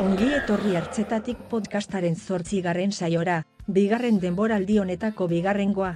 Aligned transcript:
Ongi 0.00 0.28
etorri 0.38 0.72
hartzetatik 0.78 1.42
podcastaren 1.50 2.16
zortzigarren 2.16 2.92
saiora, 2.92 3.42
bigarren 3.66 4.20
denboraldi 4.22 4.78
honetako 4.80 5.28
bigarrengoa. 5.28 5.90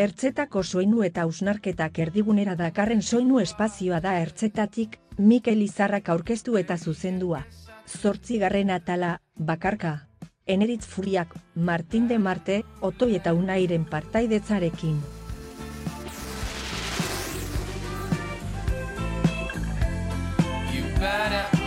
Ertzetako 0.00 0.62
soinu 0.62 1.04
eta 1.04 1.26
ausnarketak 1.28 1.98
erdigunera 2.06 2.56
dakarren 2.56 3.02
soinu 3.02 3.42
espazioa 3.44 4.00
da 4.00 4.16
ertzetatik, 4.22 4.96
Mikel 5.18 5.60
Izarrak 5.66 6.08
aurkeztu 6.08 6.56
eta 6.56 6.78
zuzendua. 6.78 7.44
Zortzigarren 7.84 8.70
atala, 8.70 9.18
bakarka. 9.36 10.08
Eneritz 10.46 10.86
Furiak, 10.86 11.36
Martin 11.54 12.08
de 12.08 12.18
Marte, 12.18 12.62
Otoi 12.80 13.16
eta 13.20 13.34
Unairen 13.34 13.84
partaidetzarekin. 13.84 15.27
Better 20.98 21.57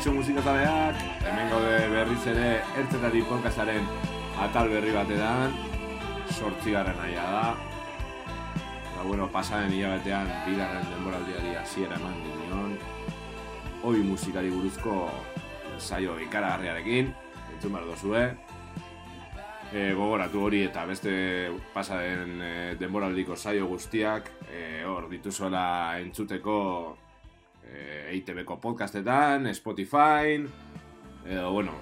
Kaixo 0.00 0.14
musikazaleak, 0.16 1.00
hemen 1.28 1.50
gaude 1.52 1.72
berriz 1.92 2.22
ere 2.30 2.44
ertzetari 2.80 3.20
podcastaren 3.28 3.84
atal 4.40 4.70
berri 4.72 4.94
batean, 4.94 5.52
sortzigarren 6.32 6.96
aia 7.04 7.24
da. 7.34 7.42
Ba, 8.94 9.02
bueno, 9.04 9.26
pasaren 9.28 9.74
hilabetean, 9.76 10.30
bigarren 10.46 10.88
denboraldiari 10.88 11.52
hasiera 11.60 11.98
eman 12.00 12.16
ginen. 12.22 12.72
Hoi 13.84 14.00
musikari 14.06 14.48
buruzko 14.54 14.96
saio 15.76 16.16
ikaragarriarekin, 16.24 17.12
entzun 17.58 17.76
behar 17.76 17.92
dozue. 17.92 18.24
E, 19.68 19.92
gogoratu 20.00 20.46
hori 20.48 20.62
eta 20.70 20.86
beste 20.88 21.12
pasaren 21.76 22.40
e, 22.40 22.50
denboraldiko 22.80 23.36
saio 23.36 23.68
guztiak, 23.68 24.32
e, 24.48 24.80
hor 24.80 25.12
dituzuela 25.12 26.00
entzuteko 26.00 26.56
e, 27.74 28.10
EITB-ko 28.12 28.58
podcastetan, 28.60 29.46
Spotify, 29.54 30.40
edo, 31.26 31.50
bueno, 31.52 31.72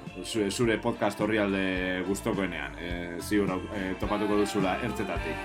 zure, 0.50 0.78
podcast 0.78 1.20
horri 1.20 1.38
alde 1.38 2.02
guztokoenean, 2.06 2.78
e, 2.78 2.90
ziur 3.20 3.50
au- 3.50 3.68
e, 3.74 3.94
topatuko 4.00 4.36
duzula 4.36 4.78
ertzetatik. 4.82 5.36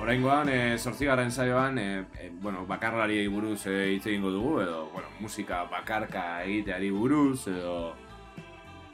Oraingoan, 0.00 0.48
e, 0.48 0.78
zortzigarren 0.78 1.30
saioan, 1.32 1.78
e, 1.78 2.04
e, 2.20 2.30
bueno, 2.30 2.64
bakarlari 2.66 3.26
buruz 3.28 3.66
e, 3.66 3.94
hitz 3.94 4.06
egingo 4.06 4.30
dugu, 4.30 4.60
edo, 4.62 4.84
bueno, 4.92 5.08
musika 5.20 5.64
bakarka 5.64 6.44
egiteari 6.44 6.90
buruz, 6.94 7.46
edo 7.48 7.94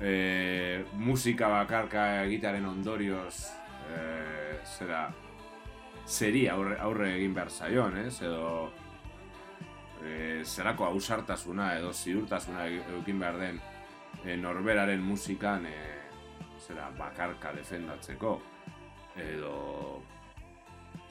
e, 0.01 0.85
musika 0.97 1.49
bakarka 1.49 2.23
egitearen 2.25 2.65
ondorioz, 2.71 3.43
e, 3.93 4.57
zera, 4.79 5.11
zeri 6.07 6.47
aurre, 6.49 6.79
aurre 6.81 7.13
egin 7.17 7.35
behar 7.35 7.51
zaion, 7.51 7.97
ez? 7.99 8.21
Edo 8.23 8.71
e, 10.03 10.45
zerako 10.45 10.87
ausartasuna 10.87 11.73
edo 11.79 11.93
ziurtasuna 11.93 12.67
e- 12.67 12.83
edukin 12.89 13.21
behar 13.21 13.39
den 13.39 13.61
e, 14.25 14.37
norberaren 14.37 15.03
musikan 15.03 15.67
e, 15.67 15.77
zera 16.63 16.91
bakarka 16.99 17.53
defendatzeko 17.57 18.35
edo 19.19 19.55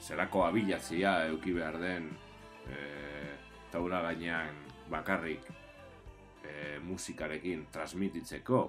zerako 0.02 0.44
abilatzia 0.46 1.24
eduki 1.26 1.54
behar 1.56 1.78
den 1.80 2.10
e, 2.68 2.78
taula 3.72 4.02
gainean 4.08 4.62
bakarrik 4.90 5.48
e, 6.44 6.78
musikarekin 6.84 7.66
transmititzeko 7.72 8.68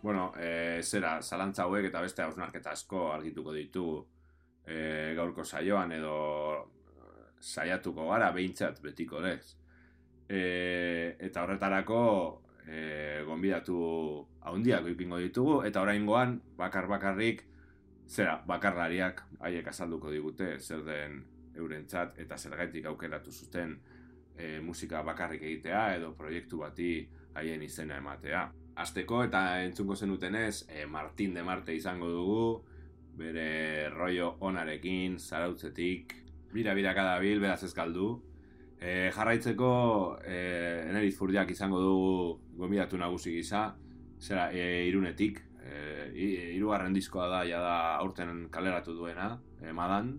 Bueno, 0.00 0.32
e, 0.38 0.78
zera, 0.86 1.16
zalantza 1.22 1.64
hauek 1.64 1.88
eta 1.88 2.00
beste 2.04 2.22
hausnarketa 2.22 2.70
asko 2.70 3.08
argituko 3.10 3.50
ditugu 3.56 3.96
e, 4.68 5.14
gaurko 5.16 5.44
saioan 5.44 5.92
edo 5.96 6.16
eh, 6.60 7.30
saiatuko 7.40 8.08
gara 8.10 8.30
behintzat 8.36 8.82
betiko 8.84 9.22
lez. 9.24 9.56
E, 10.28 11.16
eta 11.24 11.42
horretarako 11.44 12.02
e, 12.66 13.22
gonbidatu 13.26 13.78
haundiak 14.44 14.86
ipingo 14.92 15.18
ditugu 15.22 15.62
eta 15.64 15.82
oraingoan 15.82 16.36
bakar 16.58 16.86
bakarrik 16.90 17.46
zera 18.08 18.38
bakarlariak 18.46 19.24
haiek 19.40 19.68
azalduko 19.72 20.12
digute 20.12 20.58
zer 20.60 20.84
den 20.84 21.22
eurentzat 21.56 22.18
eta 22.20 22.36
zergaitik 22.36 22.86
aukeratu 22.86 23.32
zuten 23.32 23.78
e, 24.36 24.60
musika 24.60 25.02
bakarrik 25.02 25.42
egitea 25.42 25.96
edo 25.96 26.12
proiektu 26.16 26.60
bati 26.64 26.92
haien 27.34 27.62
izena 27.62 27.98
ematea. 27.98 28.48
Azteko 28.78 29.24
eta 29.26 29.62
entzungo 29.64 29.96
zenutenez, 29.96 30.68
e, 30.68 30.86
Martin 30.86 31.34
de 31.34 31.42
Marte 31.42 31.74
izango 31.74 32.08
dugu, 32.12 32.42
bere 33.18 33.88
rollo 33.90 34.36
onarekin, 34.46 35.18
zarautzetik, 35.18 36.14
bira-biraka 36.54 37.02
dabil, 37.14 37.40
beraz 37.42 37.62
ez 37.66 37.74
galdu. 37.74 38.12
E, 38.80 39.10
jarraitzeko, 39.14 39.70
e, 40.22 40.38
eneriz 40.88 41.16
furdiak 41.18 41.50
izango 41.50 41.80
dugu 41.82 42.12
gomidatu 42.60 42.98
nagusi 43.00 43.32
gisa, 43.34 43.64
zera, 44.22 44.48
e, 44.54 44.86
irunetik, 44.86 45.40
e, 45.64 46.12
i- 46.14 46.54
hirugarren 46.54 46.94
diskoa 46.94 47.26
da, 47.28 47.42
jada 47.44 47.74
aurten 47.98 48.46
kaleratu 48.54 48.94
duena, 48.94 49.32
e, 49.60 49.72
madan. 49.72 50.14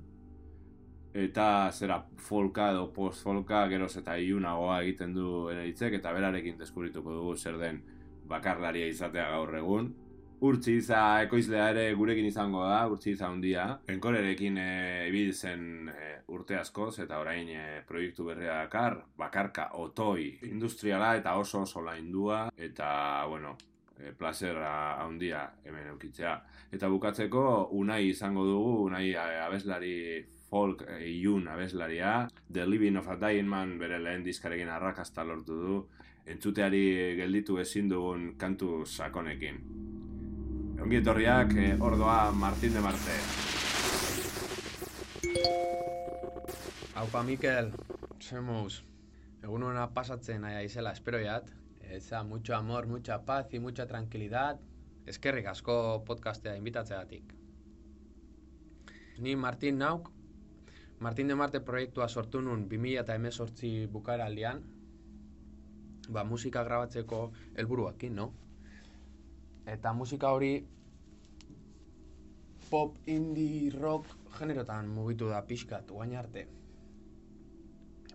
Eta 1.13 1.71
zera 1.73 2.03
folka 2.21 2.67
edo 2.71 2.91
post-folka 2.93 3.63
geroz 3.71 3.95
eta 3.97 4.17
iunagoa 4.21 4.81
egiten 4.83 5.13
du 5.15 5.47
eneritzek, 5.49 5.95
eta 5.97 6.11
berarekin 6.13 6.59
deskubrituko 6.59 7.15
dugu 7.15 7.35
zer 7.37 7.57
den 7.57 7.81
bakarlaria 8.29 8.85
izatea 8.91 9.29
gaur 9.31 9.55
egun. 9.57 9.93
Urtzi 10.39 10.77
iza 10.79 10.99
ekoizlea 11.25 11.65
ere 11.73 11.81
gurekin 11.99 12.23
izango 12.29 12.61
da, 12.63 12.85
urtzi 12.87 13.11
iza 13.11 13.27
handia. 13.27 13.65
Enkorerekin 13.91 14.57
e, 14.57 14.67
ibili 15.09 15.33
zen 15.33 15.89
e, 15.91 16.11
urte 16.31 16.55
askoz 16.55 16.93
eta 17.03 17.17
orain 17.19 17.49
e, 17.51 17.63
proiektu 17.87 18.29
berria 18.29 18.61
dakar, 18.61 18.95
bakarka 19.19 19.65
otoi 19.81 20.29
industriala 20.47 21.11
eta 21.19 21.35
oso 21.35 21.65
oso 21.65 21.83
laindua 21.83 22.45
eta, 22.55 22.91
bueno, 23.27 23.57
e, 23.99 24.13
plazera 24.15 24.71
handia 25.03 25.43
hemen 25.65 25.91
eukitzea. 25.91 26.37
Eta 26.71 26.87
bukatzeko, 26.87 27.43
unai 27.75 28.05
izango 28.13 28.47
dugu, 28.47 28.73
unai 28.85 29.09
abeslari 29.19 30.23
folk 30.47 30.85
e, 30.87 31.01
ilun 31.17 31.51
abeslaria, 31.51 32.29
The 32.47 32.63
Living 32.65 32.95
of 32.95 33.11
a 33.11 33.19
Dying 33.19 33.51
Man 33.51 33.75
bere 33.81 33.99
lehen 33.99 34.23
diskarekin 34.23 34.71
arrakasta 34.71 35.27
lortu 35.27 35.59
du, 35.67 35.85
entzuteari 36.31 37.17
gelditu 37.19 37.59
ezin 37.59 37.91
dugun 37.91 38.37
kantu 38.39 38.85
sakonekin. 38.85 39.65
Ongi 40.79 40.95
etorriak, 40.95 41.51
e, 41.59 41.73
ordoa 41.83 42.31
Martin 42.31 42.73
de 42.73 42.79
Marte. 42.79 43.15
Haupa 46.95 47.23
Mikel, 47.27 47.73
zemuz, 48.23 48.79
egun 49.43 49.65
hona 49.67 49.89
pasatzen 49.93 50.47
aia 50.47 50.61
izela, 50.63 50.93
espero 50.95 51.19
jat. 51.19 51.51
Eza, 51.83 52.23
mucho 52.23 52.55
amor, 52.55 52.87
mucha 52.87 53.19
paz 53.25 53.53
y 53.53 53.59
mucha 53.59 53.87
tranquilidad. 53.87 54.59
Eskerrik 55.05 55.51
asko 55.51 56.03
podcastea 56.07 56.55
invitatzeagatik. 56.55 57.33
Ni 59.19 59.35
Martin 59.35 59.79
Nauk, 59.83 60.11
Martin 60.99 61.27
de 61.27 61.35
Marte 61.35 61.59
proiektua 61.59 62.07
sortu 62.07 62.41
nun 62.41 62.69
2018 62.69 63.87
bukaera 63.91 64.31
aldian, 64.31 64.63
ba, 66.09 66.23
musika 66.23 66.63
grabatzeko 66.63 67.31
helburuakin, 67.55 68.15
no? 68.15 68.31
Eta 69.69 69.93
musika 69.93 70.31
hori 70.33 70.53
pop, 72.69 72.97
indie, 73.09 73.69
rock 73.73 74.07
generotan 74.37 74.89
mugitu 74.93 75.29
da 75.29 75.41
pixkat, 75.45 75.89
guain 75.89 76.15
arte. 76.17 76.45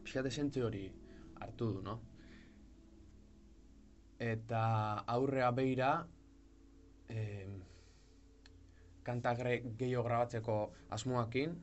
Pixkat 0.00 0.26
esentzi 0.30 0.62
hori 0.62 0.84
hartu 1.42 1.70
du, 1.76 1.82
no? 1.82 1.98
Eta 4.24 4.64
aurrea 5.16 5.50
beira, 5.50 5.92
eh, 7.10 7.46
kanta 9.04 9.34
gre- 9.36 9.62
gehiago 9.78 10.04
grabatzeko 10.06 10.58
asmoakin, 10.96 11.56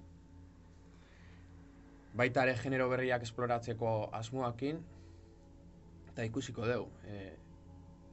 baita 2.13 2.43
ere 2.43 2.57
genero 2.59 2.89
berriak 2.91 3.23
esploratzeko 3.23 4.09
asmoakin, 4.19 4.83
eta 6.11 6.27
ikusiko 6.27 6.67
deu. 6.67 6.89
E, 7.07 7.21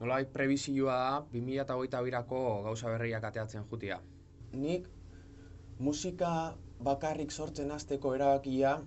nolabait 0.00 0.30
prebizioa 0.32 0.94
da, 0.94 1.26
2008 1.32 2.04
birako 2.04 2.40
gauza 2.66 2.90
berriak 2.92 3.24
ateatzen 3.24 3.66
jutia. 3.70 4.00
Nik 4.52 4.88
musika 5.78 6.30
bakarrik 6.84 7.30
sortzen 7.30 7.70
hasteko 7.74 8.14
erabakia 8.14 8.78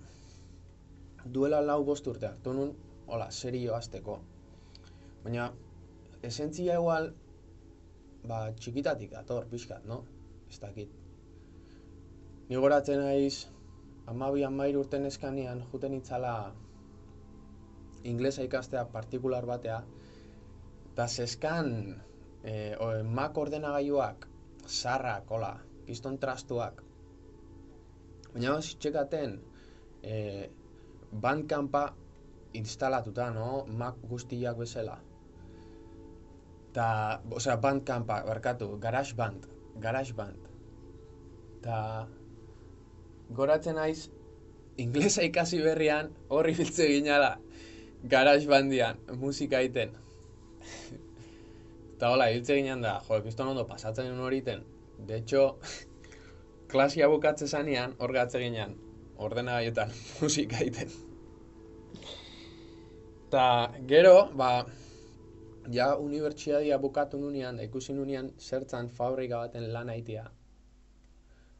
duela 1.24 1.60
lau 1.60 1.82
bost 1.84 2.06
urte 2.06 2.26
hartu 2.26 2.54
nun, 2.56 2.72
hola, 3.06 3.30
serio 3.30 3.74
hasteko. 3.76 4.18
Baina, 5.24 5.52
esentzia 6.22 6.78
igual, 6.80 7.12
ba, 8.26 8.48
txikitatik 8.58 9.12
dator, 9.12 9.46
pixkat, 9.50 9.84
no? 9.86 10.02
Ez 10.50 10.58
dakit. 10.62 10.90
Ni 12.48 12.58
goratzen 12.58 13.00
naiz, 13.00 13.48
amabi 14.10 14.44
amair 14.44 14.76
urten 14.80 15.06
eskanean, 15.06 15.62
juten 15.72 15.94
itzala 15.94 16.34
inglesa 18.04 18.42
ikastea 18.42 18.84
partikular 18.90 19.46
batea, 19.46 19.82
eta 20.92 21.08
zeskan 21.08 21.68
e, 22.44 22.76
o, 22.76 22.90
Mac 23.04 23.38
ordenagailuak, 23.38 24.26
sarrak, 24.68 25.30
hola, 25.32 25.54
piston 25.86 26.18
trastuak. 26.20 26.82
Baina 28.34 28.58
hasi 28.58 28.76
txekaten, 28.80 29.38
e, 30.04 30.16
Bandcampa 31.12 31.86
instalatuta, 32.56 33.30
no? 33.32 33.64
Mac 33.80 33.96
guztiak 34.08 34.60
bezala. 34.60 34.98
Ta, 36.76 36.86
osea, 37.32 37.56
Bandcampa, 37.60 38.20
barkatu, 38.28 38.74
GarageBand, 38.80 39.48
GarageBand. 39.80 40.50
Ta, 41.64 41.78
goratzen 43.32 43.80
naiz, 43.80 44.10
inglesa 44.76 45.24
ikasi 45.24 45.64
berrian, 45.64 46.12
horri 46.28 46.56
biltze 46.60 46.88
ginala, 46.92 47.38
GarageBandian, 48.12 49.00
musika 49.20 49.64
egiten. 49.64 50.01
Eta 51.96 52.10
hola, 52.10 52.28
hiltze 52.34 52.56
ginen 52.58 52.82
da, 52.82 52.96
jo, 53.06 53.20
kriston 53.22 53.52
ondo 53.52 53.64
pasatzen 53.68 54.08
nuen 54.10 54.24
hori 54.26 54.40
iten. 54.42 54.64
De 55.06 55.20
hecho, 55.20 55.58
klasia 56.72 57.08
bukatze 57.12 57.46
zanean, 57.46 57.96
hor 57.98 58.14
gatze 58.16 58.42
ginen, 58.42 58.76
ordenagaietan 59.22 59.92
musika 60.20 60.62
egiten. 60.64 60.90
Eta 63.28 63.44
gero, 63.88 64.16
ba, 64.36 64.50
ja 65.72 65.94
unibertsitatea 65.96 66.78
bukatu 66.78 67.20
nunean, 67.20 67.60
ikusi 67.60 67.94
nunean 67.94 68.30
zertzan 68.38 68.88
fabrika 68.88 69.38
baten 69.46 69.70
lan 69.72 69.88
aitia. 69.88 70.26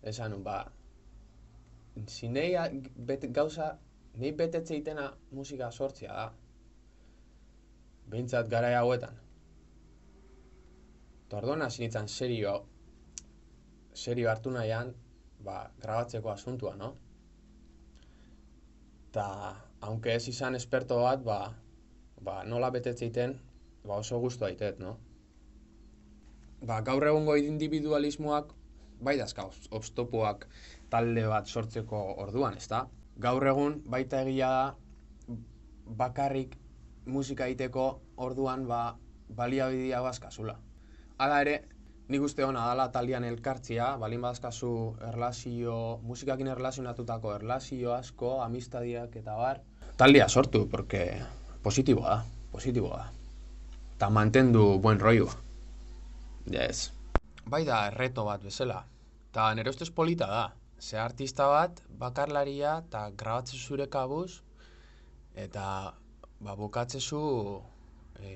Esan 0.03 0.35
ba, 0.45 0.59
zinei 2.09 2.51
bete, 2.97 3.29
gauza, 3.29 3.79
nei 4.19 4.33
betetze 4.33 4.77
itena 4.77 5.13
musika 5.31 5.71
sortzea 5.71 6.13
da. 6.13 6.31
Behintzat 8.13 8.49
garai 8.53 8.75
hauetan. 8.77 9.17
Eta 11.25 11.39
orduan 11.39 11.65
hasi 11.65 11.81
nintzen 11.81 12.11
serio, 12.13 12.51
serio 13.97 14.29
hartu 14.29 14.51
nahian, 14.53 14.91
ba, 15.47 15.71
grabatzeko 15.81 16.29
asuntua, 16.29 16.75
no? 16.77 16.91
Ta, 19.17 19.25
aunque 19.81 20.15
ez 20.15 20.29
izan 20.29 20.59
esperto 20.61 21.01
bat, 21.01 21.25
ba, 21.25 21.39
ba, 22.21 22.43
nola 22.45 22.69
betetze 22.75 23.09
iten, 23.09 23.39
ba, 23.87 23.97
oso 23.97 24.21
gustu 24.21 24.45
aitet, 24.45 24.79
no? 24.79 24.99
Ba, 26.69 26.83
gaur 26.85 27.09
egungo 27.09 27.37
individualismoak, 27.41 28.53
bai 29.03 29.17
dazka, 29.19 29.49
obstopuak 29.75 30.47
talde 30.93 31.25
bat 31.33 31.49
sortzeko 31.49 32.03
orduan, 32.27 32.61
ezta? 32.61 32.85
Gaur 33.25 33.49
egun, 33.55 33.81
baita 33.97 34.21
egia 34.27 34.53
da, 34.53 35.39
bakarrik 36.05 36.61
musika 37.07 37.47
egiteko 37.47 37.87
orduan, 38.17 38.67
ba, 38.67 38.97
baliabidea 39.37 40.01
bazkazula. 40.03 40.57
Hala 41.19 41.41
ere, 41.45 41.57
nik 42.09 42.23
uste 42.23 42.45
hona 42.45 42.65
dala 42.69 42.89
taldean 42.95 43.25
elkartzia, 43.25 43.97
balin 44.01 44.23
badazkazu 44.23 44.73
erlazio, 45.09 45.77
musikakin 46.03 46.51
erlazionatutako 46.55 47.35
erlazio 47.37 47.95
asko, 47.95 48.41
amistadiak 48.43 49.17
eta 49.23 49.37
bar. 49.39 49.63
Taldea 49.97 50.29
sortu, 50.29 50.67
porque 50.69 51.05
positiboa 51.63 52.17
da, 52.17 52.25
positiboa 52.53 52.97
da. 52.97 53.11
Ta 53.99 54.11
mantendu 54.11 54.79
buen 54.83 55.01
rollo. 55.01 55.29
Yes. 56.51 56.91
Bai 57.47 57.65
da, 57.65 57.87
erreto 57.93 58.25
bat 58.27 58.43
bezala. 58.43 58.83
Ta 59.33 59.53
nire 59.55 59.71
ustez 59.71 59.91
polita 59.91 60.27
da. 60.27 60.45
Ze 60.81 60.99
artista 60.99 61.47
bat, 61.47 61.83
bakarlaria, 61.99 62.81
eta 62.87 63.05
grabatzen 63.17 63.61
zure 63.61 63.87
kabuz, 63.89 64.43
eta 65.39 65.95
ba, 66.43 66.57
bukatzezu 66.59 67.23
e, 68.19 68.31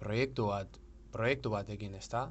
proiektu 0.00 0.48
bat, 0.48 0.78
proiektu 1.12 1.52
batekin, 1.52 1.94
ezta? 1.98 2.28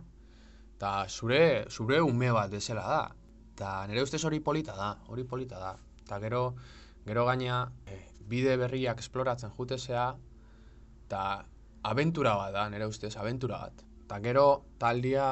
Ta 0.82 0.92
zure, 1.10 1.66
zure 1.70 2.02
ume 2.02 2.32
bat 2.34 2.52
bezala 2.52 2.86
da. 2.90 3.02
Ta 3.58 3.72
nire 3.90 4.04
ustez 4.06 4.24
hori 4.26 4.40
polita 4.42 4.76
da, 4.78 4.92
hori 5.10 5.26
polita 5.26 5.62
da. 5.62 5.74
Ta 6.08 6.20
gero, 6.24 6.56
gero 7.06 7.26
gaina, 7.30 7.66
e, 7.86 8.00
bide 8.28 8.58
berriak 8.60 9.02
esploratzen 9.02 9.54
jutezea, 9.58 10.08
eta 11.08 11.22
abentura 11.88 12.36
bat 12.38 12.54
da, 12.54 12.68
nire 12.70 12.90
ustez, 12.90 13.16
abentura 13.18 13.62
bat. 13.66 13.86
Ta 14.08 14.20
gero, 14.24 14.48
taldia, 14.82 15.30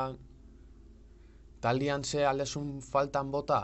taldian 1.64 2.04
ze 2.04 2.26
aldezun 2.26 2.80
faltan 2.84 3.32
bota, 3.32 3.62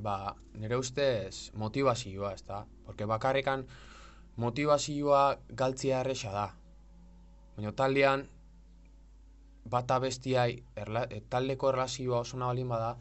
ba, 0.00 0.34
nire 0.58 0.78
ustez 0.78 1.50
motivazioa, 1.58 2.34
ez 2.34 2.44
da? 2.46 2.64
Porque 2.84 3.06
bakarrikan 3.06 3.66
motivazioa 4.40 5.22
galtzia 5.56 6.00
erresa 6.00 6.32
da. 6.32 6.46
Baina 7.56 7.72
taldean, 7.76 8.22
bata 9.74 9.98
bestiai, 10.00 10.62
erla, 10.84 11.02
e, 11.10 11.20
taldeko 11.34 11.68
erlazioa 11.72 12.22
oso 12.24 12.40
nabalin 12.40 12.70
bada, 12.72 12.94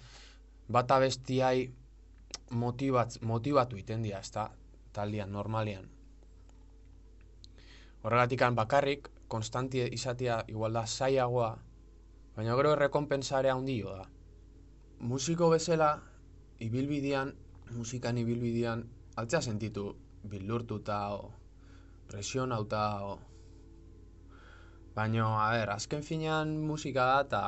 bata 0.78 1.00
bestiai 1.00 1.70
motibatz, 2.64 3.22
motibatu 3.32 3.80
iten 3.80 4.04
dira, 4.04 4.20
ez 4.20 4.34
da? 4.36 4.50
Taldean, 4.94 5.32
normalian. 5.32 5.88
Horregatikan 8.04 8.56
bakarrik, 8.60 9.10
konstanti 9.32 9.86
izatea 10.00 10.42
igual 10.52 10.76
da 10.76 10.86
zaiagoa, 10.88 11.54
baina 12.36 12.60
gero 12.60 12.76
errekonpensarea 12.76 13.56
handio 13.56 13.96
da. 13.96 14.06
Musiko 15.00 15.50
bezala, 15.56 15.90
ibilbidean, 16.68 17.34
musikan 17.72 18.18
ibilbidean, 18.18 18.88
altzea 19.16 19.42
sentitu 19.42 19.90
bildurtuta 20.24 21.00
o 21.16 21.34
presionauta 22.08 22.84
o 23.06 23.18
Baina, 24.96 25.26
a 25.40 25.52
ber, 25.54 25.70
azken 25.72 26.02
finean 26.04 26.50
musika 26.68 27.06
da 27.08 27.20
eta 27.24 27.42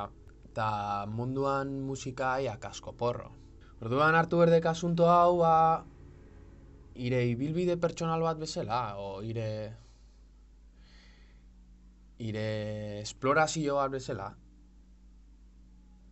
eta 0.52 0.68
munduan 1.08 1.72
musika 1.88 2.34
aiak 2.36 2.66
asko 2.70 2.94
porro. 3.02 3.32
Orduan 3.82 4.16
hartu 4.16 4.40
berdek 4.40 4.68
asunto 4.72 5.08
hau, 5.10 5.40
ba, 5.42 5.56
ire 6.96 7.22
ibilbide 7.28 7.78
pertsonal 7.82 8.24
bat 8.24 8.40
bezala, 8.40 8.82
o 9.00 9.22
ire 9.24 9.48
ire 12.22 12.46
esplorazio 13.02 13.80
bat 13.80 13.96
bezala. 13.96 14.30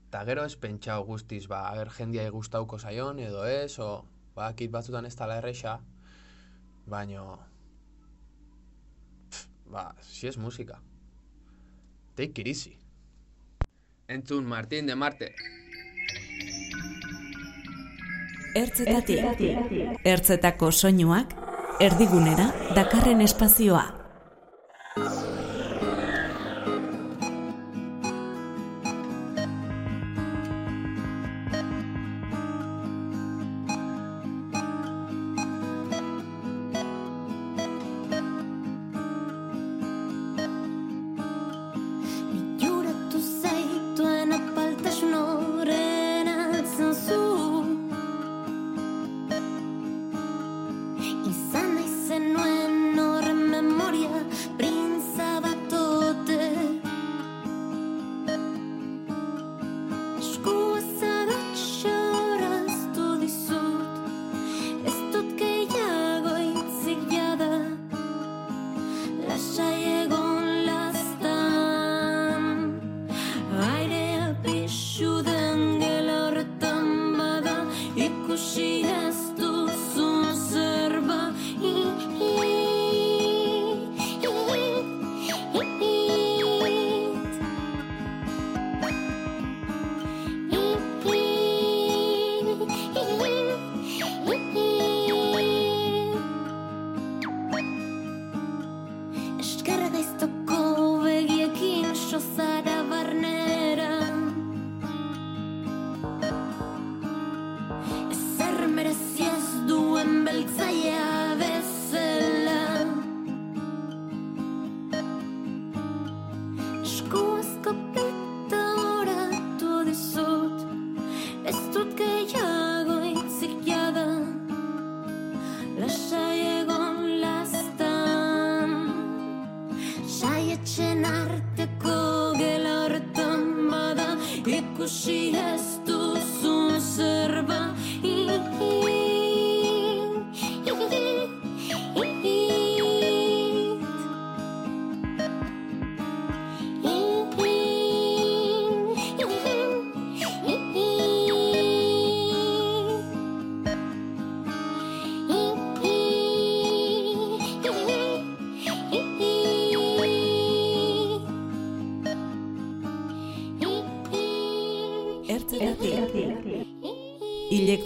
Ta 0.10 0.24
gero 0.26 0.44
ez 0.50 0.56
pentsau 0.58 1.04
guztiz, 1.06 1.46
ba, 1.52 1.68
ager 1.70 1.94
jendia 2.00 2.26
gustauko 2.34 2.80
zaion 2.80 3.20
edo 3.22 3.46
ez, 3.46 3.78
o, 3.80 4.04
bakit 4.36 4.72
batzutan 4.74 5.06
ez 5.06 5.16
tala 5.20 5.38
erresa, 5.44 5.78
baino, 6.90 7.38
pff, 9.30 9.48
ba, 9.72 9.94
si 10.02 10.28
ez 10.28 10.38
musika. 10.38 10.80
Take 12.16 12.42
it 12.42 12.48
easy. 12.48 12.78
Entzun, 14.08 14.46
Martin 14.46 14.88
de 14.88 14.96
Marte. 14.96 15.34
Ertzetatik, 18.56 19.44
ertzetako 20.04 20.72
soinuak, 20.72 21.36
erdigunera 21.80 22.50
dakarren 22.76 23.22
espazioa. 23.22 23.99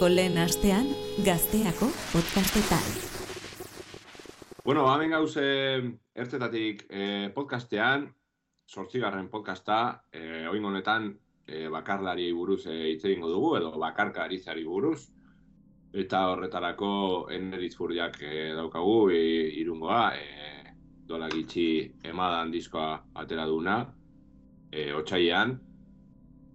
Hileko 0.04 0.16
lehen 0.16 0.38
astean, 0.38 0.86
gazteako 1.24 1.86
podcastetan. 2.12 2.84
Bueno, 4.64 4.82
ba, 4.84 4.96
hemen 4.96 5.10
gauz 5.10 5.36
eh, 5.40 5.80
ertzetatik 6.14 6.84
eh, 6.90 7.30
podcastean, 7.34 8.08
sortzigarren 8.66 9.28
podcasta, 9.30 10.04
eh, 10.12 10.46
oin 10.50 10.64
honetan 10.64 11.08
eh, 11.46 11.68
bakarlari 11.68 12.32
buruz 12.32 12.66
eh, 12.66 12.92
hitz 12.92 13.04
egingo 13.04 13.30
dugu, 13.30 13.56
edo 13.56 13.72
bakarkaritzari 13.78 14.64
buruz. 14.64 15.08
Eta 15.92 16.26
horretarako 16.32 17.30
eneritz 17.30 17.76
furriak 17.76 18.20
eh, 18.22 18.52
daukagu, 18.56 19.10
e, 19.10 19.22
irungoa, 19.62 20.14
eh, 20.16 20.74
dola 21.06 21.28
gitxi 21.32 21.94
emadan 22.02 22.50
diskoa 22.50 23.04
atera 23.14 23.46
duna, 23.46 23.78
eh, 24.72 24.92
otxailean. 24.92 25.60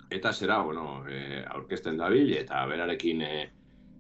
Eta 0.09 0.33
zera, 0.33 0.61
bueno, 0.65 1.03
eh, 1.07 1.43
aurkezten 1.47 1.97
dabil, 1.97 2.33
eta 2.33 2.65
berarekin 2.65 3.21
eh, 3.21 3.49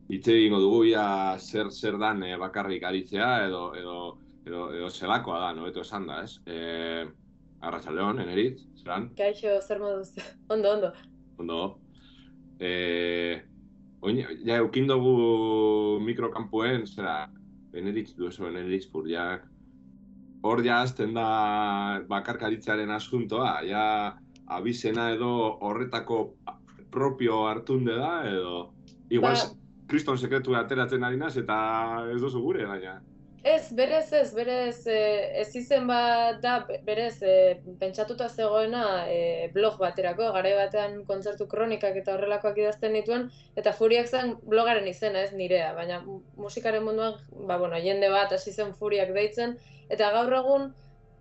hitz 0.09 0.25
egingo 0.27 0.59
dugu 0.59 0.85
ia 0.89 1.37
zer 1.37 1.69
zer 1.71 1.99
dan 2.01 2.23
eh, 2.25 2.35
bakarrik 2.37 2.83
aritzea 2.83 3.45
edo 3.45 3.75
edo 3.77 3.99
edo, 4.49 4.69
edo 4.73 4.89
zelakoa 4.89 5.39
da, 5.43 5.51
no 5.53 5.67
beto 5.67 5.83
esan 5.85 6.07
da, 6.09 6.23
ez? 6.25 6.39
Eh, 6.45 7.05
Arratsaldeon, 7.59 8.21
Eneritz, 8.23 8.63
zeran? 8.79 9.09
Kaixo, 9.17 9.59
zer 9.61 9.81
moduz? 9.83 10.13
Ondo, 10.53 10.71
ondo. 10.73 10.93
Ondo. 11.37 11.59
Eh, 12.59 13.41
oin, 14.01 14.23
ja 14.47 14.59
eukin 14.63 14.87
dugu 14.87 15.99
mikrokanpoen, 16.05 16.87
zera, 16.87 17.29
Eneritz 17.75 18.13
dueso, 18.17 18.47
Eneritz 18.47 18.87
furriak. 18.89 19.45
Hor 20.41 20.63
ja 20.63 20.79
azten 20.85 21.13
da 21.13 21.27
bakarkaritzaren 22.07 22.91
asuntoa, 22.95 23.59
ja 23.67 23.83
abizena 24.49 25.11
edo 25.13 25.29
horretako 25.61 26.33
propio 26.91 27.47
hartunde 27.47 27.95
da, 27.95 28.23
edo... 28.29 28.73
Igual, 29.09 29.33
Ba- 29.35 29.55
kriston 29.89 30.17
sekretu 30.21 30.53
ateratzen 30.53 31.03
ari 31.03 31.17
naz, 31.17 31.35
eta 31.37 31.55
ez 32.13 32.19
duzu 32.21 32.41
gure, 32.43 32.65
baina. 32.69 32.99
Ez, 33.41 33.71
berez 33.73 34.11
ez, 34.13 34.33
berez 34.35 34.81
eh, 34.91 35.39
ez 35.41 35.47
izen 35.55 35.87
bat 35.87 36.41
da, 36.43 36.57
be- 36.67 36.81
berez 36.85 37.21
eh, 37.23 37.61
pentsatuta 37.79 38.27
zegoena 38.29 39.05
eh, 39.07 39.47
blog 39.53 39.77
baterako, 39.79 40.27
garai 40.35 40.51
batean 40.57 40.99
kontzertu 41.07 41.47
kronikak 41.47 41.95
eta 42.01 42.13
horrelakoak 42.17 42.59
idazten 42.59 42.93
nituen, 42.93 43.29
eta 43.55 43.71
furiak 43.73 44.11
zen 44.11 44.35
blogaren 44.43 44.85
izena, 44.91 45.23
ez 45.23 45.31
nirea, 45.33 45.71
baina 45.73 46.01
mu- 46.03 46.19
musikaren 46.37 46.83
munduan, 46.85 47.15
ba, 47.47 47.57
bueno, 47.57 47.79
jende 47.81 48.11
bat 48.13 48.35
hasi 48.35 48.51
zen 48.51 48.75
furiak 48.75 49.13
deitzen, 49.15 49.55
eta 49.89 50.11
gaur 50.13 50.35
egun, 50.43 50.69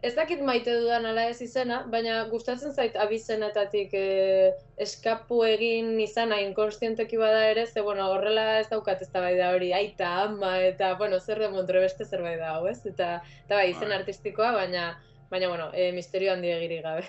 ez 0.03 0.15
dakit 0.15 0.43
maite 0.47 0.75
dudan 0.79 1.07
ala 1.11 1.25
ez 1.31 1.41
izena, 1.43 1.81
baina 1.91 2.21
gustatzen 2.31 2.73
zait 2.73 2.97
abizenetatik 3.03 3.95
eh, 3.99 4.53
eskapu 4.79 5.41
egin 5.47 5.91
izana 6.01 6.39
inkonstienteki 6.45 7.19
bada 7.19 7.43
ere, 7.51 7.67
ze 7.67 7.83
bueno, 7.83 8.07
horrela 8.15 8.61
ez 8.61 8.69
daukat 8.71 9.03
ez 9.03 9.11
da 9.13 9.51
hori, 9.55 9.73
aita, 9.73 10.11
ama, 10.25 10.59
eta, 10.63 10.95
bueno, 10.95 11.19
zer 11.19 11.39
de 11.39 11.49
montre 11.49 11.81
beste 11.81 12.05
zerbait 12.05 12.39
da, 12.39 12.55
hau, 12.57 12.67
ez? 12.67 12.79
Eta, 12.87 13.21
eta 13.45 13.55
bai, 13.55 13.71
izen 13.71 13.89
Bai. 13.89 13.99
artistikoa, 13.99 14.53
baina, 14.53 15.01
baina, 15.31 15.49
bueno, 15.49 15.71
e, 15.75 15.91
misterio 15.93 16.33
handi 16.33 16.49
egiri 16.49 16.81
gabe. 16.83 17.05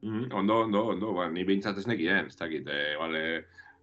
Mhm, 0.00 0.32
ondo, 0.32 0.60
ondo, 0.64 0.86
ondo, 0.94 1.12
ba, 1.12 1.28
ni 1.28 1.44
behintzat 1.44 1.78
ez 1.78 1.86
nekien, 1.86 2.26
ez 2.26 2.36
dakit, 2.36 2.68
e, 2.68 2.96
bale, 2.96 3.24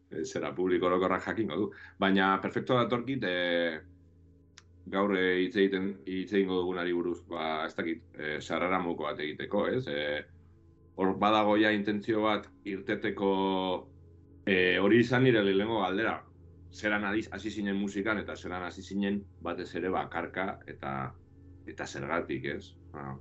e, 0.10 0.26
zera 0.26 0.54
publiko 0.56 0.90
jakingo 0.90 1.56
du. 1.56 1.72
Baina, 2.00 2.40
perfecto 2.42 2.74
datorkit, 2.74 3.24
e, 3.24 3.95
gaur 4.92 5.16
e, 5.18 5.26
hitz 5.44 5.56
egiten 5.56 5.90
hitz 6.06 6.32
egingo 6.34 6.60
dugunari 6.62 6.94
buruz, 6.94 7.20
ba, 7.30 7.66
ez 7.66 7.74
dakit, 7.76 8.04
e, 8.18 8.38
sarraramoko 8.42 9.08
bat 9.10 9.20
egiteko, 9.20 9.66
ez? 9.68 9.84
E, 9.88 10.24
hor 10.96 11.16
badago 11.20 11.58
ja 11.60 11.72
intentzio 11.76 12.24
bat 12.24 12.48
irteteko 12.64 13.32
e, 14.46 14.78
hori 14.80 15.02
izan 15.04 15.26
nire 15.26 15.44
lehenengo 15.44 15.82
galdera. 15.82 16.20
Zeran 16.76 17.06
hasi 17.08 17.50
zinen 17.52 17.78
musikan 17.80 18.20
eta 18.20 18.36
zeran 18.36 18.64
hasi 18.64 18.82
zinen 18.84 19.22
batez 19.42 19.70
ere 19.80 19.90
bakarka 19.90 20.60
eta 20.68 21.14
eta 21.66 21.88
zergatik, 21.88 22.46
ez? 22.46 22.76
Ba, 22.94 23.16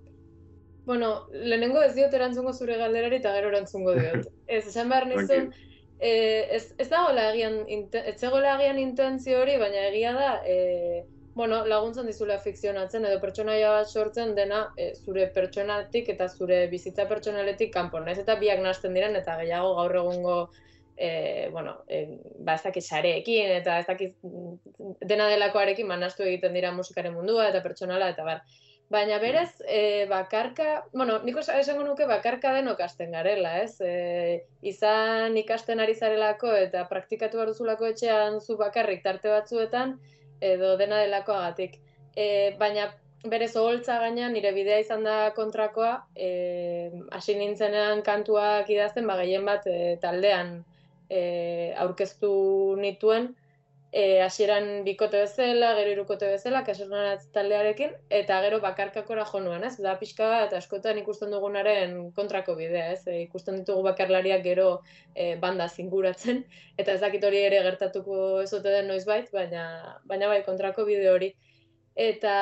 Bueno, 0.84 1.28
lehenengo 1.32 1.80
ez 1.82 1.94
diot 1.96 2.12
erantzungo 2.12 2.52
zure 2.52 2.76
galderari 2.76 3.16
eta 3.16 3.32
gero 3.32 3.48
erantzungo 3.48 3.94
diot. 3.96 4.26
Ez, 4.54 4.66
esan 4.68 4.90
behar 4.92 5.06
nizun, 5.08 5.46
eh, 5.98 6.44
ez, 6.52 6.74
ez 6.76 6.88
dagoela 6.90 7.30
agian, 7.30 7.54
inte- 7.72 8.02
ez 8.10 8.18
zegoela 8.20 8.50
agian 8.58 8.76
intentzio 8.78 9.38
hori, 9.40 9.54
baina 9.62 9.86
egia 9.88 10.12
da, 10.12 10.26
eh, 10.44 11.06
bueno, 11.34 11.64
laguntzen 11.66 12.06
dizula 12.06 12.38
fikzionatzen 12.38 13.04
edo 13.08 13.20
pertsonaia 13.20 13.70
bat 13.74 13.88
sortzen 13.90 14.34
dena 14.36 14.60
eh, 14.78 14.92
zure 14.94 15.26
pertsonatik 15.34 16.08
eta 16.14 16.28
zure 16.28 16.66
bizitza 16.70 17.08
pertsonaletik 17.10 17.72
kanpo. 17.74 18.00
Naiz 18.00 18.20
eta 18.22 18.36
biak 18.40 18.62
nahasten 18.62 18.94
diren 18.94 19.16
eta 19.18 19.36
gehiago 19.40 19.74
gaur 19.80 19.96
egungo 20.02 20.36
e, 20.96 21.48
bueno, 21.50 21.78
e, 21.88 22.20
ba 22.38 22.54
ez 22.54 22.62
dakit 22.62 22.84
sareekin 22.84 23.50
eta 23.58 23.80
ez 23.80 23.86
dakit 23.86 24.14
mm, 24.22 25.00
dena 25.02 25.26
delakoarekin 25.32 25.88
manastu 25.90 26.22
egiten 26.22 26.54
dira 26.54 26.72
musikaren 26.72 27.14
mundua 27.14 27.48
eta 27.50 27.62
pertsonala 27.66 28.12
eta 28.14 28.24
bar. 28.24 28.44
Baina 28.92 29.16
berez, 29.18 29.62
e, 29.66 30.04
bakarka, 30.06 30.84
bueno, 30.92 31.16
nik 31.24 31.38
osa- 31.40 31.56
esango 31.58 31.86
nuke 31.86 32.06
bakarka 32.06 32.52
denok 32.52 32.82
hasten 32.84 33.14
garela, 33.16 33.56
ez? 33.62 33.80
E, 33.80 34.44
izan 34.62 35.36
ikasten 35.40 35.80
ari 35.80 35.94
zarelako 35.94 36.52
eta 36.52 36.84
praktikatu 36.90 37.40
behar 37.40 37.54
duzulako 37.54 37.88
etxean 37.90 38.40
zu 38.40 38.58
bakarrik 38.60 39.02
tarte 39.02 39.32
batzuetan, 39.32 39.96
edo 40.52 40.74
dena 40.80 41.00
delakoagatik. 41.04 41.78
E, 42.16 42.26
baina 42.60 42.90
berez 43.32 43.54
oholtza 43.56 43.96
gaina 44.02 44.28
nire 44.28 44.52
bidea 44.52 44.82
izan 44.82 45.04
da 45.06 45.16
kontrakoa, 45.36 45.94
e, 46.16 46.28
hasi 47.16 47.36
nintzenean 47.40 48.02
kantuak 48.06 48.68
idazten, 48.70 49.06
ba 49.08 49.16
gehien 49.22 49.46
bat 49.48 49.66
e, 49.66 49.96
taldean 50.02 50.58
e, 51.08 51.72
aurkeztu 51.86 52.34
nituen, 52.80 53.32
e, 53.94 54.20
hasieran 54.22 54.82
bikote 54.82 55.20
bezala, 55.22 55.68
gero 55.78 55.92
irukote 55.92 56.26
bezala, 56.32 56.64
kasernaratz 56.66 57.28
taldearekin, 57.34 57.92
eta 58.18 58.40
gero 58.42 58.58
bakarkakora 58.64 59.22
jo 59.28 59.40
nuen, 59.44 59.62
ez? 59.68 59.76
Da 59.84 59.92
pixka 60.00 60.26
bat 60.32 60.54
askotan 60.58 60.98
ikusten 60.98 61.30
dugunaren 61.30 61.94
kontrako 62.16 62.56
bidea, 62.58 62.88
ez? 62.96 63.04
E, 63.06 63.20
ikusten 63.28 63.60
ditugu 63.60 63.84
bakarlariak 63.86 64.42
gero 64.42 64.70
e, 65.14 65.36
banda 65.44 65.68
zinguratzen, 65.68 66.42
eta 66.74 66.96
ez 66.96 67.02
dakit 67.04 67.22
hori 67.28 67.44
ere 67.46 67.60
gertatuko 67.68 68.16
ez 68.40 68.50
ote 68.58 68.72
den 68.74 68.90
noizbait, 68.90 69.30
baina, 69.36 69.68
baina 70.10 70.32
bai 70.32 70.40
kontrako 70.48 70.88
bide 70.90 71.06
hori. 71.12 71.30
Eta, 71.94 72.34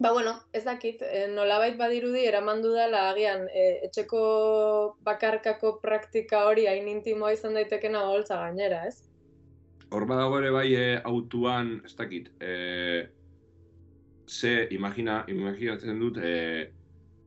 ba 0.00 0.14
bueno, 0.16 0.32
ez 0.56 0.64
dakit, 0.64 1.04
e, 1.04 1.26
nolabait 1.34 1.76
badirudi 1.76 2.24
eraman 2.30 2.64
dudala 2.64 3.04
agian 3.10 3.44
e, 3.52 3.68
etxeko 3.90 4.24
bakarkako 5.04 5.76
praktika 5.84 6.46
hori 6.48 6.64
hain 6.72 6.88
intimoa 6.88 7.36
izan 7.36 7.60
daitekena 7.60 8.06
holtza 8.08 8.40
gainera, 8.46 8.86
ez? 8.88 9.07
Hor 9.90 10.04
badago 10.04 10.38
ere 10.42 10.50
bai 10.52 10.68
e, 10.76 10.86
autuan, 11.08 11.78
ez 11.86 11.94
dakit, 11.96 12.28
e, 12.44 13.08
ze 14.28 14.68
imagina, 14.76 15.22
imaginatzen 15.32 16.00
dut, 16.02 16.18
e, 16.20 16.68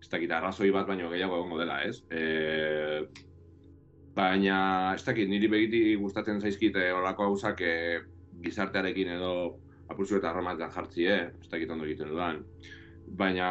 ez 0.02 0.10
dakit, 0.12 0.32
arrazoi 0.32 0.70
bat 0.74 0.86
baino 0.88 1.10
gehiago 1.10 1.40
egongo 1.40 1.58
dela, 1.62 1.80
ez? 1.88 2.04
E, 2.14 3.02
baina, 4.14 4.60
ez 4.94 5.02
dakit, 5.08 5.30
niri 5.30 5.50
begiti 5.50 5.82
gustatzen 6.02 6.42
zaizkit 6.42 6.78
e, 6.78 6.92
olako 6.94 7.32
gauzak 7.32 7.64
e, 7.66 7.74
gizartearekin 8.46 9.16
edo 9.18 9.34
apurzu 9.92 10.20
eta 10.20 10.30
harramatzen 10.30 10.72
jartzi, 10.76 11.08
eh? 11.10 11.24
ez 11.42 11.50
dakit 11.50 11.74
ondo 11.74 11.88
egiten 11.90 12.14
dudan. 12.14 12.44
Baina, 13.18 13.50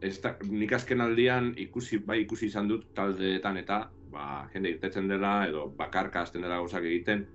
ez 0.00 0.16
da, 0.22 0.36
nik 0.46 0.72
azken 0.76 1.02
aldian 1.04 1.50
ikusi, 1.66 1.98
bai 2.06 2.22
ikusi 2.22 2.46
izan 2.50 2.70
dut 2.70 2.86
taldeetan 2.96 3.58
eta, 3.60 3.82
ba, 4.12 4.46
jende 4.54 4.72
irtetzen 4.72 5.10
dela 5.10 5.40
edo 5.48 5.66
bakarka 5.78 6.22
hasten 6.22 6.46
dela 6.46 6.62
gauzak 6.62 6.86
egiten, 6.86 7.26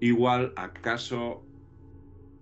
igual 0.00 0.52
akaso 0.56 1.42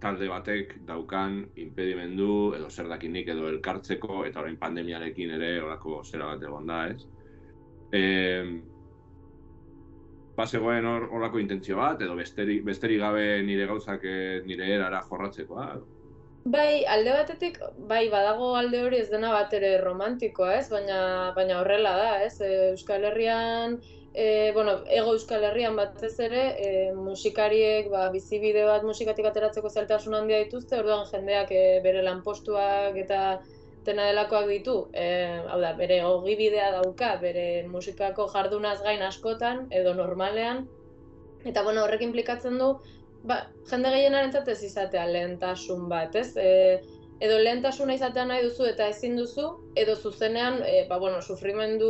talde 0.01 0.29
batek 0.29 0.75
daukan 0.87 1.41
impedimendu 1.57 2.55
edo 2.57 2.71
zer 2.71 2.89
dakinik 2.89 3.29
edo 3.33 3.49
elkartzeko 3.49 4.25
eta 4.29 4.43
orain 4.43 4.59
pandemiarekin 4.61 5.33
ere 5.39 5.61
horako 5.63 6.03
zera 6.05 6.33
bat 6.35 6.43
egon 6.43 6.67
da, 6.67 6.81
ez? 6.93 7.07
E, 7.97 8.03
bazegoen 10.37 10.87
hor 10.87 11.09
horako 11.17 11.41
intentzio 11.41 11.79
bat 11.81 12.03
edo 12.05 12.17
besterik, 12.19 12.65
besterik 12.65 13.01
gabe 13.01 13.27
nire 13.47 13.67
gauzak 13.71 14.05
eh, 14.05 14.43
nire 14.47 14.69
erara 14.75 15.01
jorratzekoa. 15.09 15.69
Bai, 16.47 16.85
alde 16.87 17.11
batetik, 17.11 17.57
bai, 17.91 18.05
badago 18.13 18.53
alde 18.55 18.85
hori 18.85 19.01
ez 19.03 19.09
dena 19.11 19.33
bat 19.35 19.55
ere 19.57 19.73
romantikoa, 19.83 20.53
ez? 20.61 20.69
Baina, 20.71 20.99
baina 21.35 21.57
horrela 21.59 21.97
da, 21.99 22.11
ez? 22.23 22.37
Euskal 22.71 23.09
Herrian, 23.09 23.81
e, 24.17 24.51
bueno, 24.55 24.81
ego 24.89 25.13
Euskal 25.13 25.45
Herrian 25.45 25.77
batez 25.77 26.15
ere, 26.25 26.45
e, 26.57 26.69
musikariek, 26.97 27.91
ba, 27.93 28.07
bizibide 28.15 28.63
bat 28.65 28.87
musikatik 28.89 29.29
ateratzeko 29.29 29.69
zailtasun 29.69 30.17
handia 30.17 30.39
dituzte, 30.41 30.79
orduan 30.81 31.05
jendeak 31.11 31.53
e, 31.53 31.65
bere 31.85 32.01
lanpostuak 32.07 32.97
eta 33.03 33.21
dena 33.85 34.07
delakoak 34.09 34.49
ditu, 34.49 34.79
e, 34.97 35.05
hau 35.53 35.61
da, 35.61 35.75
bere 35.77 36.01
ogibidea 36.09 36.71
dauka, 36.79 37.13
bere 37.21 37.45
musikako 37.69 38.25
jardunaz 38.33 38.79
gain 38.89 39.05
askotan, 39.05 39.67
edo 39.71 39.93
normalean, 40.01 40.65
eta 41.45 41.63
bueno, 41.69 41.85
horrek 41.85 42.09
implikatzen 42.09 42.57
du, 42.57 42.73
ba, 43.29 43.43
jende 43.69 43.93
gehienarentzat 43.99 44.49
ez 44.49 44.63
izatea 44.65 45.05
lehentasun 45.13 45.91
bat, 45.93 46.17
ez? 46.17 46.31
E, 46.41 46.81
edo 47.21 47.39
lehentasuna 47.41 47.95
izatea 47.97 48.27
nahi 48.29 48.43
duzu 48.45 48.67
eta 48.69 48.89
ezin 48.93 49.17
duzu, 49.17 49.47
edo 49.83 49.97
zuzenean, 49.97 50.61
e, 50.67 50.85
ba, 50.89 50.99
bueno, 50.99 51.23
sufrimendu 51.23 51.89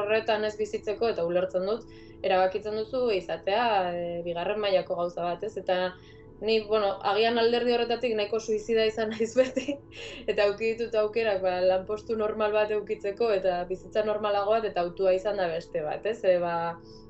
horretan 0.00 0.44
ez 0.44 0.54
bizitzeko, 0.58 1.08
eta 1.14 1.24
ulertzen 1.24 1.64
dut, 1.68 1.86
erabakitzen 2.22 2.76
duzu 2.76 3.08
izatea 3.16 3.66
e, 3.94 4.06
bigarren 4.26 4.60
mailako 4.60 4.98
gauza 5.00 5.24
bat, 5.24 5.44
ez? 5.48 5.56
Eta 5.62 5.94
ni, 6.40 6.60
bueno, 6.60 6.92
agian 7.02 7.38
alderdi 7.38 7.74
horretatik 7.74 8.14
nahiko 8.16 8.38
suizida 8.40 8.84
izan 8.86 9.10
naiz 9.10 9.32
beti, 9.34 9.74
eta 10.30 10.46
auki 10.46 10.72
ditut 10.72 10.94
aukerak, 11.00 11.40
ba, 11.42 11.58
lanpostu 11.64 12.16
normal 12.16 12.54
bat 12.54 12.70
eukitzeko, 12.74 13.32
eta 13.34 13.62
bizitza 13.70 14.04
normalago 14.06 14.54
bat, 14.54 14.68
eta 14.70 14.84
autua 14.86 15.14
izan 15.16 15.40
da 15.42 15.48
beste 15.50 15.82
bat, 15.82 16.06
ez? 16.06 16.18
E, 16.22 16.36
ba, 16.42 16.54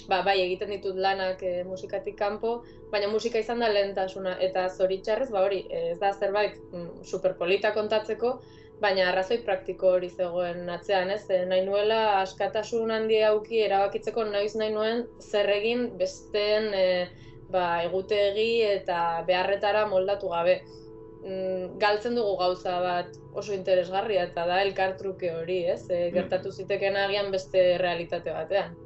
ba, 0.08 0.22
bai, 0.24 0.38
egiten 0.46 0.72
ditut 0.72 0.96
lanak 0.96 1.42
e, 1.44 1.58
musikatik 1.68 2.16
kanpo, 2.18 2.62
baina 2.92 3.10
musika 3.12 3.42
izan 3.42 3.60
da 3.64 3.68
lehentasuna, 3.72 4.38
eta 4.48 4.68
zoritxarrez, 4.72 5.28
ba 5.34 5.44
hori, 5.44 5.64
ez 5.68 5.98
da 6.00 6.14
zerbait 6.16 6.56
mm, 6.72 7.04
superpolita 7.12 7.74
kontatzeko, 7.76 8.38
baina 8.80 9.08
arrazoi 9.10 9.40
praktiko 9.44 9.90
hori 9.96 10.08
zegoen 10.08 10.68
atzean, 10.70 11.10
ez? 11.10 11.24
E, 11.28 11.44
nahi 11.50 11.66
nuela 11.66 12.20
askatasun 12.22 12.92
handia 12.94 13.32
auki 13.34 13.60
erabakitzeko 13.66 14.24
noiz 14.32 14.54
nahi 14.56 14.72
nuen 14.72 15.02
zer 15.20 15.50
egin 15.52 15.90
besteen 16.00 16.70
e, 16.72 16.84
ba, 17.52 17.82
egutegi 17.84 18.62
eta 18.66 19.24
beharretara 19.28 19.86
moldatu 19.90 20.32
gabe. 20.34 20.60
Mm, 21.18 21.78
galtzen 21.82 22.14
dugu 22.14 22.36
gauza 22.38 22.76
bat 22.80 23.16
oso 23.34 23.52
interesgarria 23.54 24.28
eta 24.28 24.44
da 24.46 24.60
elkartruke 24.62 25.32
hori, 25.34 25.64
ez? 25.72 25.82
E, 25.90 26.10
gertatu 26.14 26.52
zitekeen 26.52 26.96
agian 26.96 27.32
beste 27.34 27.64
realitate 27.82 28.34
batean. 28.34 28.76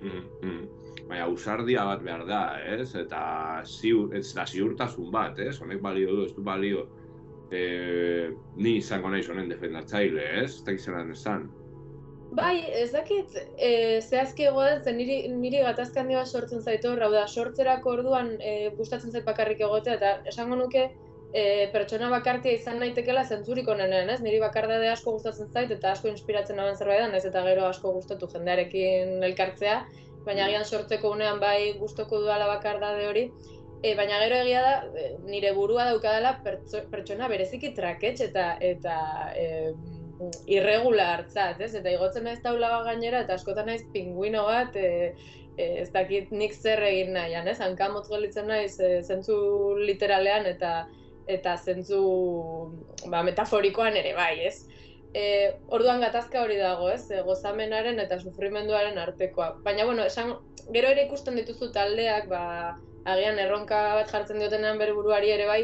Mm, 0.00 0.22
mm. 0.40 0.62
Baina 1.10 1.26
ausardia 1.26 1.84
bat 1.84 2.02
behar 2.04 2.24
da, 2.26 2.42
ez? 2.64 2.94
Eta 2.96 3.22
ziur, 3.68 4.14
ez 4.16 4.30
da 4.32 4.46
ziurtasun 4.46 5.10
bat, 5.12 5.38
ez? 5.38 5.58
Honek 5.60 5.82
balio 5.84 6.16
du, 6.16 6.26
ez 6.26 6.36
du 6.36 6.44
balio. 6.46 6.86
E, 7.52 8.30
ni 8.56 8.78
izango 8.78 9.10
naiz 9.12 9.26
honen 9.28 9.50
defendatzaile, 9.52 10.24
ez? 10.40 10.62
Dakit 10.64 10.88
zelan 10.88 11.12
esan. 11.12 11.50
Bai, 12.32 12.64
ez 12.80 12.88
dakit, 12.94 13.34
e, 13.60 14.00
zehazki 14.00 14.46
egoen, 14.48 14.78
zen 14.80 14.96
niri, 14.96 15.16
niri 15.36 15.58
gatazka 15.66 16.00
handi 16.00 16.16
bat 16.16 16.30
sortzen 16.30 16.62
zait 16.64 16.84
hor, 16.88 17.02
hau 17.04 17.10
da, 17.12 17.26
sortzerako 17.28 17.92
orduan 17.98 18.30
e, 18.40 18.70
gustatzen 18.78 19.12
zait 19.12 19.26
bakarrik 19.26 19.60
egotea, 19.60 19.98
eta 19.98 20.32
esango 20.32 20.56
nuke 20.56 20.86
e, 20.86 21.44
pertsona 21.74 22.08
bakartia 22.14 22.56
izan 22.56 22.80
naitekela 22.80 23.26
zentzurik 23.28 23.68
onenean, 23.68 24.08
ez? 24.14 24.20
Niri 24.24 24.40
bakardade 24.40 24.88
asko 24.94 25.12
gustatzen 25.18 25.52
zait, 25.52 25.76
eta 25.76 25.92
asko 25.92 26.08
inspiratzen 26.08 26.56
naben 26.56 26.80
zerbait 26.80 27.04
da, 27.04 27.12
naiz 27.12 27.26
eta 27.28 27.44
gero 27.50 27.68
asko 27.68 27.92
gustatu 27.98 28.30
jendearekin 28.32 29.28
elkartzea, 29.28 29.78
baina 30.24 30.48
agian 30.48 30.64
sortzeko 30.64 31.12
unean 31.12 31.40
bai 31.42 31.74
gustoko 31.84 32.24
dudala 32.24 32.48
bakardade 32.54 33.10
hori, 33.12 33.28
e, 33.82 33.92
baina 33.98 34.24
gero 34.24 34.40
egia 34.46 34.62
da, 34.64 34.76
e, 34.96 35.10
nire 35.28 35.52
burua 35.58 35.90
daukadala 35.92 36.38
pertso, 36.46 36.80
pertsona 36.88 37.28
bereziki 37.28 37.74
trakets 37.76 38.22
eta, 38.30 38.54
eta 38.72 38.96
e, 39.36 39.74
irregulartzat, 40.50 41.60
ez? 41.60 41.72
Eta 41.78 41.92
igotzen 41.92 42.26
naiz 42.28 42.40
taula 42.44 42.82
gainera 42.86 43.22
eta 43.24 43.36
askotan 43.38 43.70
naiz 43.70 43.82
pinguino 43.94 44.44
bat, 44.48 44.76
e, 44.76 45.14
e, 45.56 45.68
ez 45.82 45.88
dakit 45.94 46.32
nik 46.32 46.54
zer 46.54 46.82
egin 46.88 47.12
nahian, 47.16 47.48
ez? 47.48 47.58
Hankamotz 47.64 48.08
gelitzen 48.10 48.48
naiz 48.50 48.78
e, 48.80 49.00
zentzu 49.02 49.36
literalean 49.80 50.48
eta 50.50 50.74
eta 51.30 51.54
zentzu 51.56 52.02
ba, 53.06 53.22
metaforikoan 53.22 53.96
ere 53.96 54.14
bai, 54.18 54.34
ez? 54.48 54.56
E, 55.14 55.24
orduan 55.68 56.00
gatazka 56.00 56.42
hori 56.42 56.56
dago, 56.58 56.88
ez? 56.90 57.04
E, 57.10 57.20
gozamenaren 57.26 58.00
eta 58.02 58.18
sufrimenduaren 58.18 58.98
artekoa. 58.98 59.52
Baina, 59.66 59.84
bueno, 59.84 60.06
esan, 60.08 60.34
gero 60.72 60.90
ere 60.90 61.06
ikusten 61.06 61.36
dituzu 61.38 61.70
taldeak, 61.74 62.28
ba, 62.32 62.42
agian 63.04 63.38
erronka 63.42 63.80
bat 63.98 64.10
jartzen 64.10 64.40
diotenean 64.42 64.78
bere 64.78 64.94
buruari 64.96 65.32
ere 65.34 65.46
bai, 65.46 65.62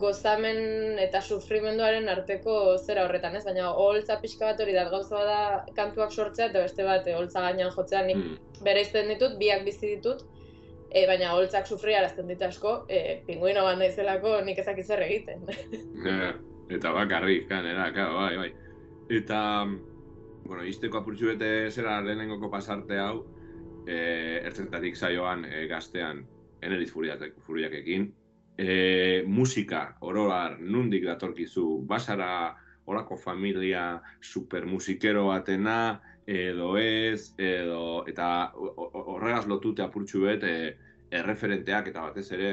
gozamen 0.00 0.98
eta 0.98 1.20
sufrimenduaren 1.22 2.08
arteko 2.08 2.76
zera 2.78 3.04
horretan, 3.06 3.36
ez? 3.38 3.44
Baina 3.46 3.70
oholtza 3.72 4.18
pixka 4.22 4.50
bat 4.50 4.60
hori 4.60 4.74
da, 4.76 4.88
gauza 4.90 5.24
da 5.28 5.40
kantuak 5.76 6.12
sortzea 6.12 6.50
eta 6.50 6.62
beste 6.64 6.86
bat 6.86 7.06
eh, 7.06 7.14
oholtza 7.16 7.42
gainean 7.46 7.72
jotzea 7.74 8.02
nik 8.06 8.16
Mm. 8.16 8.38
bereizten 8.64 9.08
ditut, 9.12 9.38
biak 9.38 9.64
bizi 9.64 9.94
ditut, 9.96 10.24
e, 10.90 11.06
baina 11.06 11.32
oholtzak 11.34 11.66
sufri 11.66 11.94
arazten 11.94 12.28
dit 12.30 12.42
asko, 12.42 12.86
e, 12.88 13.20
pinguino 13.26 13.64
bat 13.66 13.78
naizelako 13.78 14.40
nik 14.46 14.58
ezakit 14.58 14.86
zer 14.86 15.02
egiten. 15.06 15.46
Eh, 16.04 16.32
eta 16.76 16.92
bakarrik, 16.92 17.48
kanera, 17.48 17.90
claro, 17.92 18.14
bai, 18.20 18.36
bai. 18.36 18.50
Eta, 19.10 19.38
bueno, 20.44 20.64
izteko 20.64 21.00
apurtxu 21.00 21.32
bete 21.32 21.70
zera 21.70 22.00
lehenengoko 22.04 22.50
pasarte 22.52 22.98
hau, 23.00 23.24
e, 23.86 23.96
ertzetatik 24.44 24.96
saioan 24.96 25.44
e, 25.44 25.66
gaztean 25.68 26.24
eneriz 26.64 26.90
furiatek, 26.92 27.34
furiakekin. 27.46 28.12
E, 28.58 29.22
musika, 29.26 29.96
oroar, 30.00 30.60
nundik 30.60 31.04
datorkizu, 31.08 31.82
basara 31.88 32.54
olako 32.86 33.16
familia 33.16 34.02
supermusikero 34.20 35.26
batena, 35.26 36.00
edo 36.26 36.76
ez, 36.80 37.34
edo, 37.38 38.04
eta 38.08 38.28
horregaz 38.54 39.46
lotute 39.50 39.82
apurtxu 39.84 40.24
bet, 40.28 40.44
e, 40.44 40.94
erreferenteak 41.14 41.90
eta 41.90 42.06
batez 42.08 42.30
ere 42.36 42.52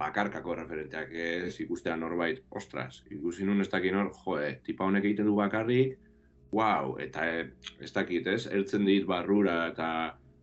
bakarkako 0.00 0.54
erreferenteak 0.54 1.10
ez 1.12 1.56
ikustea 1.60 1.96
norbait, 1.98 2.42
ostras, 2.50 3.02
ikusi 3.10 3.44
nun 3.44 3.60
ez 3.60 3.68
dakit 3.72 3.94
nor, 3.94 4.12
joe, 4.24 4.54
tipa 4.64 4.86
honek 4.86 5.08
egiten 5.08 5.28
du 5.28 5.34
bakarrik, 5.38 5.98
wow, 6.54 6.96
eta 7.02 7.26
e, 7.26 7.44
ez 7.82 7.90
dakit, 7.94 8.26
ez, 8.26 8.46
ertzen 8.46 8.86
dit 8.86 9.06
barrura 9.06 9.64
eta 9.72 9.90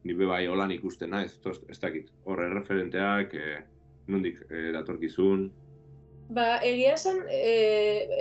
nibe 0.07 0.27
bai 0.27 0.45
holan 0.47 0.71
ikusten 0.75 1.11
naiz, 1.15 1.33
ez, 1.45 1.57
ez 1.71 1.79
dakit, 1.83 2.11
hor 2.25 2.43
erreferenteak, 2.43 3.33
e, 3.33 3.57
nondik 4.07 4.43
e, 4.49 4.69
datorkizun, 4.75 5.47
Ba, 6.27 6.57
egia 6.67 6.93
esan, 6.97 7.21
e, 7.31 7.51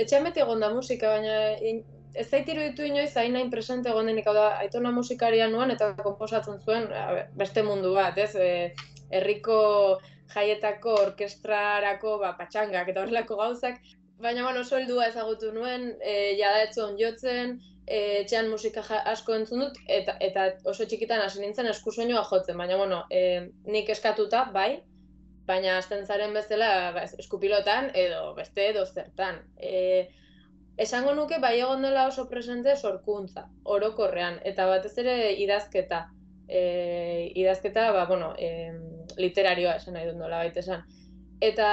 etxean 0.03 0.27
beti 0.29 0.43
egon 0.43 0.61
da 0.63 0.69
musika, 0.71 1.11
baina 1.17 1.39
in, 1.59 1.81
ez 2.15 2.29
zait 2.31 2.49
iruditu 2.49 2.87
inoiz 2.87 3.11
hain 3.19 3.35
hain 3.37 3.51
presente 3.51 3.91
egon 3.91 4.07
denik, 4.07 4.29
da, 4.37 4.47
aitona 4.63 4.93
musikaria 4.95 5.49
nuen 5.51 5.75
eta 5.75 5.91
komposatzen 5.99 6.61
zuen 6.63 6.87
a 6.95 7.27
beste 7.41 7.65
mundu 7.67 7.93
bat, 7.99 8.19
ez? 8.19 8.33
E, 8.39 8.51
herriko 9.17 9.59
jaietako 10.35 10.95
orkestrarako 11.03 12.17
ba, 12.23 12.33
patxangak 12.39 12.93
eta 12.93 13.03
horrelako 13.03 13.41
gauzak, 13.43 13.83
baina 14.23 14.47
bueno, 14.47 14.63
soldua 14.65 15.11
ezagutu 15.11 15.51
nuen, 15.55 15.93
e, 16.01 16.37
jada 16.39 16.63
ez 16.63 16.73
zuen 16.75 16.95
jotzen, 17.03 17.59
e, 17.87 18.01
etxean 18.23 18.51
musika 18.55 18.87
asko 19.13 19.35
entzun 19.35 19.67
dut, 19.67 19.83
eta, 19.99 20.15
eta 20.31 20.51
oso 20.65 20.87
txikitan 20.87 21.27
hasi 21.27 21.43
nintzen 21.43 21.75
eskusoinua 21.75 22.23
jotzen, 22.31 22.57
baina 22.63 22.79
bueno, 22.79 23.03
e, 23.11 23.49
nik 23.67 23.91
eskatuta, 23.99 24.47
bai, 24.55 24.77
baina 25.47 25.77
hasten 25.79 26.07
zaren 26.07 26.35
bezala 26.35 26.93
ba, 26.95 27.07
eskupilotan 27.19 27.91
edo 27.95 28.35
beste 28.35 28.69
edo 28.73 28.85
zertan. 28.87 29.41
E, 29.57 30.09
esango 30.77 31.15
nuke 31.15 31.39
bai 31.41 31.55
egon 31.61 31.87
dela 31.87 32.07
oso 32.11 32.27
presente 32.29 32.77
sorkuntza, 32.77 33.47
orokorrean, 33.65 34.41
eta 34.45 34.67
batez 34.67 34.97
ere 35.05 35.17
idazketa. 35.47 36.07
E, 36.49 37.33
idazketa, 37.35 37.91
ba, 37.93 38.05
bueno, 38.07 38.35
e, 38.39 38.71
literarioa 39.19 39.79
esan 39.81 39.97
nahi 39.97 40.11
dut 40.11 40.21
nola 40.21 40.45
baita 40.45 40.63
esan. 40.63 40.85
Eta 41.43 41.69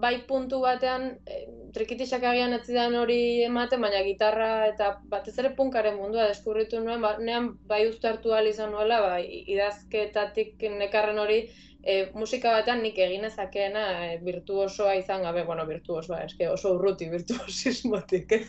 bai 0.00 0.14
puntu 0.28 0.60
batean, 0.62 1.10
e, 1.26 1.40
trikitixak 1.74 2.22
agian 2.24 2.54
ez 2.56 2.62
zidan 2.64 2.94
hori 2.96 3.42
ematen, 3.44 3.82
baina 3.84 4.00
gitarra 4.06 4.66
eta 4.68 4.94
batez 5.10 5.34
ere 5.42 5.50
punkaren 5.58 5.98
mundua 5.98 6.28
deskurritu 6.30 6.80
nuen, 6.80 7.02
ba, 7.02 7.16
nean 7.18 7.52
bai 7.68 7.84
uztartu 7.88 8.32
ahal 8.32 8.48
izan 8.48 8.72
nuela, 8.72 9.00
ba, 9.04 9.18
idazketatik 9.20 10.62
nekarren 10.78 11.18
hori 11.18 11.42
e, 11.86 12.10
musika 12.16 12.52
batean 12.56 12.82
nik 12.82 12.98
egin 12.98 13.24
ezakeena 13.28 13.84
e, 14.06 14.18
virtuosoa 14.24 14.94
izan 15.00 15.22
gabe, 15.22 15.44
bueno, 15.44 15.66
virtuosoa, 15.68 16.22
eske 16.28 16.48
oso 16.48 16.74
urruti 16.78 17.08
virtuosismotik, 17.12 18.32
ez? 18.32 18.46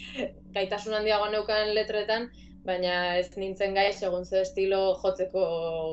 Gaitasun 0.56 0.94
handiago 1.00 1.30
neukan 1.32 1.72
letretan, 1.74 2.28
baina 2.64 3.16
ez 3.20 3.28
nintzen 3.36 3.74
gai 3.76 3.90
segun 3.92 4.24
ze 4.24 4.40
estilo 4.40 4.82
jotzeko 5.02 5.46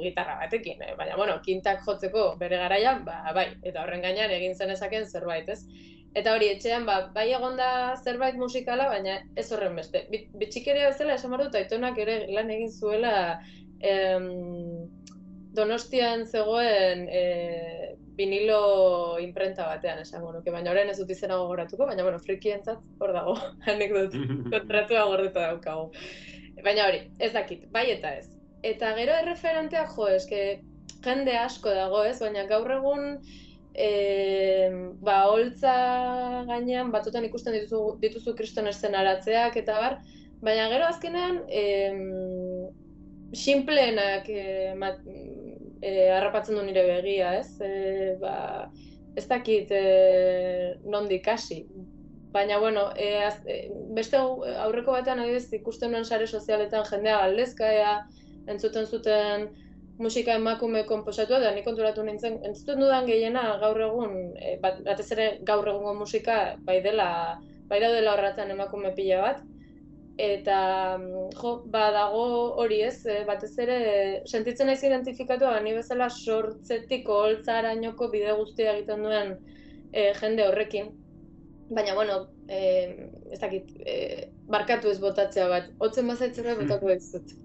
gitarra 0.04 0.38
batekin, 0.40 0.82
eh? 0.82 0.94
baina 0.98 1.18
bueno, 1.20 1.40
kintak 1.46 1.82
jotzeko 1.88 2.36
bere 2.40 2.60
garaian, 2.62 3.04
ba, 3.08 3.22
bai, 3.36 3.48
eta 3.64 3.84
horren 3.84 4.04
gainean 4.06 4.32
egin 4.32 4.56
zen 4.56 4.72
ezaken 4.76 5.08
zerbait, 5.08 5.50
ez? 5.50 5.64
Eta 6.16 6.34
hori, 6.36 6.50
etxean, 6.52 6.86
ba, 6.88 6.98
bai 7.16 7.30
egonda 7.32 7.96
zerbait 8.04 8.36
musikala, 8.36 8.90
baina 8.92 9.22
ez 9.40 9.46
horren 9.52 9.78
beste. 9.80 10.06
Bi- 10.12 10.26
Bitxikeria 10.42 10.90
bezala 10.92 11.16
esan 11.16 11.32
behar 11.32 11.46
dut, 11.46 11.56
aitonak 11.56 12.00
ere 12.04 12.18
lan 12.36 12.52
egin 12.52 12.72
zuela 12.72 13.14
em, 13.80 14.28
Donostian 15.56 16.26
zegoen 16.26 17.08
e, 17.12 17.24
vinilo 18.16 19.18
imprenta 19.20 19.68
batean 19.68 20.00
esango 20.04 20.32
nuke, 20.36 20.52
baina 20.54 20.72
orain 20.72 20.92
ez 20.92 20.98
dut 21.00 21.12
izena 21.12 21.40
gogoratuko, 21.42 21.88
baina 21.90 22.06
bueno, 22.08 22.20
frikientzat 22.24 22.80
hor 23.00 23.14
dago, 23.16 23.36
anekdot, 23.74 24.16
kontratua 24.54 25.06
gordeta 25.12 25.48
daukagu. 25.50 25.92
Baina 26.64 26.88
hori, 26.88 27.06
ez 27.20 27.32
dakit, 27.36 27.68
bai 27.74 27.88
eta 27.96 28.16
ez. 28.22 28.28
Eta 28.68 28.94
gero 28.98 29.16
erreferenteak 29.24 29.96
jo, 29.96 30.08
eske 30.16 30.42
jende 31.04 31.38
asko 31.38 31.74
dago, 31.74 32.04
ez? 32.06 32.20
Baina 32.22 32.46
gaur 32.50 32.70
egun 32.78 33.08
e, 33.74 34.70
ba, 35.02 35.24
holtza 35.32 35.76
gainean 36.50 36.92
batzutan 36.94 37.26
ikusten 37.28 37.56
dituzu, 37.58 37.98
dituzu 38.04 38.36
kriston 38.38 38.70
eszenaratzeak 38.72 39.58
eta 39.64 39.80
bar, 39.82 39.98
baina 40.46 40.68
gero 40.74 40.88
azkenean 40.90 41.42
em, 41.50 42.02
sinpleenak 43.34 44.28
e, 44.30 44.74
mat, 44.80 45.00
e, 45.82 45.92
harrapatzen 46.12 46.58
du 46.58 46.64
nire 46.68 46.84
begia, 46.88 47.34
ez? 47.40 47.50
E, 47.64 48.16
ba, 48.22 48.36
ez 49.16 49.26
dakit 49.30 49.72
e, 49.72 49.82
nondik 50.84 51.28
hasi. 51.28 51.62
Baina, 52.34 52.60
bueno, 52.60 52.90
e, 52.96 53.24
az, 53.26 53.42
e, 53.46 53.68
beste 53.98 54.18
au- 54.18 54.44
aurreko 54.66 54.94
batean 54.96 55.20
adibidez 55.20 55.52
ikusten 55.60 55.92
nuen 55.92 56.06
sare 56.08 56.28
sozialetan 56.28 56.86
jendea 56.88 57.18
galdezkaea, 57.26 57.96
entzuten 58.54 58.88
zuten 58.88 59.50
musika 60.02 60.34
emakume 60.40 60.84
konposatua, 60.90 61.40
da 61.44 61.52
nik 61.54 61.66
konturatu 61.68 62.04
nintzen, 62.08 62.40
entzuten 62.48 62.80
dudan 62.82 63.06
gehiena 63.10 63.44
gaur 63.62 63.80
egun, 63.88 64.16
e, 64.40 64.58
bat, 64.64 64.80
batez 64.88 65.10
ere 65.16 65.28
gaur 65.52 65.68
egungo 65.74 65.94
musika, 66.00 66.38
bai 66.68 66.80
dela, 66.88 67.10
bai 67.70 67.80
daudela 67.84 68.16
horretan 68.16 68.52
emakume 68.56 68.94
pila 68.96 69.22
bat, 69.28 69.44
eta 70.22 70.98
mm, 70.98 71.30
jo, 71.40 71.54
badago 71.74 72.24
hori 72.62 72.82
ez, 72.86 73.06
e, 73.10 73.22
batez 73.28 73.52
ere 73.64 73.78
sentitzen 74.30 74.70
naiz 74.70 74.82
identifikatu, 74.84 75.50
ni 75.66 75.74
bezala 75.74 76.10
sortzetik 76.10 77.10
oholtzarainoko 77.10 78.10
bide 78.14 78.36
guztia 78.38 78.76
egiten 78.76 79.06
duen 79.08 79.36
e, 79.92 80.12
jende 80.20 80.48
horrekin. 80.48 80.92
Baina, 81.72 81.96
bueno, 81.96 82.18
e, 82.52 82.62
ez 83.32 83.40
dakit, 83.40 83.72
e, 83.86 84.28
barkatu 84.52 84.92
ez 84.92 85.00
botatzea 85.02 85.48
bat, 85.50 85.72
hotzen 85.80 86.12
bazaitzera 86.12 86.58
botako 86.60 86.92
dizut. 86.92 87.38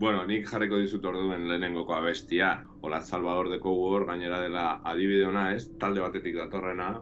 Bueno, 0.00 0.24
nik 0.26 0.48
jarriko 0.50 0.80
dizut 0.82 1.04
orduen 1.06 1.46
lehenengoko 1.46 1.94
abestia. 1.94 2.56
Ola 2.82 2.98
Salvador 3.00 3.52
de 3.52 3.60
hor 3.62 4.06
gainera 4.08 4.40
dela 4.42 4.80
adibide 4.84 5.28
ona, 5.28 5.52
ez? 5.54 5.68
Talde 5.78 6.02
batetik 6.02 6.34
datorrena 6.40 6.96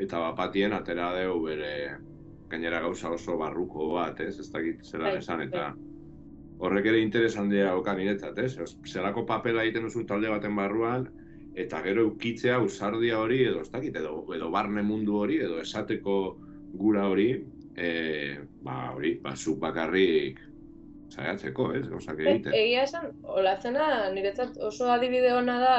eta 0.00 0.18
bapatien 0.18 0.72
atera 0.74 1.12
deu 1.14 1.36
bere 1.44 1.98
gainera 2.54 2.80
gauza 2.86 3.10
oso 3.10 3.36
barruko 3.40 3.90
bat, 3.98 4.20
ez? 4.24 4.38
Ez 4.40 4.48
dakit 4.54 4.80
zelan 4.86 5.10
Bai, 5.12 5.18
esan 5.20 5.42
eta 5.48 5.72
horrek 6.64 6.86
ere 6.86 7.00
interesantea 7.02 7.74
oka 7.76 7.92
niretzat, 7.98 8.38
ez? 8.38 8.54
Zelako 8.86 9.26
papela 9.26 9.62
egiten 9.66 9.84
duzu 9.88 10.04
talde 10.06 10.30
baten 10.32 10.54
barruan 10.56 11.08
eta 11.54 11.80
gero 11.84 12.06
ukitzea 12.08 12.56
usardia 12.62 13.18
hori 13.22 13.42
edo 13.46 13.60
ez 13.62 13.70
dakit 13.70 13.96
edo 14.00 14.24
edo 14.34 14.48
barne 14.50 14.82
mundu 14.82 15.18
hori 15.20 15.36
edo 15.44 15.60
esateko 15.62 16.14
gura 16.74 17.04
hori 17.10 17.28
e, 17.76 17.90
ba 18.62 18.90
hori, 18.94 19.16
ba 19.22 19.34
zuk 19.36 19.58
bakarrik 19.62 20.40
saiatzeko, 21.14 21.68
ez? 21.78 21.84
Gauzak 21.90 22.18
E, 22.18 22.24
egiten. 22.30 22.54
egia 22.58 22.82
esan, 22.88 23.04
olatzena 23.22 24.10
niretzat 24.14 24.56
oso 24.66 24.88
adibide 24.90 25.30
ona 25.34 25.58
da 25.62 25.74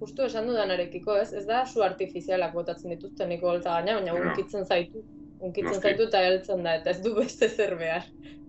justu 0.00 0.26
esan 0.26 0.46
dudanarekiko, 0.50 1.16
ez? 1.22 1.30
Ez 1.40 1.46
da 1.48 1.62
su 1.66 1.80
artifizialak 1.84 2.52
botatzen 2.52 2.92
dituzten 2.92 3.28
niko 3.32 3.48
holtza 3.52 3.78
gaina, 3.78 3.94
baina 4.00 4.12
Ja. 4.12 4.26
unkitzen 4.32 4.64
zaitu. 4.66 5.04
Unkitzen 5.44 5.80
zaitu 5.82 6.06
eta 6.08 6.20
heltzen 6.24 6.62
da, 6.64 6.78
eta 6.78 6.94
ez 6.94 7.02
du 7.04 7.12
beste 7.18 7.50
zer 7.50 7.74
behar. 7.76 8.06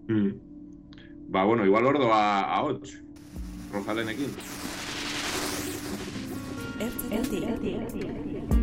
Mm. 0.08 0.32
Ba, 1.28 1.44
bueno, 1.44 1.66
igual 1.68 1.90
ordoa 1.92 2.20
ahots. 2.56 2.96
Rosalenekin. 3.74 4.32
Ertzetatik. 6.80 8.54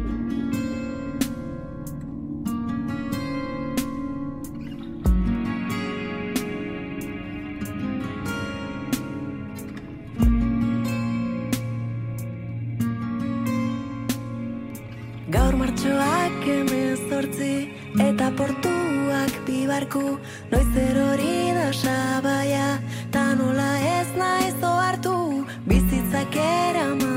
Gaur 15.32 15.54
martxoak 15.56 16.48
emezortzi 16.56 17.81
eta 18.00 18.30
portuak 18.36 19.32
bibarku 19.46 20.18
Noiz 20.50 20.76
erori 20.76 21.52
da 21.52 21.72
sabaia 21.72 22.80
ta 23.12 23.34
nola 23.34 23.70
ez 24.00 24.08
naiz 24.16 24.56
ohartu 24.64 25.44
Bizitzak 25.68 26.36
eraman 26.36 27.11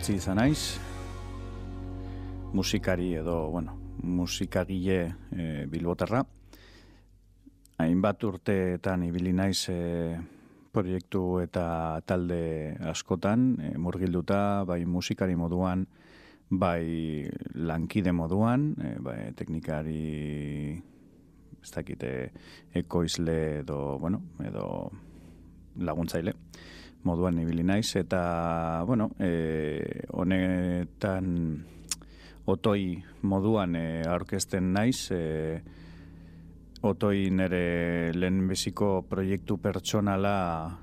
Kaixo, 0.00 0.14
urtzi 0.14 0.16
izan 0.16 0.38
naiz. 0.40 0.78
Musikari 2.56 3.10
edo, 3.20 3.50
bueno, 3.50 3.74
musikagile 4.02 5.12
e, 5.30 5.66
bilbotarra. 5.68 6.22
Hainbat 7.76 8.24
urteetan 8.24 9.04
ibili 9.04 9.34
naiz 9.36 9.68
e, 9.68 10.16
proiektu 10.72 11.42
eta 11.42 12.00
talde 12.06 12.78
askotan, 12.80 13.44
e, 13.60 13.76
murgilduta, 13.76 14.64
bai 14.64 14.86
musikari 14.86 15.36
moduan, 15.36 15.84
bai 16.48 17.28
lankide 17.52 18.16
moduan, 18.16 18.70
e, 18.80 18.96
bai 19.04 19.18
teknikari 19.36 20.80
ez 21.60 21.74
dakite 21.76 22.14
ekoizle 22.72 23.40
edo, 23.66 23.98
bueno, 24.00 24.24
edo 24.48 24.70
laguntzaile 25.76 26.39
moduan 27.04 27.38
ibili 27.40 27.62
naiz 27.64 27.94
eta 27.96 28.84
bueno, 28.86 29.10
eh 29.18 30.04
honetan 30.12 31.64
otoi 32.46 33.02
moduan 33.22 33.76
e, 33.76 34.02
aurkezten 34.08 34.72
naiz 34.72 35.10
e, 35.14 35.62
otoi 36.82 37.30
nere 37.30 38.12
lehenbiziko 38.14 39.02
proiektu 39.08 39.58
pertsonala 39.58 40.78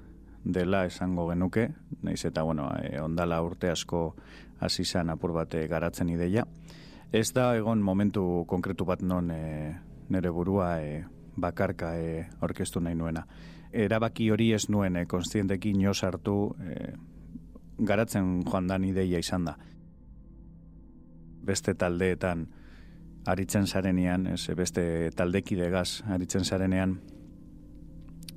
dela 0.45 0.85
esango 0.85 1.27
genuke, 1.27 1.67
naiz 2.03 2.23
eta 2.25 2.43
bueno, 2.43 2.69
e, 2.81 2.99
ondala 3.01 3.41
urte 3.43 3.71
asko 3.71 4.15
hasi 4.59 4.85
izan 4.87 5.09
apur 5.09 5.33
bat 5.35 5.53
e, 5.55 5.67
garatzen 5.67 6.09
ideia. 6.09 6.45
Ez 7.11 7.31
da 7.33 7.53
egon 7.55 7.81
momentu 7.81 8.45
konkretu 8.47 8.85
bat 8.85 9.01
non 9.01 9.31
e, 9.31 9.75
nere 10.09 10.31
burua 10.31 10.77
e, 10.81 11.03
bakarka 11.35 11.95
e, 11.99 12.25
orkestu 12.41 12.81
nahi 12.81 12.95
nuena. 12.95 13.25
Erabaki 13.77 14.31
hori 14.33 14.51
ez 14.55 14.67
nuen 14.73 14.97
e, 14.97 15.05
konstientekin 15.05 15.81
jo 15.81 15.93
sartu 15.93 16.37
e, 16.57 16.93
garatzen 17.77 18.41
joan 18.47 18.67
dan 18.67 18.85
ideia 18.87 19.19
izan 19.21 19.45
da. 19.45 19.57
Beste 21.45 21.75
taldeetan 21.77 22.47
aritzen 23.27 23.67
zarenean, 23.67 24.25
ez, 24.33 24.47
beste 24.55 25.11
taldekidegaz 25.15 26.03
aritzen 26.15 26.45
zarenean, 26.45 26.97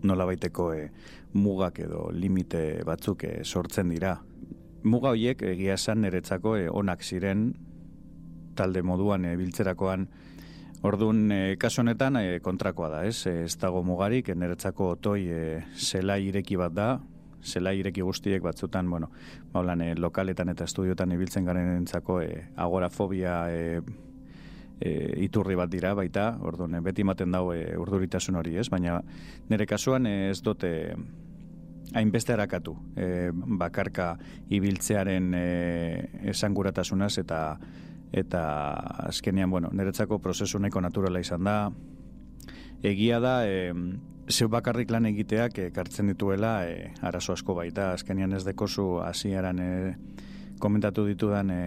nola 0.02 0.26
baiteko 0.28 0.72
e, 0.74 0.90
mugak 1.32 1.80
edo 1.86 2.08
limite 2.12 2.82
batzuk 2.86 3.24
e, 3.24 3.32
sortzen 3.44 3.90
dira. 3.94 4.16
Muga 4.82 5.12
horiek 5.12 5.42
egia 5.44 5.76
esan 5.76 6.02
niretzako 6.04 6.56
e, 6.56 6.68
onak 6.68 7.04
ziren 7.04 7.50
talde 8.56 8.82
moduan 8.82 9.24
e, 9.24 9.36
biltzerakoan 9.40 10.08
Orduan, 10.82 11.26
e, 11.28 11.56
kasu 11.60 11.82
honetan 11.82 12.16
e, 12.16 12.40
kontrakoa 12.40 12.88
da, 12.88 13.00
ez? 13.04 13.26
E, 13.28 13.44
ez 13.44 13.56
dago 13.60 13.82
mugarik, 13.84 14.30
niretzako 14.32 14.94
otoi 14.94 15.26
e, 15.28 15.40
zela 15.76 16.16
ireki 16.16 16.56
bat 16.56 16.72
da, 16.72 16.86
zela 17.44 17.74
ireki 17.76 18.00
guztiek 18.00 18.40
batzutan, 18.42 18.88
bueno, 18.88 19.10
baulan, 19.52 19.82
e, 19.84 19.94
lokaletan 20.00 20.48
eta 20.54 20.64
estudiotan 20.64 21.12
ibiltzen 21.12 21.44
garen 21.44 21.74
entzako 21.76 22.22
e, 22.24 22.30
agorafobia 22.56 23.34
e, 23.52 23.82
e, 24.80 24.92
iturri 25.26 25.58
bat 25.60 25.68
dira 25.68 25.92
baita, 25.94 26.30
orduan, 26.40 26.78
beti 26.84 27.04
ematen 27.04 27.36
dau 27.36 27.50
e, 27.52 27.60
urduritasun 27.76 28.40
hori, 28.40 28.56
ez? 28.56 28.70
Baina 28.72 29.02
nire 29.52 29.68
kasuan 29.68 30.08
ez 30.08 30.40
dute 30.40 30.72
hainbeste 31.92 32.32
harakatu 32.32 32.72
e, 32.96 33.28
bakarka 33.60 34.14
ibiltzearen 34.48 35.32
e, 35.34 35.46
esanguratasunaz 36.32 37.18
eta 37.20 37.40
eta 38.12 38.42
azkenean, 39.06 39.50
bueno, 39.50 39.70
niretzako 39.72 40.18
prozesu 40.18 40.58
nahiko 40.58 40.80
naturala 40.80 41.20
izan 41.20 41.44
da. 41.44 41.56
Egia 42.82 43.20
da, 43.20 43.34
e, 43.46 43.72
zeu 44.30 44.48
bakarrik 44.48 44.90
lan 44.90 45.06
egiteak 45.10 45.58
ekartzen 45.66 46.10
dituela 46.10 46.64
e, 46.66 46.90
arazo 47.02 47.34
asko 47.34 47.54
baita, 47.54 47.92
azkenean 47.94 48.32
ez 48.34 48.44
dekozu 48.46 49.00
hasiaran 49.04 49.60
e, 49.60 49.72
komentatu 50.58 51.04
ditudan 51.06 51.50
e, 51.50 51.60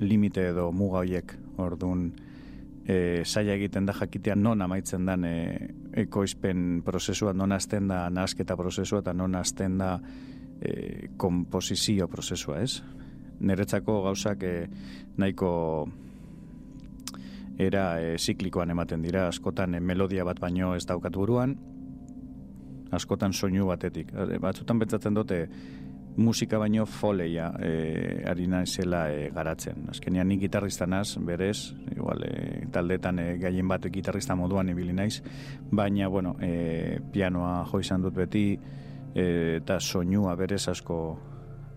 limite 0.00 0.48
edo 0.50 0.70
muga 0.72 1.02
hoiek, 1.02 1.34
orduan 1.58 2.10
e, 2.88 3.22
saia 3.24 3.54
egiten 3.54 3.86
da 3.86 3.94
jakitea 3.96 4.36
non 4.36 4.62
amaitzen 4.62 5.06
dan 5.06 5.24
e, 5.28 5.34
ekoizpen 6.04 6.82
prozesua, 6.86 7.34
non 7.36 7.52
hasten 7.52 7.88
da 7.88 8.06
nasketa 8.10 8.56
prozesua 8.56 9.02
eta 9.04 9.12
non 9.12 9.36
hasten 9.36 9.78
da 9.78 9.96
e, 10.60 11.10
komposizio 11.16 12.08
prozesua, 12.08 12.62
ez? 12.62 12.82
Niretzako 13.40 14.02
gauzak 14.08 14.42
e, 14.42 14.54
nahiko 15.16 15.50
era 17.58 18.00
e, 18.00 18.16
ziklikoan 18.18 18.70
ematen 18.70 19.02
dira, 19.02 19.28
askotan 19.28 19.74
e, 19.74 19.80
melodia 19.80 20.24
bat 20.26 20.40
baino 20.40 20.74
ez 20.76 20.84
daukat 20.86 21.14
buruan, 21.14 21.56
askotan 22.94 23.32
soinu 23.32 23.66
batetik. 23.68 24.10
Batzutan 24.40 24.78
betzatzen 24.78 25.14
dute 25.14 25.44
musika 26.18 26.58
baino 26.58 26.84
foleia 26.86 27.52
e, 27.62 28.24
ari 28.26 28.48
naizela 28.50 29.04
e, 29.12 29.28
garatzen. 29.34 29.86
Azkenean 29.92 30.28
ni 30.28 30.38
gitarrista 30.40 30.86
naz, 30.86 31.16
berez, 31.22 31.74
igual 31.94 32.24
e, 32.26 32.66
taldetan 32.74 33.22
e, 33.22 33.28
gaien 33.38 33.68
bat 33.70 33.86
gitarrista 33.92 34.34
moduan 34.34 34.68
ibili 34.74 34.92
naiz, 34.92 35.22
baina 35.70 36.08
bueno, 36.08 36.34
e, 36.42 36.98
pianoa 37.12 37.62
jo 37.70 37.80
izan 37.80 38.02
dut 38.02 38.18
beti 38.18 38.48
e, 39.14 39.24
eta 39.60 39.78
soinua 39.78 40.34
berez 40.34 40.66
asko 40.68 40.98